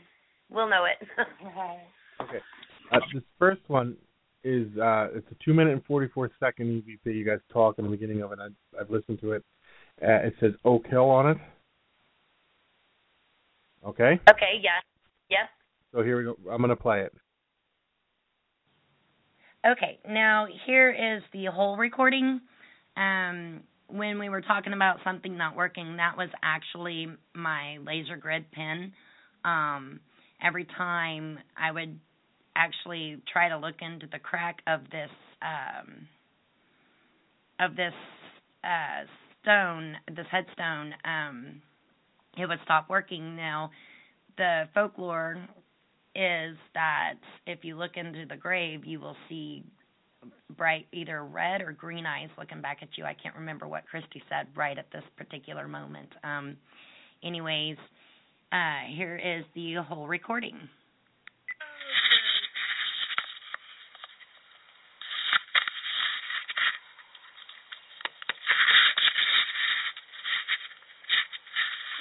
we'll 0.49 0.69
know 0.69 0.85
it. 0.85 1.07
okay. 2.21 2.39
Uh, 2.91 2.99
this 3.13 3.23
first 3.39 3.61
one 3.67 3.95
is 4.43 4.67
uh, 4.77 5.07
it's 5.13 5.27
a 5.31 5.43
two 5.43 5.53
minute 5.53 5.73
and 5.73 5.83
forty 5.85 6.07
four 6.07 6.29
second 6.39 6.83
EVP. 6.83 7.15
You 7.15 7.25
guys 7.25 7.39
talk 7.51 7.77
in 7.77 7.85
the 7.85 7.91
beginning 7.91 8.21
of 8.21 8.31
it. 8.31 8.39
I, 8.39 8.47
I've 8.79 8.89
listened 8.89 9.19
to 9.21 9.33
it. 9.33 9.43
Uh, 10.01 10.27
it 10.27 10.33
says 10.39 10.51
Oak 10.65 10.85
Hill 10.87 11.09
on 11.09 11.31
it. 11.31 11.37
Okay. 13.85 14.19
Okay. 14.29 14.59
Yeah. 14.61 14.79
Yes. 15.29 15.47
So 15.93 16.03
here 16.03 16.17
we 16.17 16.23
go. 16.23 16.37
I'm 16.51 16.61
gonna 16.61 16.75
play 16.75 17.01
it. 17.01 17.13
Okay. 19.65 19.99
Now 20.07 20.47
here 20.65 20.91
is 20.91 21.23
the 21.33 21.45
whole 21.51 21.77
recording. 21.77 22.41
Um, 22.97 23.61
when 23.87 24.19
we 24.19 24.29
were 24.29 24.41
talking 24.41 24.73
about 24.73 24.97
something 25.03 25.37
not 25.37 25.55
working, 25.55 25.97
that 25.97 26.17
was 26.17 26.29
actually 26.43 27.07
my 27.33 27.77
laser 27.85 28.15
grid 28.15 28.45
pin. 28.51 28.93
Um, 29.43 29.99
every 30.43 30.65
time 30.77 31.39
I 31.57 31.71
would 31.71 31.99
actually 32.55 33.21
try 33.31 33.49
to 33.49 33.57
look 33.57 33.75
into 33.81 34.07
the 34.11 34.19
crack 34.19 34.61
of 34.67 34.81
this 34.91 35.09
um, 35.41 36.07
of 37.59 37.75
this 37.75 37.93
uh, 38.63 39.05
stone, 39.41 39.95
this 40.15 40.25
headstone, 40.31 40.93
um, 41.05 41.61
it 42.37 42.47
would 42.47 42.59
stop 42.63 42.89
working. 42.89 43.35
Now, 43.35 43.71
the 44.37 44.63
folklore 44.73 45.37
is 46.15 46.57
that 46.73 47.15
if 47.47 47.63
you 47.63 47.77
look 47.77 47.91
into 47.95 48.25
the 48.27 48.35
grave, 48.35 48.85
you 48.85 48.99
will 48.99 49.15
see 49.29 49.63
bright 50.57 50.85
either 50.91 51.23
red 51.23 51.61
or 51.61 51.71
green 51.71 52.05
eyes 52.05 52.29
looking 52.37 52.61
back 52.61 52.79
at 52.81 52.89
you. 52.97 53.05
I 53.05 53.15
can't 53.15 53.35
remember 53.35 53.67
what 53.67 53.85
Christy 53.87 54.21
said 54.29 54.47
right 54.55 54.77
at 54.77 54.91
this 54.91 55.03
particular 55.17 55.67
moment. 55.67 56.09
Um, 56.23 56.57
anyways, 57.23 57.77
uh, 58.51 58.81
here 58.95 59.17
is 59.17 59.45
the 59.55 59.75
whole 59.87 60.07
recording. 60.07 60.57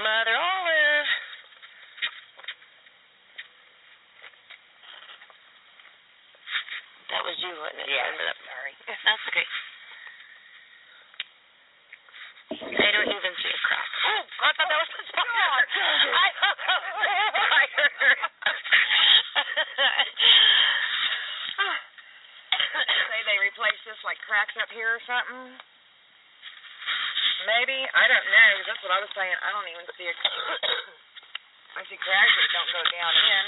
Mother 0.00 0.36
Olive. 0.36 1.08
That 7.10 7.22
was 7.26 7.36
you, 7.42 7.50
wasn't 7.58 7.82
it? 7.84 7.90
Yeah. 7.90 8.06
I'm 8.06 8.38
sorry. 8.46 8.72
That's 8.86 9.24
okay. 9.34 9.46
I 12.60 12.90
don't 12.94 13.10
even 13.10 13.32
see 13.42 13.50
a 13.50 13.60
crack. 13.66 13.90
Oh, 14.06 14.22
I 14.46 14.50
thought 14.54 14.68
that 14.70 14.78
was 14.80 14.90
the 14.94 15.04
fire. 15.10 15.26
I 15.26 16.28
thought 16.38 16.58
that 16.60 16.78
was 16.80 16.94
the 16.96 17.10
fire. 17.34 17.90
Say 23.10 23.20
they 23.26 23.38
replaced 23.42 23.82
this 23.86 24.00
like 24.06 24.18
cracks 24.26 24.54
up 24.58 24.70
here 24.70 24.98
or 24.98 25.02
something. 25.06 25.58
Maybe 27.46 27.78
I 27.94 28.04
don't 28.06 28.26
know. 28.26 28.50
'cause 28.60 28.66
That's 28.70 28.82
what 28.84 28.92
I 28.94 29.00
was 29.00 29.10
saying. 29.16 29.36
I 29.40 29.50
don't 29.54 29.68
even 29.70 29.86
see 29.96 30.06
a. 30.10 30.14
I 31.78 31.82
see 31.86 31.98
cracks 31.98 32.34
that 32.34 32.50
don't 32.54 32.70
go 32.74 32.82
down 32.90 33.12
in. 33.14 33.46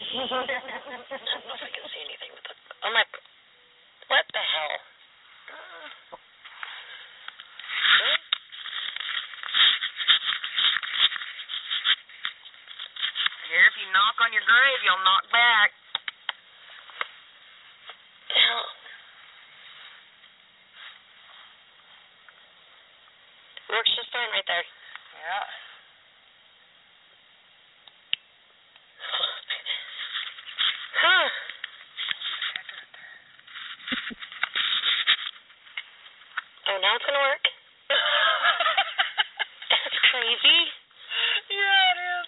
I 0.00 0.26
don't 0.26 0.48
know 0.50 1.54
if 1.54 1.62
I 1.62 1.70
can 1.70 1.84
see 1.94 2.02
anything 2.04 2.30
with 2.34 2.44
the. 2.44 2.54
Oh 2.84 2.90
my. 2.92 3.04
What 4.10 4.26
the 4.34 4.42
hell? 4.42 4.76
Here, 13.50 13.66
if 13.66 13.74
you 13.82 13.86
knock 13.90 14.14
on 14.22 14.30
your 14.90 14.98
grave, 14.98 14.98
you'll 14.98 15.04
knock 15.04 15.24
back. 15.32 15.70
Hell. 18.30 18.64
Works 23.70 23.90
just 23.96 24.10
fine 24.12 24.30
right 24.32 24.44
there. 24.46 24.64
Yeah. 25.14 25.46
Huh. 31.00 31.28
Oh, 36.70 36.78
now 36.82 36.94
it's 36.96 37.04
gonna 37.06 37.18
work. 37.18 37.44
That's 39.70 39.98
crazy. 40.10 40.58
yeah, 41.50 41.90
it 41.90 41.98
is. 41.98 42.26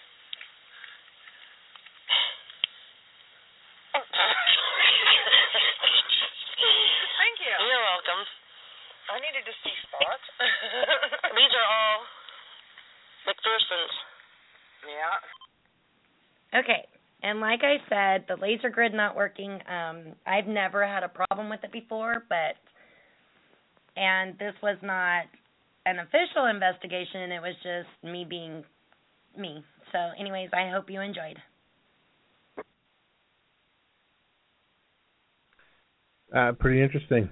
Thank 7.19 7.35
you. 7.39 7.55
You're 7.55 7.83
welcome. 7.83 8.23
I 9.13 9.19
needed 9.19 9.45
to 9.45 9.53
see 9.63 9.75
spots. 9.85 10.25
These 11.37 11.53
are 11.53 11.67
all 11.67 11.99
McPherson's. 13.29 13.95
yeah. 14.87 16.59
Okay. 16.59 16.87
And 17.33 17.41
like 17.41 17.61
I 17.63 17.77
said, 17.89 18.25
the 18.27 18.39
laser 18.39 18.69
grid 18.69 18.93
not 18.93 19.15
working, 19.15 19.57
um, 19.67 20.13
I've 20.27 20.45
never 20.45 20.85
had 20.85 21.01
a 21.01 21.09
problem 21.09 21.49
with 21.49 21.63
it 21.63 21.71
before, 21.71 22.25
but 22.29 22.53
and 23.95 24.37
this 24.37 24.53
was 24.61 24.77
not 24.83 25.25
an 25.87 25.97
official 25.97 26.45
investigation, 26.45 27.31
it 27.31 27.41
was 27.41 27.55
just 27.63 27.89
me 28.03 28.23
being 28.23 28.63
me. 29.35 29.63
So 29.91 29.97
anyways, 30.19 30.49
I 30.53 30.69
hope 30.69 30.91
you 30.91 31.01
enjoyed. 31.01 31.39
Uh, 36.31 36.51
pretty 36.51 36.83
interesting. 36.83 37.31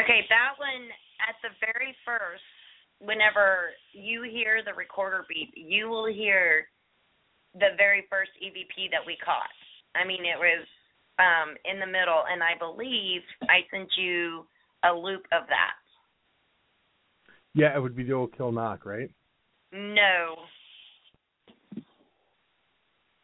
Okay, 0.00 0.20
that 0.28 0.54
one 0.58 0.86
at 1.28 1.34
the 1.42 1.48
very 1.58 1.92
first, 2.06 2.42
whenever 3.00 3.70
you 3.92 4.22
hear 4.22 4.60
the 4.64 4.74
recorder 4.74 5.24
beep, 5.28 5.54
you 5.56 5.88
will 5.88 6.06
hear 6.06 6.68
the 7.54 7.74
very 7.76 8.06
first 8.10 8.30
EVP 8.42 8.90
that 8.90 9.04
we 9.06 9.16
caught. 9.24 9.50
I 9.94 10.06
mean, 10.06 10.24
it 10.24 10.38
was 10.38 10.66
um 11.18 11.56
in 11.64 11.80
the 11.80 11.86
middle, 11.86 12.22
and 12.30 12.42
I 12.42 12.56
believe 12.58 13.22
I 13.42 13.66
sent 13.70 13.90
you 13.96 14.46
a 14.84 14.92
loop 14.92 15.24
of 15.32 15.46
that. 15.48 15.74
Yeah, 17.54 17.74
it 17.74 17.80
would 17.80 17.96
be 17.96 18.04
the 18.04 18.12
Oak 18.12 18.36
Hill 18.36 18.52
knock, 18.52 18.86
right? 18.86 19.10
No. 19.72 20.36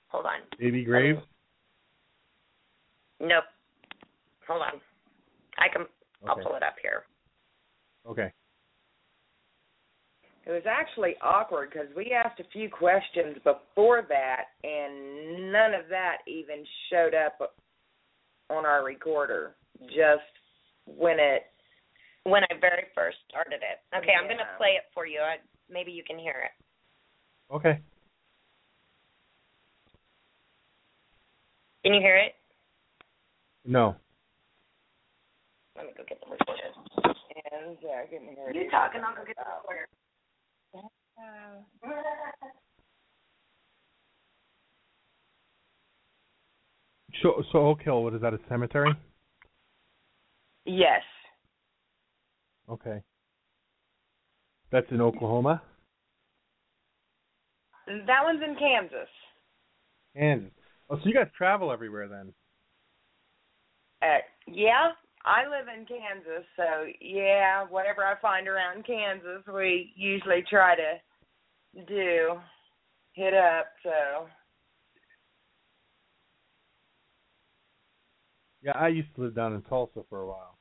Hold 0.09 0.27
on. 0.27 0.41
Baby 0.59 0.85
Grave. 0.85 1.17
Nope. 3.21 3.45
Hold 4.49 4.63
on. 4.63 4.81
I 5.59 5.69
can. 5.73 5.83
Okay. 5.83 5.91
I'll 6.29 6.37
pull 6.37 6.57
it 6.57 6.63
up 6.63 6.77
here. 6.83 7.05
Okay. 8.09 8.33
It 10.47 10.53
was 10.53 10.63
actually 10.65 11.17
awkward 11.21 11.71
because 11.73 11.89
we 11.97 12.13
asked 12.13 12.39
a 12.39 12.49
few 12.53 12.71
questions 12.71 13.37
before 13.43 14.07
that, 14.09 14.45
and 14.63 15.51
none 15.51 15.75
of 15.75 15.89
that 15.91 16.19
even 16.29 16.65
showed 16.89 17.15
up 17.15 17.57
on 18.49 18.65
our 18.65 18.85
recorder. 18.85 19.57
Just 19.87 20.31
when 20.87 21.19
it. 21.19 21.47
When 22.23 22.43
I 22.45 22.55
very 22.61 22.87
first 22.95 23.19
started 23.29 23.61
it. 23.63 23.83
Okay, 23.97 24.13
I'm 24.19 24.29
gonna 24.29 24.57
play 24.57 24.79
it 24.79 24.85
for 24.95 25.07
you. 25.07 25.19
I, 25.21 25.37
maybe 25.71 25.91
you 25.93 26.03
can 26.05 26.19
hear 26.19 26.45
it. 26.47 27.55
Okay. 27.55 27.81
Can 31.85 31.95
you 31.95 32.01
hear 32.01 32.17
it? 32.17 32.35
No. 33.65 33.95
Let 35.77 35.87
me 35.87 35.93
go 35.97 36.03
get 36.09 36.21
the 36.21 36.31
recorder. 36.31 36.63
And 37.53 37.77
yeah, 37.83 38.03
I 38.03 38.07
couldn't 38.07 38.35
hear 38.35 38.49
it. 38.49 38.57
You 38.57 38.71
talk 38.71 38.93
and 38.95 39.05
I'll 39.05 39.15
go 39.15 39.23
get 39.25 39.37
the 39.37 39.43
recorder. 39.43 39.87
So, 47.23 47.43
so 47.51 47.59
Oak 47.67 47.83
Hill, 47.83 48.03
what 48.03 48.15
is 48.15 48.21
that? 48.21 48.35
A 48.35 48.39
cemetery? 48.49 48.93
Yes. 50.65 51.03
Okay. 52.69 53.01
That's 54.71 54.87
in 54.91 55.01
Oklahoma. 55.01 55.63
That 57.87 58.25
one's 58.25 58.43
in 58.43 58.57
Kansas. 58.57 59.09
Kansas. 60.15 60.51
Oh, 60.91 60.97
so 60.97 61.03
you 61.05 61.15
guys 61.15 61.29
travel 61.37 61.73
everywhere 61.73 62.09
then? 62.09 62.33
Uh, 64.03 64.19
yeah, 64.47 64.91
I 65.27 65.43
live 65.49 65.67
in 65.67 65.85
Kansas, 65.87 66.47
so 66.55 66.87
yeah, 67.01 67.65
whatever 67.69 68.05
I 68.05 68.15
find 68.21 68.47
around 68.47 68.87
Kansas, 68.87 69.43
we 69.53 69.93
usually 69.97 70.45
try 70.49 70.77
to 70.77 71.83
do 71.87 72.35
hit 73.13 73.35
up. 73.35 73.67
So 73.83 74.29
Yeah, 78.63 78.73
I 78.73 78.89
used 78.89 79.15
to 79.17 79.23
live 79.23 79.35
down 79.35 79.55
in 79.55 79.63
Tulsa 79.63 80.01
for 80.09 80.23
a 80.23 80.27
while, 80.27 80.59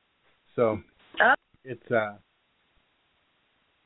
so 0.54 0.80
Oh. 1.20 1.34
it's 1.64 1.90
uh, 1.90 2.18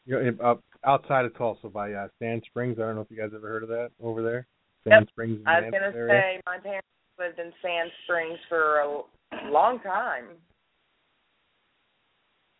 you 0.07 0.19
know, 0.19 0.45
up 0.45 0.63
outside 0.85 1.25
of 1.27 1.37
Tulsa 1.37 1.69
by 1.69 1.93
uh, 1.93 2.09
Sand 2.19 2.43
Springs. 2.47 2.79
I 2.79 2.83
don't 2.83 2.97
know 2.97 3.03
if 3.03 3.11
you 3.11 3.17
guys 3.17 3.31
ever 3.35 3.49
heard 3.49 3.63
of 3.63 3.69
that 3.69 3.91
over 4.01 4.23
there. 4.23 4.47
Sand 4.85 5.03
Yep. 5.03 5.09
Springs. 5.11 5.41
I 5.47 5.61
was 5.61 5.71
gonna 5.73 5.93
area. 5.95 6.23
say 6.23 6.41
my 6.47 6.59
parents 6.59 6.89
lived 7.19 7.39
in 7.39 7.53
Sand 7.63 7.91
Springs 8.05 8.39
for 8.49 8.81
a 8.81 9.51
long 9.51 9.79
time. 9.81 10.25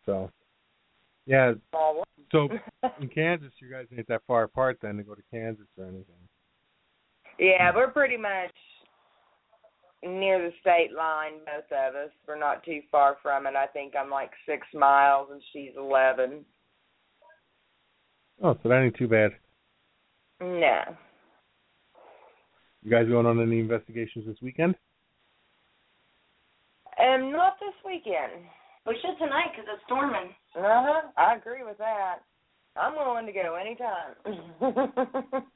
So, 0.05 0.29
yeah. 1.25 1.53
So 2.31 2.49
in 3.01 3.09
Kansas, 3.09 3.51
you 3.59 3.71
guys 3.71 3.85
ain't 3.95 4.07
that 4.07 4.21
far 4.27 4.43
apart 4.43 4.79
then 4.81 4.97
to 4.97 5.03
go 5.03 5.15
to 5.15 5.21
Kansas 5.31 5.67
or 5.77 5.85
anything. 5.85 6.05
Yeah, 7.39 7.71
we're 7.75 7.89
pretty 7.89 8.17
much 8.17 8.51
near 10.03 10.39
the 10.39 10.51
state 10.61 10.93
line, 10.95 11.39
both 11.45 11.71
of 11.71 11.95
us. 11.95 12.11
We're 12.27 12.39
not 12.39 12.63
too 12.63 12.81
far 12.91 13.17
from 13.21 13.47
it. 13.47 13.55
I 13.55 13.67
think 13.67 13.93
I'm 13.99 14.09
like 14.09 14.31
six 14.45 14.65
miles 14.73 15.29
and 15.31 15.41
she's 15.51 15.71
eleven. 15.77 16.45
Oh, 18.43 18.57
so 18.63 18.69
that 18.69 18.81
ain't 18.81 18.95
too 18.95 19.07
bad. 19.07 19.31
No. 20.39 20.81
You 22.83 22.89
guys 22.89 23.07
going 23.07 23.27
on 23.27 23.39
any 23.39 23.59
investigations 23.59 24.25
this 24.25 24.41
weekend? 24.41 24.75
Um, 26.99 27.31
not 27.31 27.53
this 27.59 27.75
weekend. 27.85 28.43
We 28.87 28.95
should 29.01 29.17
tonight 29.19 29.51
because 29.51 29.69
it's 29.73 29.83
storming. 29.85 30.29
Uh 30.55 30.61
huh. 30.63 31.01
I 31.17 31.35
agree 31.35 31.63
with 31.63 31.77
that. 31.77 32.19
I'm 32.75 32.95
willing 32.95 33.25
to 33.25 33.31
go 33.33 33.55
anytime. 33.55 34.15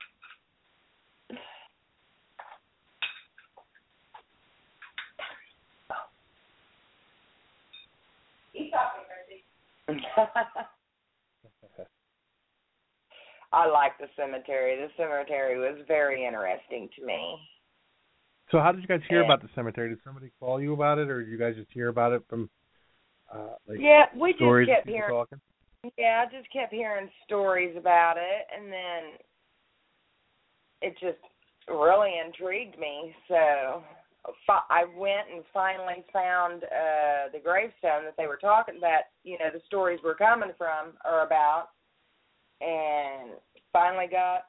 I 13.53 13.67
like 13.67 13.97
the 13.99 14.07
cemetery. 14.17 14.75
The 14.75 14.89
cemetery 14.97 15.57
was 15.59 15.77
very 15.87 16.25
interesting 16.25 16.89
to 16.99 17.05
me. 17.05 17.37
So 18.51 18.59
how 18.59 18.71
did 18.71 18.81
you 18.81 18.87
guys 18.87 19.01
hear 19.07 19.19
Yeah. 19.19 19.25
about 19.25 19.41
the 19.41 19.49
cemetery? 19.55 19.89
Did 19.89 20.03
somebody 20.03 20.31
call 20.39 20.61
you 20.61 20.73
about 20.73 20.99
it, 20.99 21.09
or 21.09 21.23
did 21.23 21.31
you 21.31 21.37
guys 21.37 21.55
just 21.55 21.71
hear 21.71 21.87
about 21.87 22.13
it 22.13 22.23
from 22.27 22.49
uh, 23.33 23.55
like 23.67 23.79
Yeah, 23.79 24.05
we 24.19 24.33
just 24.33 24.67
kept 24.67 24.87
hearing. 24.87 25.11
talking? 25.11 25.41
Yeah, 25.97 26.25
I 26.25 26.35
just 26.35 26.51
kept 26.51 26.73
hearing 26.73 27.09
stories 27.25 27.75
about 27.77 28.15
it, 28.17 28.47
and 28.55 28.71
then 28.71 29.19
it 30.81 30.93
just 30.99 31.19
really 31.67 32.13
intrigued 32.25 32.79
me. 32.79 33.13
So 33.27 33.83
I 34.69 34.85
went 34.97 35.29
and 35.33 35.43
finally 35.53 36.03
found 36.11 36.63
uh 36.63 37.29
the 37.31 37.39
gravestone 37.43 38.05
that 38.05 38.15
they 38.17 38.27
were 38.27 38.37
talking 38.37 38.79
that 38.81 39.11
you 39.23 39.37
know 39.37 39.49
the 39.53 39.61
stories 39.67 39.99
were 40.03 40.15
coming 40.15 40.51
from 40.57 40.93
or 41.05 41.21
about, 41.25 41.69
and 42.61 43.31
finally 43.71 44.07
got 44.09 44.45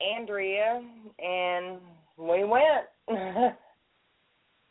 Andrea, 0.00 0.82
and 1.18 1.78
we 2.18 2.44
went. 2.44 2.86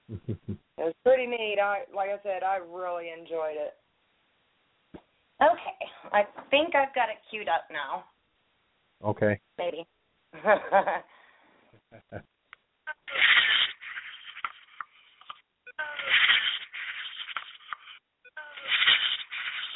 it 0.78 0.84
was 0.84 0.94
pretty 1.04 1.28
neat. 1.28 1.58
I 1.62 1.84
like 1.96 2.10
I 2.10 2.20
said, 2.24 2.44
I 2.44 2.58
really 2.58 3.10
enjoyed 3.10 3.56
it. 3.56 3.74
Okay, 5.42 5.78
I 6.14 6.24
think 6.50 6.76
I've 6.76 6.96
got 6.96 7.10
it 7.10 7.18
queued 7.30 7.50
up 7.50 7.68
now. 7.72 8.06
okay. 9.04 9.40
Maybe. 9.58 9.86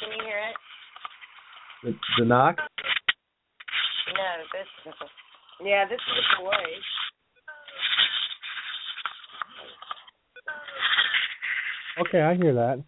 Can 0.00 0.12
you 0.16 0.24
hear 0.24 0.38
it? 0.38 0.56
the, 1.82 1.94
the 2.18 2.24
knock. 2.24 2.56
No, 4.08 4.30
this. 4.52 4.94
Yeah, 5.62 5.84
this 5.88 6.00
is 6.00 6.24
the 6.38 6.44
voice. 6.44 6.90
Okay, 12.00 12.20
I 12.20 12.34
hear 12.34 12.54
that. 12.54 12.82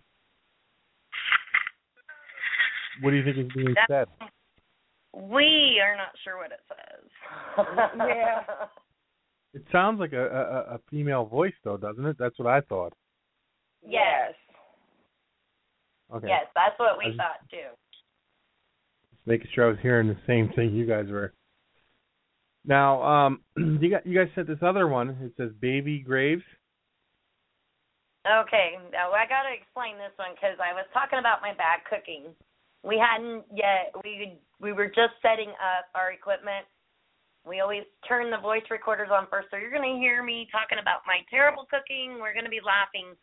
What 3.00 3.10
do 3.10 3.16
you 3.16 3.24
think 3.24 3.38
is 3.38 3.52
being 3.54 3.74
said? 3.88 4.06
We 5.14 5.80
are 5.82 5.96
not 5.96 6.12
sure 6.24 6.38
what 6.38 6.52
it 6.52 6.60
says. 6.68 7.66
Yeah. 7.98 8.40
It 9.54 9.64
sounds 9.70 10.00
like 10.00 10.14
a, 10.14 10.24
a 10.24 10.74
a 10.76 10.80
female 10.90 11.26
voice, 11.26 11.52
though, 11.62 11.76
doesn't 11.76 12.06
it? 12.06 12.16
That's 12.18 12.38
what 12.38 12.48
I 12.48 12.62
thought. 12.62 12.94
Yes. 13.86 14.32
Okay. 16.14 16.28
Yes, 16.28 16.46
that's 16.54 16.78
what 16.78 16.96
we 16.98 17.08
was- 17.08 17.16
thought 17.16 17.46
too. 17.50 17.68
Just 19.10 19.26
making 19.26 19.48
sure 19.54 19.66
I 19.66 19.68
was 19.68 19.78
hearing 19.82 20.08
the 20.08 20.16
same 20.26 20.48
thing 20.56 20.72
you 20.74 20.86
guys 20.86 21.10
were. 21.10 21.34
Now, 22.64 23.02
um, 23.02 23.40
you 23.56 23.90
got 23.90 24.06
you 24.06 24.18
guys 24.18 24.32
said 24.34 24.46
this 24.46 24.62
other 24.62 24.88
one. 24.88 25.10
It 25.22 25.32
says 25.36 25.50
baby 25.60 25.98
graves. 26.00 26.44
Okay, 28.22 28.78
now 28.94 29.10
I 29.10 29.26
got 29.26 29.50
to 29.50 29.52
explain 29.54 29.98
this 29.98 30.14
one 30.14 30.38
because 30.38 30.54
I 30.62 30.70
was 30.70 30.86
talking 30.94 31.18
about 31.18 31.42
my 31.42 31.58
bad 31.58 31.82
cooking. 31.90 32.30
We 32.86 32.94
hadn't 32.94 33.42
yet. 33.50 33.90
We 34.06 34.38
we 34.62 34.70
were 34.70 34.86
just 34.86 35.18
setting 35.18 35.50
up 35.58 35.90
our 35.98 36.14
equipment. 36.14 36.62
We 37.42 37.58
always 37.58 37.82
turn 38.06 38.30
the 38.30 38.38
voice 38.38 38.62
recorders 38.70 39.10
on 39.10 39.26
first, 39.26 39.50
so 39.50 39.58
you're 39.58 39.74
to 39.82 39.98
hear 39.98 40.22
me 40.22 40.46
talking 40.54 40.78
about 40.78 41.02
my 41.02 41.26
terrible 41.34 41.66
cooking. 41.66 42.22
We're 42.22 42.30
to 42.46 42.54
be 42.54 42.62
laughing, 42.62 43.18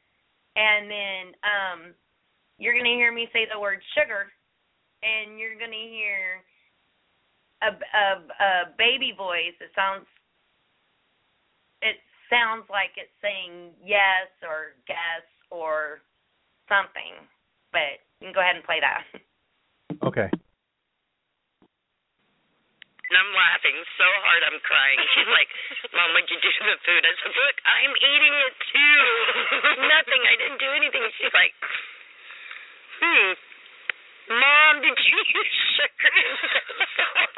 and 0.59 0.91
then 0.91 1.23
um, 1.47 1.79
you're 2.59 2.75
to 2.91 2.99
hear 2.99 3.15
me 3.15 3.31
say 3.31 3.47
the 3.47 3.55
word 3.59 3.79
sugar, 3.95 4.27
and 4.99 5.39
you're 5.39 5.55
to 5.71 5.87
hear 5.95 6.43
a, 7.63 7.71
a 7.71 8.05
a 8.19 8.51
baby 8.75 9.15
voice. 9.15 9.55
It 9.63 9.71
sounds 9.71 10.03
sounds 12.29 12.65
like 12.69 12.93
it's 12.95 13.13
saying 13.21 13.73
yes 13.83 14.29
or 14.45 14.77
guess 14.87 15.25
or 15.51 15.99
something. 16.69 17.17
But 17.73 18.01
you 18.21 18.29
can 18.29 18.33
go 18.33 18.41
ahead 18.41 18.55
and 18.57 18.65
play 18.65 18.79
that. 18.81 19.03
Okay. 20.05 20.29
And 23.09 23.17
I'm 23.17 23.33
laughing 23.33 23.73
so 23.97 24.05
hard 24.21 24.45
I'm 24.45 24.61
crying. 24.61 25.01
She's 25.17 25.31
like, 25.33 25.49
Mom, 25.97 26.13
what'd 26.13 26.29
you 26.29 26.37
do 26.45 26.49
to 26.49 26.63
the 26.69 26.77
food? 26.85 27.01
I 27.01 27.13
said, 27.17 27.33
Look, 27.33 27.57
I'm 27.65 27.93
eating 27.97 28.35
it 28.37 28.55
too. 28.69 29.01
Nothing. 29.97 30.21
I 30.29 30.35
didn't 30.37 30.61
do 30.61 30.69
anything. 30.77 31.01
She's 31.17 31.33
like, 31.33 31.53
Hmm. 33.01 33.33
Mom, 34.29 34.73
did 34.85 34.93
you 34.93 35.17
use 35.25 35.53
sugar 35.73 36.13
instead 36.13 36.67
of 36.69 36.85
salt? 36.93 37.33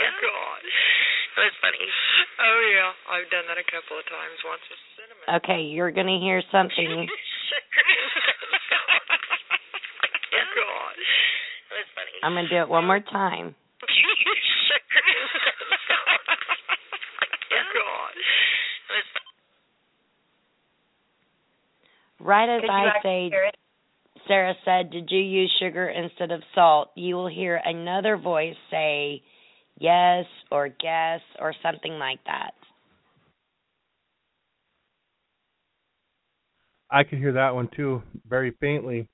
yeah. 0.00 0.16
God. 0.16 0.62
It 0.64 1.44
was 1.44 1.57
funny. 1.68 1.84
Oh 2.40 2.58
yeah, 2.72 3.12
I've 3.12 3.28
done 3.28 3.44
that 3.52 3.60
a 3.60 3.66
couple 3.68 4.00
of 4.00 4.04
times. 4.08 4.36
Once 4.48 4.64
with 4.72 4.80
cinnamon. 4.96 5.26
Okay, 5.44 5.60
you're 5.68 5.92
gonna 5.92 6.16
hear 6.16 6.40
something. 6.48 7.04
sugar 7.04 7.84
instead 7.84 8.40
of 8.48 8.52
salt. 8.72 9.04
yeah. 10.32 10.48
God. 10.56 10.96
It 10.96 11.74
was 11.76 11.88
funny. 11.92 12.16
I'm 12.24 12.32
gonna 12.32 12.48
do 12.48 12.60
it 12.64 12.68
one 12.72 12.88
more 12.88 13.04
time. 13.04 13.52
Did 13.84 13.92
you 13.92 14.08
use 14.08 14.46
sugar 14.72 15.04
instead 15.04 15.60
of 15.60 15.70
salt? 15.92 16.24
yeah. 17.52 17.60
Oh, 17.60 17.76
God. 17.76 18.14
It 18.16 18.92
was 18.96 19.08
funny. 19.12 19.28
Right 22.24 22.48
as 22.48 22.64
I 22.64 23.02
say. 23.04 23.30
Sarah 24.26 24.54
said, 24.64 24.90
"Did 24.90 25.08
you 25.10 25.20
use 25.20 25.50
sugar 25.58 25.88
instead 25.88 26.32
of 26.32 26.42
salt?" 26.54 26.90
You 26.96 27.14
will 27.14 27.28
hear 27.28 27.60
another 27.64 28.16
voice 28.18 28.56
say, 28.70 29.22
"Yes" 29.78 30.26
or 30.50 30.68
"Guess" 30.68 31.20
or 31.38 31.54
something 31.62 31.98
like 31.98 32.22
that. 32.24 32.52
I 36.90 37.04
could 37.04 37.18
hear 37.18 37.32
that 37.32 37.54
one 37.54 37.68
too, 37.76 38.02
very 38.26 38.52
faintly, 38.60 39.08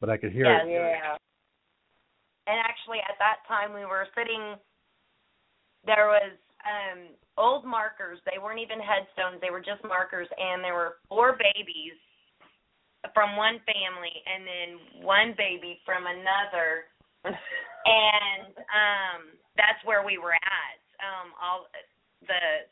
but 0.00 0.08
I 0.08 0.16
could 0.16 0.32
hear 0.32 0.46
Yes. 0.46 0.64
it. 0.66 0.70
Yeah. 0.72 1.16
And 2.46 2.60
actually, 2.60 2.98
at 3.00 3.16
that 3.18 3.40
time, 3.48 3.72
we 3.72 3.84
were 3.84 4.06
sitting. 4.14 4.56
There 5.84 6.08
was 6.08 6.32
um 6.64 7.08
old 7.36 7.64
markers. 7.64 8.18
They 8.24 8.38
weren't 8.38 8.60
even 8.60 8.80
headstones. 8.80 9.40
They 9.40 9.50
were 9.50 9.60
just 9.60 9.84
markers, 9.84 10.28
and 10.36 10.64
there 10.64 10.74
were 10.74 10.96
four 11.08 11.36
babies 11.36 11.96
from 13.12 13.36
one 13.36 13.60
family, 13.68 14.16
and 14.24 14.46
then 14.48 15.04
one 15.04 15.34
baby 15.36 15.80
from 15.84 16.04
another. 16.06 16.88
and 17.24 18.56
um 18.56 19.20
that's 19.56 19.80
where 19.84 20.04
we 20.04 20.18
were 20.18 20.34
at. 20.34 20.78
Um 21.02 21.34
all 21.40 21.66
the 22.26 22.68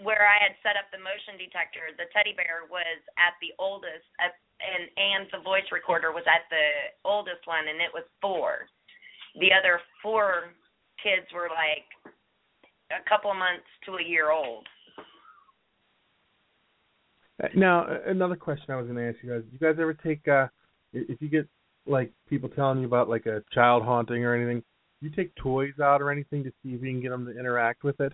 where 0.00 0.26
I 0.26 0.40
had 0.40 0.56
set 0.64 0.74
up 0.80 0.88
the 0.90 0.98
motion 0.98 1.36
detector, 1.36 1.92
the 1.94 2.08
teddy 2.10 2.32
bear 2.34 2.64
was 2.66 2.98
at 3.20 3.36
the 3.44 3.52
oldest, 3.60 4.08
at, 4.18 4.34
and 4.58 4.88
and 4.96 5.28
the 5.30 5.44
voice 5.44 5.66
recorder 5.70 6.10
was 6.10 6.24
at 6.26 6.48
the 6.50 6.96
oldest 7.04 7.44
one, 7.44 7.68
and 7.68 7.78
it 7.78 7.92
was 7.92 8.04
four. 8.20 8.66
The 9.38 9.52
other 9.52 9.80
four 10.02 10.52
kids 11.02 11.26
were 11.32 11.48
like 11.52 11.86
a 12.90 13.02
couple 13.08 13.32
months 13.34 13.68
to 13.86 13.96
a 13.96 14.04
year 14.04 14.30
old. 14.30 14.66
Uh, 17.42 17.48
Now, 17.54 17.86
another 18.06 18.36
question 18.36 18.70
I 18.70 18.76
was 18.76 18.86
going 18.86 18.96
to 18.96 19.08
ask 19.08 19.18
you 19.22 19.30
guys: 19.30 19.42
Do 19.42 19.52
you 19.52 19.58
guys 19.58 19.80
ever 19.80 19.94
take, 19.94 20.26
uh, 20.28 20.48
if 20.92 21.20
you 21.20 21.28
get 21.28 21.48
like 21.86 22.12
people 22.28 22.48
telling 22.48 22.80
you 22.80 22.86
about 22.86 23.08
like 23.08 23.26
a 23.26 23.42
child 23.52 23.82
haunting 23.82 24.24
or 24.24 24.34
anything, 24.34 24.62
you 25.02 25.10
take 25.10 25.34
toys 25.36 25.74
out 25.82 26.00
or 26.02 26.10
anything 26.10 26.44
to 26.44 26.50
see 26.62 26.74
if 26.74 26.82
you 26.82 26.90
can 26.90 27.00
get 27.00 27.10
them 27.10 27.26
to 27.26 27.38
interact 27.38 27.84
with 27.84 28.00
it? 28.00 28.12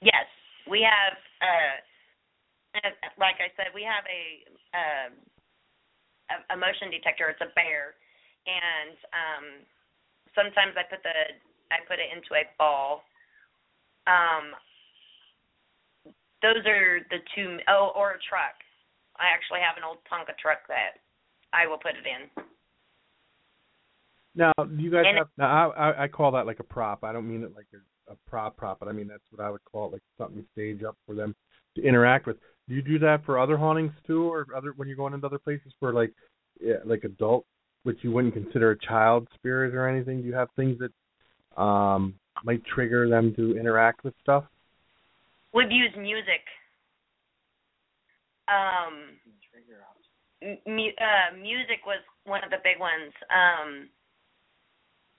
Yes, 0.00 0.26
we 0.70 0.82
have. 0.82 1.16
uh 1.42 2.90
Like 3.18 3.36
I 3.40 3.50
said, 3.56 3.74
we 3.74 3.82
have 3.82 4.04
a 4.06 4.22
um, 4.76 5.12
a 6.50 6.56
motion 6.56 6.90
detector. 6.90 7.28
It's 7.28 7.40
a 7.40 7.52
bear, 7.54 7.94
and 8.46 8.96
um 9.12 9.44
sometimes 10.34 10.76
I 10.76 10.84
put 10.86 11.02
the 11.02 11.36
I 11.72 11.84
put 11.84 12.00
it 12.00 12.08
into 12.12 12.32
a 12.32 12.44
ball. 12.56 13.04
Um, 14.08 14.56
those 16.40 16.64
are 16.64 17.04
the 17.10 17.20
two. 17.34 17.58
Oh, 17.68 17.92
or 17.92 18.16
a 18.16 18.20
truck. 18.24 18.56
I 19.18 19.34
actually 19.34 19.60
have 19.60 19.76
an 19.76 19.84
old 19.84 19.98
Tonka 20.06 20.32
truck 20.38 20.62
that 20.70 21.02
I 21.52 21.66
will 21.66 21.76
put 21.82 21.98
it 21.98 22.06
in. 22.06 22.30
Now, 24.38 24.52
do 24.56 24.82
you 24.82 24.90
guys 24.90 25.04
And- 25.06 25.18
have? 25.18 25.28
Now, 25.36 25.72
I, 25.72 25.90
I 25.90 26.02
I 26.04 26.08
call 26.08 26.30
that 26.32 26.46
like 26.46 26.60
a 26.60 26.64
prop. 26.64 27.02
I 27.02 27.12
don't 27.12 27.28
mean 27.28 27.42
it 27.42 27.54
like 27.56 27.66
a, 27.74 28.12
a 28.12 28.16
prop 28.28 28.56
prop, 28.56 28.78
but 28.78 28.88
I 28.88 28.92
mean 28.92 29.08
that's 29.08 29.24
what 29.30 29.44
I 29.44 29.50
would 29.50 29.64
call 29.64 29.88
it, 29.88 29.92
like 29.94 30.02
something 30.16 30.36
you 30.38 30.44
stage 30.52 30.84
up 30.84 30.96
for 31.04 31.14
them 31.16 31.34
to 31.74 31.82
interact 31.82 32.26
with. 32.26 32.36
Do 32.68 32.74
you 32.76 32.82
do 32.82 33.00
that 33.00 33.24
for 33.26 33.38
other 33.38 33.56
hauntings 33.56 33.92
too, 34.06 34.22
or 34.32 34.46
other 34.56 34.72
when 34.76 34.86
you're 34.86 34.96
going 34.96 35.12
into 35.12 35.26
other 35.26 35.40
places 35.40 35.72
for 35.80 35.92
like 35.92 36.12
yeah, 36.60 36.76
like 36.84 37.02
adult, 37.02 37.46
which 37.82 37.98
you 38.02 38.12
wouldn't 38.12 38.32
consider 38.34 38.70
a 38.70 38.78
child 38.78 39.26
spirit 39.34 39.74
or 39.74 39.88
anything? 39.88 40.22
Do 40.22 40.28
you 40.28 40.34
have 40.34 40.48
things 40.54 40.78
that 40.78 41.60
um 41.60 42.14
might 42.44 42.64
trigger 42.64 43.08
them 43.08 43.34
to 43.34 43.58
interact 43.58 44.04
with 44.04 44.14
stuff? 44.22 44.44
We've 45.52 45.70
used 45.72 45.96
music. 45.96 46.46
Um, 48.46 49.18
m- 50.42 50.58
mu- 50.66 50.96
uh, 51.00 51.36
music 51.36 51.84
was 51.84 51.98
one 52.24 52.44
of 52.44 52.50
the 52.50 52.58
big 52.62 52.78
ones. 52.78 53.12
Um, 53.34 53.88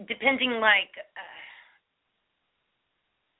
depending, 0.07 0.59
like, 0.61 0.93
uh, 0.95 1.39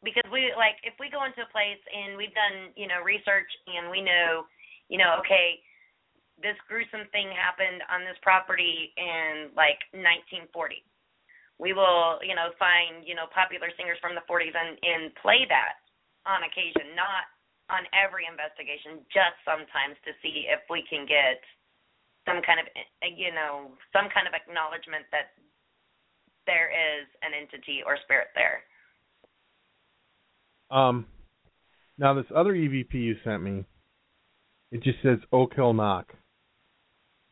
because 0.03 0.28
we 0.32 0.55
like 0.55 0.80
if 0.88 0.95
we 0.95 1.12
go 1.12 1.28
into 1.28 1.43
a 1.43 1.51
place 1.51 1.80
and 1.91 2.16
we've 2.16 2.32
done 2.32 2.72
you 2.80 2.88
know 2.88 3.03
research 3.03 3.51
and 3.68 3.91
we 3.91 3.99
know, 3.99 4.47
you 4.88 4.95
know, 4.95 5.20
okay, 5.20 5.60
this 6.39 6.55
gruesome 6.72 7.07
thing 7.12 7.28
happened 7.36 7.84
on 7.91 8.07
this 8.07 8.16
property 8.24 8.95
in 8.95 9.51
like 9.60 9.84
1940. 9.91 10.80
We 11.60 11.76
will, 11.76 12.24
you 12.24 12.32
know, 12.32 12.55
find 12.55 13.03
you 13.03 13.12
know 13.12 13.28
popular 13.36 13.68
singers 13.76 13.99
from 13.99 14.16
the 14.16 14.24
40s 14.24 14.55
and 14.55 14.80
and 14.80 15.12
play 15.20 15.43
that 15.51 15.84
on 16.24 16.47
occasion, 16.47 16.95
not 16.95 17.28
on 17.70 17.86
every 17.93 18.26
investigation, 18.26 19.05
just 19.14 19.38
sometimes 19.45 19.95
to 20.03 20.12
see 20.26 20.49
if 20.49 20.64
we 20.72 20.82
can 20.89 21.05
get 21.05 21.39
some 22.26 22.41
kind 22.41 22.60
of, 22.60 22.66
you 23.14 23.30
know, 23.32 23.78
some 23.93 24.10
kind 24.10 24.26
of 24.26 24.34
acknowledgement 24.34 25.05
that 25.14 25.38
there 26.50 26.74
is 26.74 27.06
an 27.22 27.38
entity 27.38 27.86
or 27.86 27.97
spirit 28.04 28.28
there. 28.34 28.66
Um, 30.76 31.06
now 32.00 32.16
this 32.16 32.26
other 32.36 32.54
EVP 32.54 32.93
you 32.93 33.16
sent 33.24 33.43
me, 33.43 33.66
it 34.72 34.82
just 34.82 34.97
says 35.04 35.20
Oak 35.32 35.54
Hill 35.54 35.74
Knock. 35.74 36.14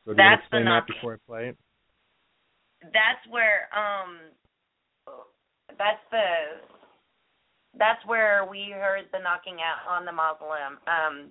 So 0.06 0.14
do 0.14 0.22
you 0.22 0.30
That's 0.30 0.42
the 0.52 0.58
explain 0.62 0.66
knock. 0.66 0.88
that 0.88 0.94
before 0.94 1.14
I 1.14 1.18
play 1.26 1.50
it? 1.50 1.58
That's 2.82 3.26
where, 3.30 3.68
um, 3.74 4.18
that's 5.78 6.02
the, 6.12 6.62
that's 7.78 8.06
where 8.06 8.46
we 8.50 8.70
heard 8.74 9.06
the 9.12 9.20
knocking 9.20 9.58
out 9.66 9.82
on 9.90 10.06
the 10.06 10.12
mausoleum. 10.12 10.78
Um, 10.86 11.30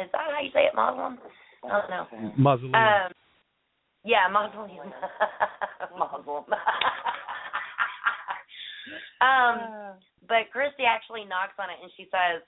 is 0.00 0.08
that 0.12 0.32
how 0.32 0.40
you 0.42 0.50
say 0.52 0.64
it, 0.64 0.74
mausoleum? 0.74 1.18
I 1.64 1.68
don't 1.68 1.90
know. 1.90 2.32
Muzzle. 2.36 2.74
Um, 2.74 3.12
yeah, 4.04 4.28
mausoleum. 4.30 4.90
mausoleum. 5.98 6.44
um, 9.20 9.98
but 10.26 10.50
Christy 10.52 10.84
actually 10.86 11.24
knocks 11.24 11.58
on 11.58 11.70
it 11.70 11.78
and 11.82 11.90
she 11.96 12.06
says, 12.12 12.42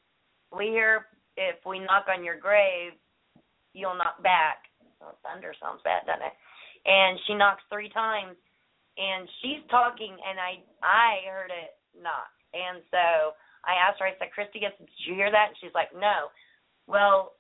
"We 0.55 0.67
hear 0.67 1.07
if 1.37 1.57
we 1.67 1.79
knock 1.81 2.07
on 2.07 2.25
your 2.25 2.39
grave, 2.39 2.93
you'll 3.73 3.97
knock 3.97 4.23
back." 4.23 4.69
Well, 5.01 5.19
thunder 5.25 5.55
sounds 5.59 5.81
bad, 5.83 6.07
doesn't 6.07 6.23
it? 6.23 6.37
And 6.85 7.19
she 7.27 7.35
knocks 7.35 7.65
three 7.73 7.89
times, 7.89 8.37
and 8.97 9.29
she's 9.43 9.65
talking, 9.71 10.13
and 10.13 10.39
I 10.39 10.63
I 10.85 11.25
heard 11.27 11.51
it 11.51 11.77
knock, 11.97 12.31
and 12.55 12.85
so 12.91 13.35
I 13.67 13.75
asked 13.77 13.99
her. 14.01 14.07
I 14.07 14.15
said, 14.19 14.33
"Christy, 14.33 14.61
did 14.61 14.77
you 15.07 15.15
hear 15.15 15.31
that?" 15.31 15.53
And 15.53 15.59
she's 15.61 15.75
like, 15.75 15.93
"No." 15.93 16.31
Well, 16.87 17.35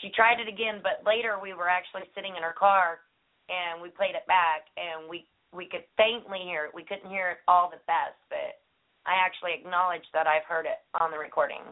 she 0.00 0.10
tried 0.10 0.40
it 0.40 0.48
again, 0.48 0.80
but 0.82 1.04
later 1.06 1.38
we 1.40 1.54
were 1.54 1.68
actually 1.68 2.08
sitting 2.14 2.36
in 2.36 2.42
her 2.42 2.54
car, 2.56 3.00
and 3.48 3.82
we 3.82 3.90
played 3.90 4.14
it 4.14 4.26
back, 4.26 4.68
and 4.76 5.08
we 5.08 5.26
we 5.52 5.66
could 5.66 5.82
faintly 5.96 6.46
hear 6.46 6.66
it. 6.66 6.74
We 6.74 6.84
couldn't 6.84 7.10
hear 7.10 7.30
it 7.34 7.38
all 7.48 7.70
the 7.70 7.82
best, 7.86 8.18
but 8.30 8.62
I 9.06 9.18
actually 9.18 9.58
acknowledge 9.58 10.06
that 10.14 10.26
I've 10.26 10.46
heard 10.46 10.66
it 10.66 10.78
on 11.00 11.10
the 11.10 11.18
recording. 11.18 11.62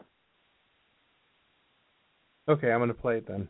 Okay, 2.49 2.71
I'm 2.71 2.79
gonna 2.79 2.93
play 2.93 3.17
it 3.17 3.27
then. 3.27 3.47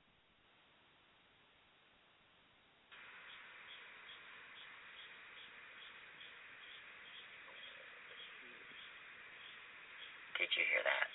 Did 10.37 10.51
you 10.55 10.63
hear 10.71 10.83
that? 10.83 11.07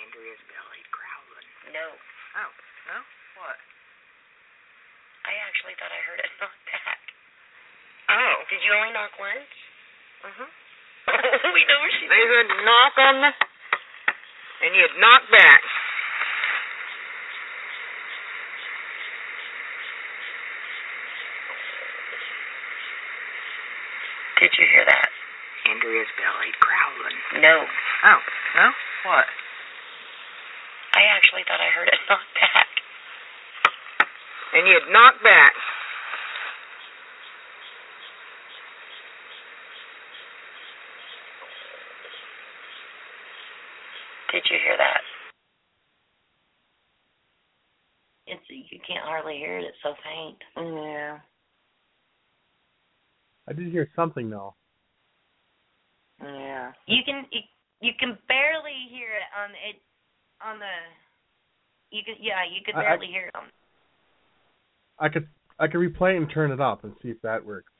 Andrea's 0.00 0.42
belly 0.48 0.82
growling. 0.92 1.48
No. 1.76 1.86
Oh, 2.32 2.48
no? 2.48 2.48
What? 2.48 2.61
I 5.32 5.40
actually 5.48 5.72
thought 5.80 5.88
I 5.88 6.02
heard 6.04 6.20
it 6.20 6.28
knock 6.44 6.52
back. 6.68 7.00
Oh. 8.12 8.44
Did 8.52 8.60
you 8.60 8.72
only 8.76 8.92
knock 8.92 9.16
once? 9.16 9.48
Mhm. 10.28 10.44
we 11.56 11.62
know 11.64 11.78
where 11.80 11.92
she 11.96 12.04
They 12.04 12.24
would 12.28 12.52
knock 12.68 12.94
on 13.00 13.16
the, 13.24 13.32
and 13.32 14.76
you'd 14.76 14.96
knock 15.00 15.24
back. 15.32 15.64
Did 24.44 24.52
you 24.58 24.66
hear 24.68 24.84
that? 24.84 25.08
Andrea's 25.72 26.12
belly 26.20 26.52
growling. 26.60 27.18
No. 27.40 27.64
Oh, 28.04 28.20
no? 28.56 28.66
What? 29.08 29.26
I 30.92 31.08
actually 31.16 31.44
thought 31.48 31.60
I 31.60 31.70
heard 31.72 31.88
it. 31.88 31.91
And 34.62 34.70
you'd 34.70 34.92
knock 34.92 35.14
back. 35.24 35.50
Did 44.30 44.44
you 44.48 44.56
hear 44.64 44.76
that? 44.78 45.00
It's 48.28 48.42
you 48.48 48.78
can't 48.86 49.04
hardly 49.04 49.34
hear 49.34 49.58
it. 49.58 49.64
It's 49.64 49.76
so 49.82 49.94
faint. 50.04 50.38
Yeah. 50.56 51.18
I 53.48 53.52
did 53.52 53.66
hear 53.72 53.88
something 53.96 54.30
though. 54.30 54.54
Yeah. 56.22 56.70
You 56.86 57.02
can 57.04 57.26
you, 57.32 57.40
you 57.80 57.90
can 57.98 58.16
barely 58.28 58.78
hear 58.90 59.08
it 59.10 59.26
on 59.34 59.50
it 59.50 59.82
on 60.40 60.60
the. 60.60 60.70
You 61.90 62.02
can 62.04 62.14
yeah 62.20 62.44
you 62.46 62.60
could 62.64 62.76
I- 62.76 62.78
I- 62.78 62.82
barely 62.90 63.08
hear 63.08 63.26
it 63.26 63.34
on. 63.34 63.50
I 64.98 65.08
could 65.08 65.28
I 65.58 65.66
could 65.68 65.80
replay 65.80 66.14
it 66.14 66.18
and 66.18 66.30
turn 66.30 66.50
it 66.50 66.60
up 66.60 66.84
and 66.84 66.92
see 67.02 67.08
if 67.08 67.20
that 67.22 67.44
works. 67.44 67.72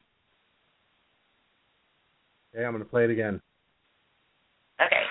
Okay, 2.55 2.65
I'm 2.65 2.73
gonna 2.73 2.85
play 2.85 3.05
it 3.05 3.11
again. 3.11 3.41
Okay. 4.81 5.05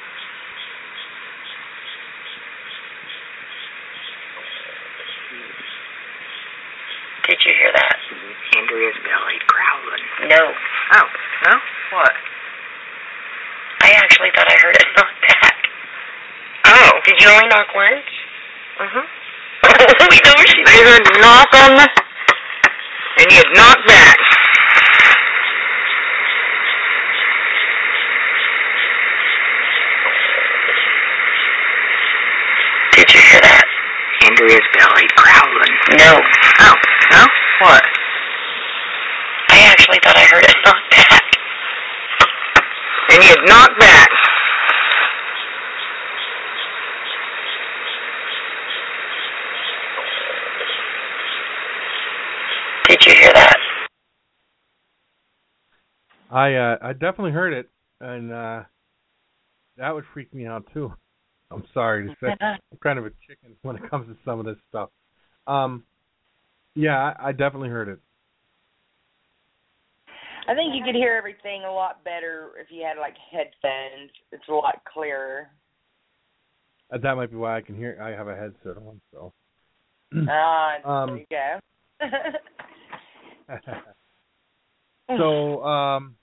Did 7.28 7.40
you 7.46 7.54
hear 7.56 7.72
that? 7.74 7.98
Andrea's 8.58 8.98
belly 9.08 9.40
growling. 9.48 10.06
No. 10.28 10.42
Oh, 11.00 11.08
no? 11.48 11.54
What? 11.96 12.14
I 13.82 13.92
actually 13.96 14.30
thought 14.36 14.50
I 14.52 14.58
heard 14.60 14.76
it 14.76 14.88
knock 14.98 15.16
back. 15.28 15.58
Oh. 16.68 16.92
Did 17.06 17.22
you 17.22 17.30
only 17.30 17.48
knock 17.48 17.68
once? 17.74 18.12
Mhm. 18.80 19.06
We 20.00 20.20
know 20.24 20.34
where 20.38 20.48
she 20.48 20.64
They 20.64 20.84
would 20.86 21.08
knock 21.20 21.50
on 21.54 21.76
the, 21.76 21.88
and 23.18 23.32
you'd 23.32 23.52
knock 23.56 23.78
back. 23.88 24.18
Did 32.96 33.14
you 33.14 33.22
hear 33.32 33.42
that? 33.42 33.66
Andrea's 34.24 34.68
belly 34.78 35.08
growling. 35.18 35.76
No. 35.98 36.22
Oh, 36.62 36.76
no? 37.12 37.24
What? 37.66 37.84
I 39.50 39.60
actually 39.66 40.00
thought 40.04 40.16
I 40.16 40.26
heard 40.30 40.44
it 40.44 40.56
knock 40.64 40.84
back. 40.92 41.24
And 43.10 43.24
he 43.24 43.30
had 43.30 43.44
knocked 43.46 43.80
back. 43.80 44.10
Did 52.92 53.06
you 53.06 53.14
hear 53.14 53.32
that? 53.34 53.58
I 56.32 56.56
uh 56.56 56.78
I 56.82 56.94
definitely 56.94 57.32
heard 57.32 57.54
it 57.54 57.70
and 58.00 58.32
uh 58.32 58.64
that 59.78 59.94
would 59.94 60.06
freak 60.14 60.34
me 60.34 60.46
out 60.46 60.66
too. 60.74 60.94
I'm 61.52 61.64
sorry 61.74 62.08
to 62.08 62.16
say. 62.22 62.36
I'm 62.42 62.78
kind 62.82 62.98
of 62.98 63.06
a 63.06 63.12
chicken 63.28 63.56
when 63.62 63.76
it 63.76 63.90
comes 63.90 64.08
to 64.08 64.16
some 64.24 64.40
of 64.40 64.46
this 64.46 64.58
stuff. 64.70 64.90
Um 65.48 65.84
yeah, 66.74 67.14
I, 67.20 67.30
I 67.30 67.32
definitely 67.34 67.70
heard 67.70 67.90
it. 67.90 68.00
I 70.48 70.56
think 70.56 70.74
you 70.74 70.84
could 70.84 70.96
hear 70.96 71.16
everything 71.16 71.64
a 71.68 71.72
lot 71.72 72.04
better 72.04 72.52
if 72.60 72.68
you 72.70 72.84
had 72.84 72.98
like 73.00 73.16
headphones. 73.32 74.12
It's 74.32 74.48
a 74.50 74.54
lot 74.54 74.82
clearer. 74.92 75.50
Uh, 76.92 76.98
that 76.98 77.16
might 77.16 77.30
be 77.30 77.38
why 77.38 77.58
I 77.58 77.62
can 77.62 77.76
hear 77.76 78.00
I 78.02 78.10
have 78.12 78.28
a 78.28 78.36
headset 78.36 78.78
on, 78.78 79.02
so 79.12 79.34
Ah, 80.30 80.76
Um, 80.86 81.10
there 81.10 81.18
you 81.18 81.26
go. 81.30 81.60
so 85.18 85.64
um 85.64 86.16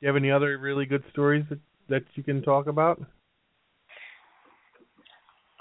you 0.00 0.08
have 0.08 0.16
any 0.16 0.30
other 0.30 0.58
really 0.58 0.86
good 0.86 1.04
stories 1.10 1.44
that 1.50 1.58
that 1.88 2.02
you 2.14 2.22
can 2.22 2.42
talk 2.42 2.66
about? 2.66 3.00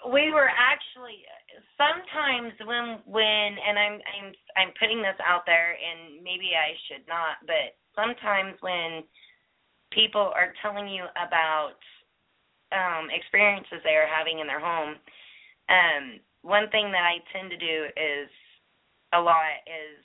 we 0.07 0.31
were 0.31 0.47
actually 0.47 1.27
sometimes 1.75 2.55
when 2.63 3.03
when 3.03 3.49
and 3.59 3.75
I'm 3.75 3.95
I'm 3.99 4.27
I'm 4.55 4.71
putting 4.79 5.01
this 5.03 5.17
out 5.25 5.43
there 5.45 5.75
and 5.75 6.23
maybe 6.23 6.55
I 6.55 6.71
should 6.87 7.03
not, 7.07 7.43
but 7.43 7.75
sometimes 7.95 8.55
when 8.61 9.03
people 9.91 10.31
are 10.31 10.55
telling 10.61 10.87
you 10.87 11.03
about 11.19 11.79
um 12.71 13.11
experiences 13.11 13.83
they 13.83 13.97
are 13.99 14.07
having 14.07 14.39
in 14.39 14.47
their 14.47 14.63
home, 14.63 14.95
um 15.67 16.03
one 16.41 16.69
thing 16.71 16.91
that 16.91 17.03
I 17.03 17.19
tend 17.35 17.51
to 17.51 17.59
do 17.59 17.77
is 17.99 18.29
a 19.11 19.19
lot 19.19 19.59
is 19.67 19.99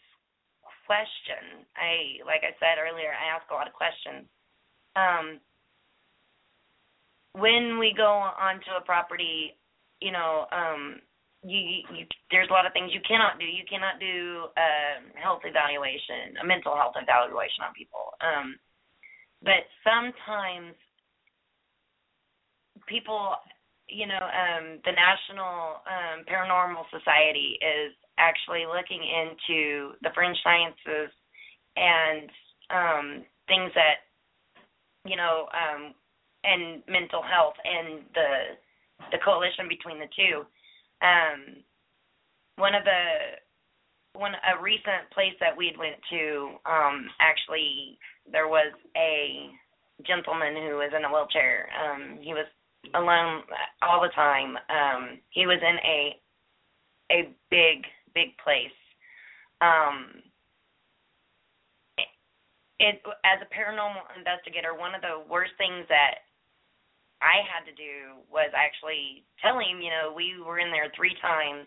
question. 0.86 1.66
I 1.76 2.22
like 2.26 2.42
I 2.44 2.52
said 2.60 2.80
earlier, 2.80 3.12
I 3.12 3.34
ask 3.34 3.48
a 3.50 3.54
lot 3.54 3.66
of 3.66 3.74
questions. 3.74 4.26
Um 4.96 5.40
when 7.34 7.78
we 7.78 7.92
go 7.96 8.08
onto 8.08 8.70
a 8.78 8.84
property 8.84 9.58
you 10.04 10.12
know, 10.12 10.46
um, 10.52 11.00
you, 11.44 11.84
you 11.92 12.04
there's 12.30 12.48
a 12.48 12.52
lot 12.52 12.66
of 12.66 12.72
things 12.72 12.92
you 12.92 13.00
cannot 13.08 13.40
do. 13.40 13.44
You 13.48 13.64
cannot 13.68 13.96
do 14.00 14.52
a 14.52 15.00
health 15.16 15.42
evaluation, 15.44 16.36
a 16.40 16.44
mental 16.44 16.76
health 16.76 16.96
evaluation 17.00 17.64
on 17.64 17.72
people. 17.72 18.12
Um, 18.20 18.56
but 19.40 19.64
sometimes 19.80 20.76
people, 22.88 23.36
you 23.88 24.08
know, 24.08 24.20
um, 24.20 24.80
the 24.84 24.92
National 24.92 25.84
um, 25.84 26.24
Paranormal 26.28 26.84
Society 26.92 27.56
is 27.60 27.92
actually 28.18 28.64
looking 28.66 29.02
into 29.02 29.94
the 30.02 30.10
fringe 30.14 30.38
sciences 30.42 31.10
and 31.76 32.30
um, 32.70 33.24
things 33.48 33.70
that, 33.74 34.06
you 35.04 35.16
know, 35.16 35.46
um, 35.52 35.94
and 36.44 36.82
mental 36.88 37.22
health 37.22 37.54
and 37.64 38.04
the 38.14 38.30
the 39.10 39.18
coalition 39.24 39.68
between 39.68 39.98
the 39.98 40.08
two. 40.16 40.46
Um, 41.02 41.64
one 42.56 42.74
of 42.74 42.84
the 42.84 44.18
one 44.18 44.32
a 44.34 44.62
recent 44.62 45.10
place 45.12 45.34
that 45.40 45.56
we 45.56 45.74
went 45.78 45.96
to, 46.10 46.54
um, 46.64 47.06
actually 47.20 47.98
there 48.30 48.48
was 48.48 48.72
a 48.96 49.50
gentleman 50.06 50.54
who 50.54 50.76
was 50.76 50.92
in 50.96 51.04
a 51.04 51.10
wheelchair. 51.10 51.68
Um, 51.74 52.18
he 52.22 52.32
was 52.32 52.46
alone 52.94 53.42
all 53.82 54.00
the 54.00 54.14
time. 54.14 54.56
Um, 54.68 55.18
he 55.30 55.46
was 55.46 55.58
in 55.60 55.76
a 55.84 56.20
a 57.12 57.28
big 57.50 57.84
big 58.14 58.36
place. 58.42 58.74
Um, 59.60 60.22
it, 62.80 63.00
as 63.24 63.38
a 63.40 63.48
paranormal 63.54 64.02
investigator, 64.18 64.74
one 64.74 64.94
of 64.94 65.02
the 65.02 65.22
worst 65.30 65.52
things 65.58 65.86
that 65.88 66.26
I 67.22 67.40
had 67.46 67.64
to 67.64 67.74
do 67.74 68.20
was 68.28 68.50
actually 68.52 69.24
tell 69.40 69.56
him, 69.58 69.80
you 69.80 69.90
know, 69.90 70.12
we 70.12 70.36
were 70.42 70.58
in 70.58 70.70
there 70.70 70.90
three 70.92 71.14
times, 71.22 71.64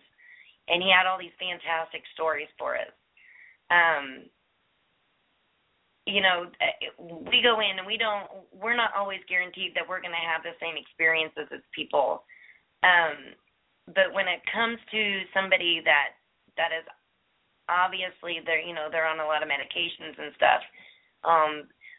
and 0.67 0.83
he 0.83 0.91
had 0.91 1.07
all 1.07 1.17
these 1.17 1.33
fantastic 1.39 2.03
stories 2.13 2.51
for 2.59 2.75
us. 2.75 2.91
Um, 3.71 4.29
you 6.05 6.21
know, 6.21 6.47
we 6.99 7.43
go 7.43 7.59
in 7.59 7.79
and 7.79 7.87
we 7.87 7.97
don't, 7.97 8.27
we're 8.55 8.77
not 8.77 8.95
always 8.95 9.19
guaranteed 9.27 9.75
that 9.75 9.83
we're 9.83 9.99
going 9.99 10.15
to 10.15 10.29
have 10.29 10.43
the 10.43 10.55
same 10.59 10.79
experiences 10.79 11.51
as 11.51 11.59
people. 11.75 12.23
Um, 12.83 13.35
but 13.91 14.15
when 14.15 14.27
it 14.27 14.39
comes 14.47 14.79
to 14.91 15.23
somebody 15.33 15.81
that 15.83 16.15
that 16.57 16.75
is 16.75 16.85
obviously 17.69 18.41
they're, 18.45 18.61
you 18.63 18.73
know, 18.73 18.87
they're 18.91 19.07
on 19.07 19.19
a 19.19 19.29
lot 19.29 19.43
of 19.43 19.49
medications 19.49 20.17
and 20.17 20.33
stuff. 20.35 20.61
Um, 21.23 21.53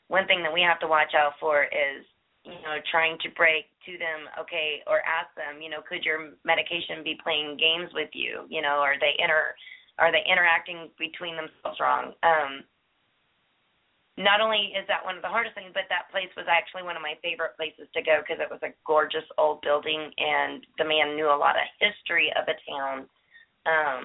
one 0.08 0.26
thing 0.26 0.42
that 0.42 0.52
we 0.52 0.62
have 0.62 0.80
to 0.80 0.88
watch 0.88 1.12
out 1.14 1.36
for 1.40 1.64
is 1.64 2.04
you 2.48 2.56
know, 2.64 2.80
trying 2.90 3.18
to 3.20 3.28
break 3.36 3.68
to 3.84 4.00
them, 4.00 4.24
okay, 4.40 4.80
or 4.88 5.04
ask 5.04 5.28
them, 5.36 5.60
you 5.60 5.68
know, 5.68 5.84
could 5.84 6.00
your 6.00 6.38
medication 6.48 7.04
be 7.04 7.20
playing 7.20 7.60
games 7.60 7.92
with 7.92 8.08
you? 8.16 8.48
You 8.48 8.62
know, 8.62 8.80
are 8.80 8.96
they 8.96 9.12
inter 9.18 9.52
are 9.98 10.12
they 10.14 10.22
interacting 10.30 10.88
between 10.98 11.36
themselves 11.36 11.76
wrong? 11.76 12.16
Um 12.24 12.64
not 14.16 14.40
only 14.40 14.74
is 14.74 14.82
that 14.90 15.04
one 15.04 15.14
of 15.14 15.22
the 15.22 15.30
hardest 15.30 15.54
things, 15.54 15.70
but 15.70 15.86
that 15.90 16.10
place 16.10 16.30
was 16.34 16.50
actually 16.50 16.82
one 16.82 16.98
of 16.98 17.06
my 17.06 17.14
favorite 17.22 17.54
places 17.54 17.86
to 17.94 18.02
go 18.02 18.18
because 18.18 18.42
it 18.42 18.50
was 18.50 18.58
a 18.66 18.74
gorgeous 18.82 19.26
old 19.38 19.62
building 19.62 20.10
and 20.18 20.66
the 20.74 20.88
man 20.88 21.14
knew 21.14 21.30
a 21.30 21.38
lot 21.38 21.54
of 21.54 21.68
history 21.78 22.32
of 22.34 22.48
the 22.48 22.56
town. 22.64 22.96
Um 23.68 24.04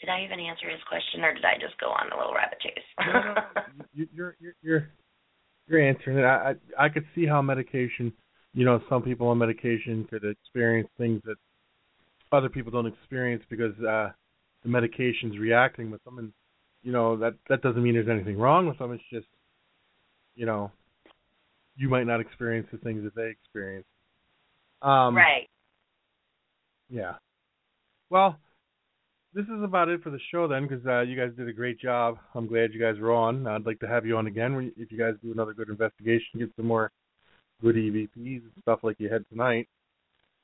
did 0.00 0.08
I 0.10 0.24
even 0.24 0.40
answer 0.40 0.68
his 0.68 0.80
question 0.88 1.24
or 1.24 1.34
did 1.34 1.44
I 1.44 1.54
just 1.60 1.78
go 1.80 1.86
on 1.86 2.12
a 2.12 2.16
little 2.16 2.34
rabbit 2.34 2.58
chase? 2.60 2.88
you, 3.94 4.06
you're 4.14 4.36
you're 4.40 4.54
you're 4.62 4.88
you're 5.68 5.88
answering 5.88 6.18
it. 6.18 6.24
I, 6.24 6.54
I 6.78 6.86
I 6.86 6.88
could 6.88 7.04
see 7.14 7.26
how 7.26 7.42
medication, 7.42 8.12
you 8.54 8.64
know, 8.64 8.80
some 8.88 9.02
people 9.02 9.28
on 9.28 9.38
medication 9.38 10.06
could 10.10 10.24
experience 10.24 10.88
things 10.98 11.20
that 11.24 11.36
other 12.32 12.48
people 12.48 12.72
don't 12.72 12.86
experience 12.86 13.42
because 13.48 13.72
uh 13.80 14.10
the 14.62 14.68
medication's 14.68 15.38
reacting 15.38 15.90
with 15.90 16.02
them, 16.04 16.18
and 16.18 16.32
you 16.82 16.92
know 16.92 17.16
that 17.16 17.34
that 17.48 17.62
doesn't 17.62 17.82
mean 17.82 17.94
there's 17.94 18.08
anything 18.08 18.38
wrong 18.38 18.66
with 18.66 18.78
them. 18.78 18.92
It's 18.92 19.02
just, 19.12 19.26
you 20.34 20.44
know, 20.44 20.72
you 21.76 21.88
might 21.88 22.06
not 22.06 22.20
experience 22.20 22.66
the 22.72 22.78
things 22.78 23.04
that 23.04 23.14
they 23.14 23.28
experience. 23.28 23.86
Um, 24.82 25.16
right. 25.16 25.48
Yeah. 26.88 27.14
Well, 28.10 28.36
this 29.36 29.44
is 29.44 29.62
about 29.62 29.90
it 29.90 30.02
for 30.02 30.08
the 30.08 30.18
show 30.32 30.48
then, 30.48 30.66
because 30.66 30.84
uh, 30.86 31.02
you 31.02 31.14
guys 31.14 31.36
did 31.36 31.46
a 31.46 31.52
great 31.52 31.78
job. 31.78 32.16
I'm 32.34 32.46
glad 32.46 32.72
you 32.72 32.80
guys 32.80 32.98
were 32.98 33.12
on. 33.12 33.46
I'd 33.46 33.66
like 33.66 33.78
to 33.80 33.86
have 33.86 34.06
you 34.06 34.16
on 34.16 34.26
again 34.26 34.72
if 34.78 34.90
you 34.90 34.96
guys 34.96 35.12
do 35.22 35.30
another 35.30 35.52
good 35.52 35.68
investigation, 35.68 36.38
get 36.38 36.48
some 36.56 36.66
more 36.66 36.90
good 37.62 37.76
EVPs 37.76 38.14
and 38.16 38.52
stuff 38.62 38.80
like 38.82 38.96
you 38.98 39.10
had 39.12 39.28
tonight. 39.28 39.68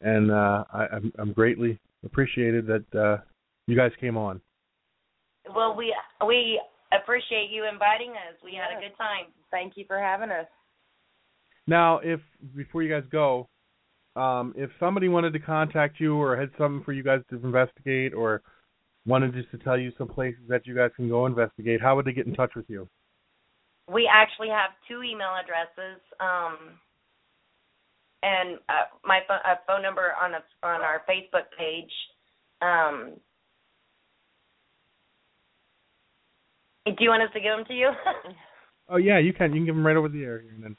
And 0.02 0.30
uh, 0.30 0.64
I, 0.70 0.86
I'm, 0.92 1.12
I'm 1.18 1.32
greatly 1.32 1.80
appreciated 2.04 2.66
that 2.66 2.98
uh, 3.00 3.22
you 3.66 3.76
guys 3.76 3.92
came 3.98 4.18
on. 4.18 4.42
Well, 5.56 5.74
we 5.74 5.94
we 6.26 6.60
appreciate 6.92 7.48
you 7.50 7.66
inviting 7.72 8.10
us. 8.10 8.36
We 8.44 8.52
had 8.52 8.76
a 8.76 8.80
good 8.80 8.96
time. 8.98 9.32
Thank 9.50 9.72
you 9.76 9.86
for 9.88 9.98
having 9.98 10.30
us. 10.30 10.46
Now, 11.66 12.00
if 12.00 12.20
before 12.54 12.82
you 12.82 12.92
guys 12.92 13.08
go, 13.10 13.48
um, 14.16 14.52
if 14.54 14.68
somebody 14.78 15.08
wanted 15.08 15.32
to 15.32 15.38
contact 15.38 15.98
you 15.98 16.14
or 16.16 16.36
had 16.36 16.50
something 16.58 16.84
for 16.84 16.92
you 16.92 17.02
guys 17.02 17.20
to 17.30 17.36
investigate 17.36 18.12
or 18.12 18.42
wanted 19.06 19.34
just 19.34 19.50
to 19.50 19.58
tell 19.58 19.78
you 19.78 19.92
some 19.98 20.08
places 20.08 20.40
that 20.48 20.66
you 20.66 20.74
guys 20.74 20.90
can 20.96 21.08
go 21.08 21.26
investigate, 21.26 21.80
how 21.80 21.96
would 21.96 22.04
they 22.04 22.12
get 22.12 22.26
in 22.26 22.34
touch 22.34 22.52
with 22.54 22.66
you? 22.68 22.88
We 23.92 24.08
actually 24.12 24.48
have 24.48 24.70
two 24.88 25.02
email 25.02 25.34
addresses, 25.42 26.00
um, 26.20 26.78
and 28.22 28.58
uh, 28.68 28.86
my 29.04 29.20
phone, 29.26 29.38
uh, 29.44 29.56
phone 29.66 29.82
number 29.82 30.12
on 30.22 30.34
a, 30.34 30.66
on 30.66 30.80
our 30.82 31.02
Facebook 31.10 31.50
page. 31.58 31.90
Um, 32.62 33.14
do 36.86 36.94
you 37.00 37.10
want 37.10 37.24
us 37.24 37.30
to 37.34 37.40
give 37.40 37.56
them 37.56 37.64
to 37.66 37.74
you? 37.74 37.90
oh 38.88 38.98
yeah, 38.98 39.18
you 39.18 39.32
can. 39.32 39.50
You 39.50 39.58
can 39.58 39.66
give 39.66 39.74
them 39.74 39.86
right 39.86 39.96
over 39.96 40.08
the 40.08 40.22
air, 40.22 40.44
and 40.54 40.62
then 40.62 40.76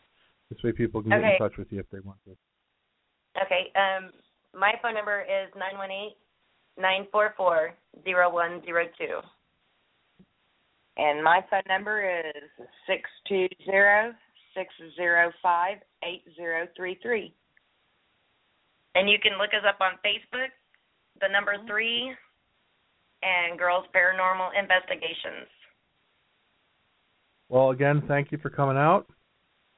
this 0.50 0.64
way 0.64 0.72
people 0.72 1.02
can 1.02 1.12
get 1.12 1.20
in 1.20 1.38
touch 1.38 1.58
with 1.58 1.68
you 1.72 1.80
if 1.82 1.90
they 1.92 2.00
want 2.00 2.20
to. 2.24 2.32
okay. 3.46 3.68
Um, 3.76 4.12
my 4.58 4.74
phone 4.82 4.94
number 4.94 5.22
is 5.22 5.52
nine 5.58 5.78
one 5.78 5.92
eight 5.92 6.16
nine 6.78 7.08
four 7.12 7.34
four 7.38 7.74
zero 8.04 8.34
one 8.34 8.62
zero 8.66 8.86
two. 8.98 9.20
And 10.98 11.24
my 11.24 11.42
phone 11.50 11.64
number 11.68 12.20
is 12.20 12.68
six 12.88 13.10
two 13.28 13.48
zero 13.66 14.14
six 14.56 14.70
zero 14.96 15.32
five 15.42 15.78
eight 16.04 16.24
zero 16.36 16.68
three 16.76 17.00
three. 17.02 17.34
And 18.96 19.10
you 19.10 19.18
can 19.22 19.34
look 19.40 19.50
us 19.50 19.66
up 19.68 19.80
on 19.82 19.94
Facebook, 20.06 20.50
the 21.20 21.28
number 21.32 21.56
three, 21.68 22.14
and 23.24 23.58
Girls 23.58 23.86
Paranormal 23.96 24.50
Investigations. 24.60 25.48
Well, 27.50 27.72
again, 27.72 28.04
thank 28.08 28.32
you 28.32 28.38
for 28.38 28.50
coming 28.50 28.78
out, 28.78 29.08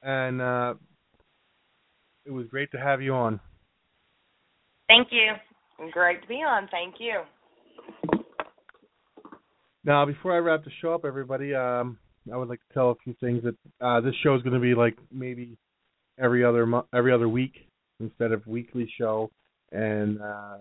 and 0.02 0.40
uh, 0.40 0.74
it 2.24 2.30
was 2.30 2.46
great 2.48 2.70
to 2.72 2.78
have 2.78 3.00
you 3.00 3.14
on. 3.14 3.40
Thank 4.88 5.08
you. 5.10 5.32
Great 5.92 6.22
to 6.22 6.28
be 6.28 6.36
on. 6.36 6.68
Thank 6.70 6.96
you. 6.98 7.22
Now, 9.84 10.04
before 10.04 10.34
I 10.34 10.38
wrap 10.38 10.64
the 10.64 10.70
show 10.80 10.94
up, 10.94 11.04
everybody, 11.04 11.54
um, 11.54 11.98
I 12.32 12.36
would 12.36 12.48
like 12.48 12.58
to 12.58 12.74
tell 12.74 12.90
a 12.90 12.94
few 13.04 13.14
things 13.20 13.42
that 13.44 13.56
uh, 13.80 14.00
this 14.00 14.14
show 14.22 14.34
is 14.34 14.42
going 14.42 14.54
to 14.54 14.60
be 14.60 14.74
like 14.74 14.96
maybe 15.12 15.56
every 16.18 16.44
other 16.44 16.66
mo- 16.66 16.86
every 16.92 17.12
other 17.12 17.28
week 17.28 17.52
instead 18.00 18.32
of 18.32 18.44
weekly 18.46 18.90
show, 18.98 19.30
and 19.70 20.20
uh, 20.20 20.58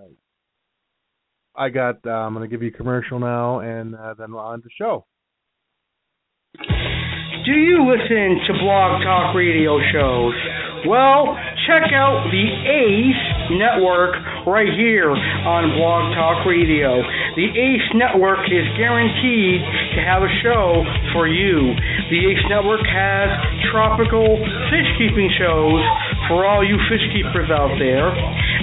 I 1.55 1.70
got. 1.70 2.05
Uh, 2.05 2.11
I'm 2.11 2.34
going 2.34 2.47
to 2.47 2.53
give 2.53 2.61
you 2.61 2.70
a 2.70 2.78
commercial 2.78 3.20
now, 3.20 3.59
and 3.59 3.95
uh, 3.95 4.13
then 4.13 4.34
on 4.34 4.61
the 4.63 4.70
show. 4.78 5.05
Do 6.57 7.51
you 7.51 7.86
listen 7.89 8.39
to 8.47 8.53
blog 8.61 9.01
talk 9.03 9.36
radio 9.36 9.80
shows? 9.91 10.34
Well, 10.88 11.36
check 11.68 11.91
out 11.93 12.30
the 12.32 12.45
ACE 12.70 13.35
network 13.54 14.18
right 14.46 14.70
here 14.74 15.12
on 15.12 15.74
Blog 15.78 16.14
Talk 16.18 16.46
Radio. 16.46 17.02
The 17.36 17.48
ACE 17.50 17.89
network 17.93 18.46
is 18.50 18.66
guaranteed 18.78 19.62
to 19.96 20.00
have 20.02 20.24
a 20.24 20.32
show 20.41 20.86
for 21.14 21.28
you. 21.28 21.74
The 22.10 22.20
ACE 22.32 22.46
network 22.50 22.86
has 22.86 23.30
tropical 23.72 24.39
fish 24.70 24.89
keeping 24.98 25.30
shows 25.38 25.82
for 26.30 26.46
all 26.46 26.66
you 26.66 26.78
fish 26.89 27.04
keepers 27.14 27.50
out 27.52 27.74
there. 27.78 28.10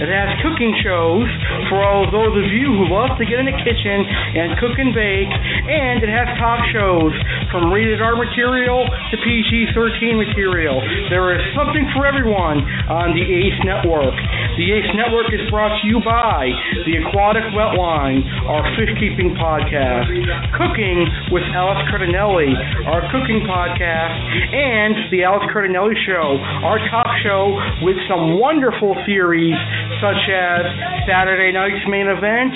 It 0.02 0.10
has 0.10 0.34
cooking 0.42 0.74
shows 0.82 1.30
for 1.70 1.78
all 1.78 2.10
those 2.10 2.34
of 2.34 2.50
you 2.50 2.74
who 2.74 2.90
love 2.90 3.14
to 3.22 3.24
get 3.24 3.38
in 3.38 3.46
the 3.46 3.54
kitchen 3.54 4.02
and 4.02 4.58
cook 4.58 4.74
and 4.74 4.90
bake. 4.90 5.30
And 5.30 6.02
it 6.02 6.10
has 6.10 6.26
talk 6.42 6.58
shows 6.74 7.14
from 7.54 7.70
rated 7.70 8.02
R 8.02 8.18
material 8.18 8.82
to 8.82 9.14
PG 9.22 9.70
13 9.70 10.18
material. 10.18 10.82
There 11.06 11.30
is 11.38 11.42
something 11.54 11.86
for 11.94 12.02
everyone 12.02 12.66
on 12.90 13.14
the 13.14 13.22
ACE 13.22 13.62
Network. 13.62 14.18
The 14.58 14.74
ACE 14.74 14.90
Network 14.98 15.30
is 15.30 15.46
brought 15.54 15.70
to 15.70 15.84
you 15.86 16.02
by 16.02 16.50
the 16.82 16.98
Aquatic 17.06 17.46
Wetline, 17.54 18.26
our 18.50 18.66
fish 18.74 18.90
keeping 18.98 19.38
podcast, 19.38 20.10
Cooking 20.58 21.06
with 21.30 21.46
Alex 21.54 21.78
Cardinelli, 21.94 22.50
our 22.90 23.06
cooking 23.14 23.46
podcast, 23.46 24.18
and 24.50 25.14
the 25.14 25.22
Alex 25.22 25.46
Cardinelli 25.54 25.94
Show, 26.02 26.42
our 26.66 26.82
talk 26.90 27.06
show 27.22 27.54
with 27.86 27.94
some 28.10 28.42
wonderful 28.42 28.98
theories 29.06 29.54
such 30.00 30.22
as 30.30 30.62
Saturday 31.04 31.52
night's 31.52 31.84
main 31.88 32.08
event, 32.08 32.54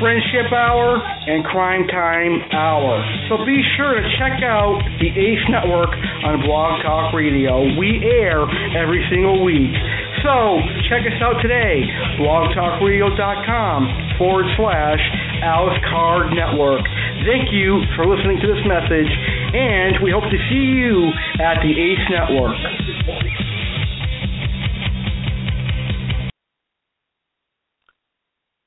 Friendship 0.00 0.48
Hour, 0.48 0.96
and 1.28 1.44
Crime 1.44 1.86
Time 1.88 2.40
Hour. 2.56 3.04
So 3.28 3.44
be 3.44 3.60
sure 3.76 3.94
to 3.94 4.02
check 4.16 4.40
out 4.40 4.80
the 4.96 5.12
ACE 5.12 5.44
Network 5.52 5.92
on 6.24 6.40
Blog 6.40 6.80
Talk 6.80 7.12
Radio. 7.12 7.68
We 7.76 8.00
air 8.00 8.48
every 8.76 9.04
single 9.12 9.44
week. 9.44 9.76
So 10.24 10.60
check 10.88 11.04
us 11.04 11.20
out 11.20 11.44
today, 11.44 11.84
blogtalkradio.com 12.16 13.80
forward 14.16 14.48
slash 14.56 15.00
Alice 15.44 15.80
Card 15.88 16.32
Network. 16.32 16.84
Thank 17.28 17.52
you 17.52 17.84
for 17.96 18.08
listening 18.08 18.40
to 18.40 18.48
this 18.48 18.64
message, 18.64 19.08
and 19.52 20.00
we 20.00 20.12
hope 20.12 20.28
to 20.28 20.40
see 20.48 20.80
you 20.80 21.12
at 21.40 21.60
the 21.60 21.72
ACE 21.72 22.06
Network. 22.08 22.56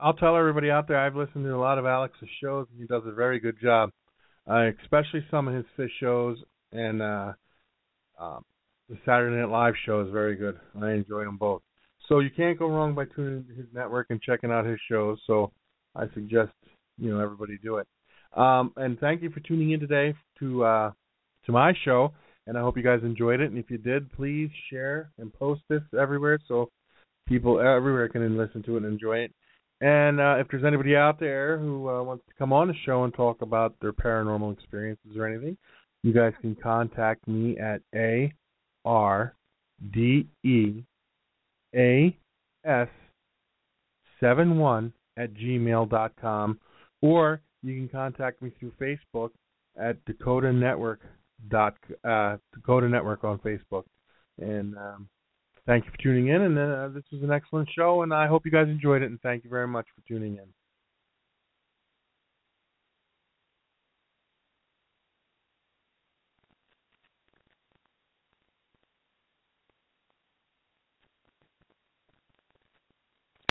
I'll 0.04 0.14
tell 0.14 0.36
everybody 0.36 0.70
out 0.70 0.90
there 0.90 1.00
I've 1.00 1.16
listened 1.16 1.46
to 1.46 1.56
a 1.56 1.58
lot 1.58 1.78
of 1.78 1.86
Alex's 1.86 2.28
shows 2.42 2.68
and 2.70 2.82
he 2.82 2.86
does 2.86 3.04
a 3.06 3.14
very 3.14 3.40
good 3.40 3.56
job. 3.62 3.90
Uh, 4.46 4.72
especially 4.84 5.26
some 5.32 5.48
of 5.48 5.56
his 5.56 5.64
fish 5.78 5.92
shows 6.02 6.38
and 6.74 7.02
uh 7.02 7.32
um 8.20 8.44
the 8.90 8.98
Saturday 9.06 9.38
Night 9.38 9.50
Live 9.50 9.76
show 9.86 10.02
is 10.02 10.12
very 10.12 10.36
good. 10.36 10.60
I 10.82 10.92
enjoy 10.92 11.24
them 11.24 11.38
both. 11.38 11.62
So 12.10 12.20
you 12.20 12.30
can't 12.36 12.60
go 12.60 12.68
wrong 12.68 12.94
by 12.94 13.06
tuning 13.06 13.46
into 13.48 13.54
his 13.54 13.68
network 13.74 14.08
and 14.10 14.22
checking 14.22 14.52
out 14.52 14.66
his 14.66 14.80
shows. 14.92 15.20
So 15.26 15.54
I 15.96 16.04
suggest 16.14 16.52
you 16.98 17.10
know 17.10 17.22
everybody 17.22 17.58
do 17.64 17.78
it. 17.78 17.88
Um, 18.36 18.74
and 18.76 19.00
thank 19.00 19.22
you 19.22 19.30
for 19.30 19.40
tuning 19.40 19.72
in 19.72 19.80
today 19.80 20.14
to 20.40 20.66
uh, 20.66 20.92
to 21.46 21.52
my 21.54 21.74
show. 21.86 22.12
And 22.46 22.58
I 22.58 22.62
hope 22.62 22.76
you 22.76 22.84
guys 22.84 23.00
enjoyed 23.04 23.40
it. 23.40 23.52
And 23.52 23.58
if 23.58 23.72
you 23.72 23.78
did, 23.78 24.12
please 24.12 24.50
share 24.70 25.12
and 25.18 25.34
post 25.34 25.62
this 25.70 25.82
everywhere 25.98 26.40
so 26.46 26.70
people 27.26 27.62
everywhere 27.62 28.10
can 28.10 28.38
listen 28.38 28.64
to 28.64 28.76
it 28.76 28.84
and 28.84 28.92
enjoy 28.92 29.20
it. 29.20 29.32
And 29.84 30.22
uh, 30.22 30.36
if 30.40 30.48
there's 30.48 30.64
anybody 30.64 30.96
out 30.96 31.20
there 31.20 31.58
who 31.58 31.90
uh, 31.90 32.02
wants 32.04 32.24
to 32.30 32.34
come 32.40 32.54
on 32.54 32.70
the 32.70 32.74
show 32.86 33.04
and 33.04 33.14
talk 33.14 33.42
about 33.42 33.76
their 33.82 33.92
paranormal 33.92 34.54
experiences 34.54 35.18
or 35.18 35.28
anything, 35.28 35.58
you 36.04 36.14
guys 36.14 36.32
can 36.40 36.56
contact 36.56 37.28
me 37.28 37.58
at 37.58 37.82
a 37.94 38.34
r 38.86 39.36
d 39.94 40.26
e 40.46 40.84
a 41.76 42.18
s 42.64 42.88
seven 44.22 44.58
one 44.58 44.94
at 45.18 45.34
gmail 45.34 45.90
dot 45.90 46.14
com, 46.22 46.58
or 47.02 47.42
you 47.62 47.76
can 47.76 47.90
contact 47.90 48.42
me 48.42 48.54
through 48.58 48.72
Facebook 48.80 49.32
at 49.78 49.98
Dakota 50.06 50.54
Network 50.54 51.02
dot 51.50 51.76
uh, 52.06 52.38
Dakota 52.54 52.88
Network 52.88 53.26
on 53.26 53.38
Facebook. 53.40 53.84
And 54.40 54.78
um, 54.78 55.10
thank 55.66 55.86
you 55.86 55.92
for 55.92 55.98
tuning 55.98 56.28
in. 56.28 56.42
And 56.42 56.58
uh, 56.58 56.88
this 56.90 57.04
was 57.12 57.24
an 57.24 57.32
excellent 57.32 57.70
show, 57.76 58.04
and 58.04 58.14
I 58.14 58.28
hope 58.28 58.46
you 58.46 58.52
guys 58.52 58.68
enjoyed 58.68 59.02
it. 59.02 59.12
And 59.12 59.20
thank 59.22 59.44
you 59.44 59.50
very 59.50 59.68
much 59.68 59.86
for 59.96 60.08
tuning 60.08 60.34
in. 60.38 60.46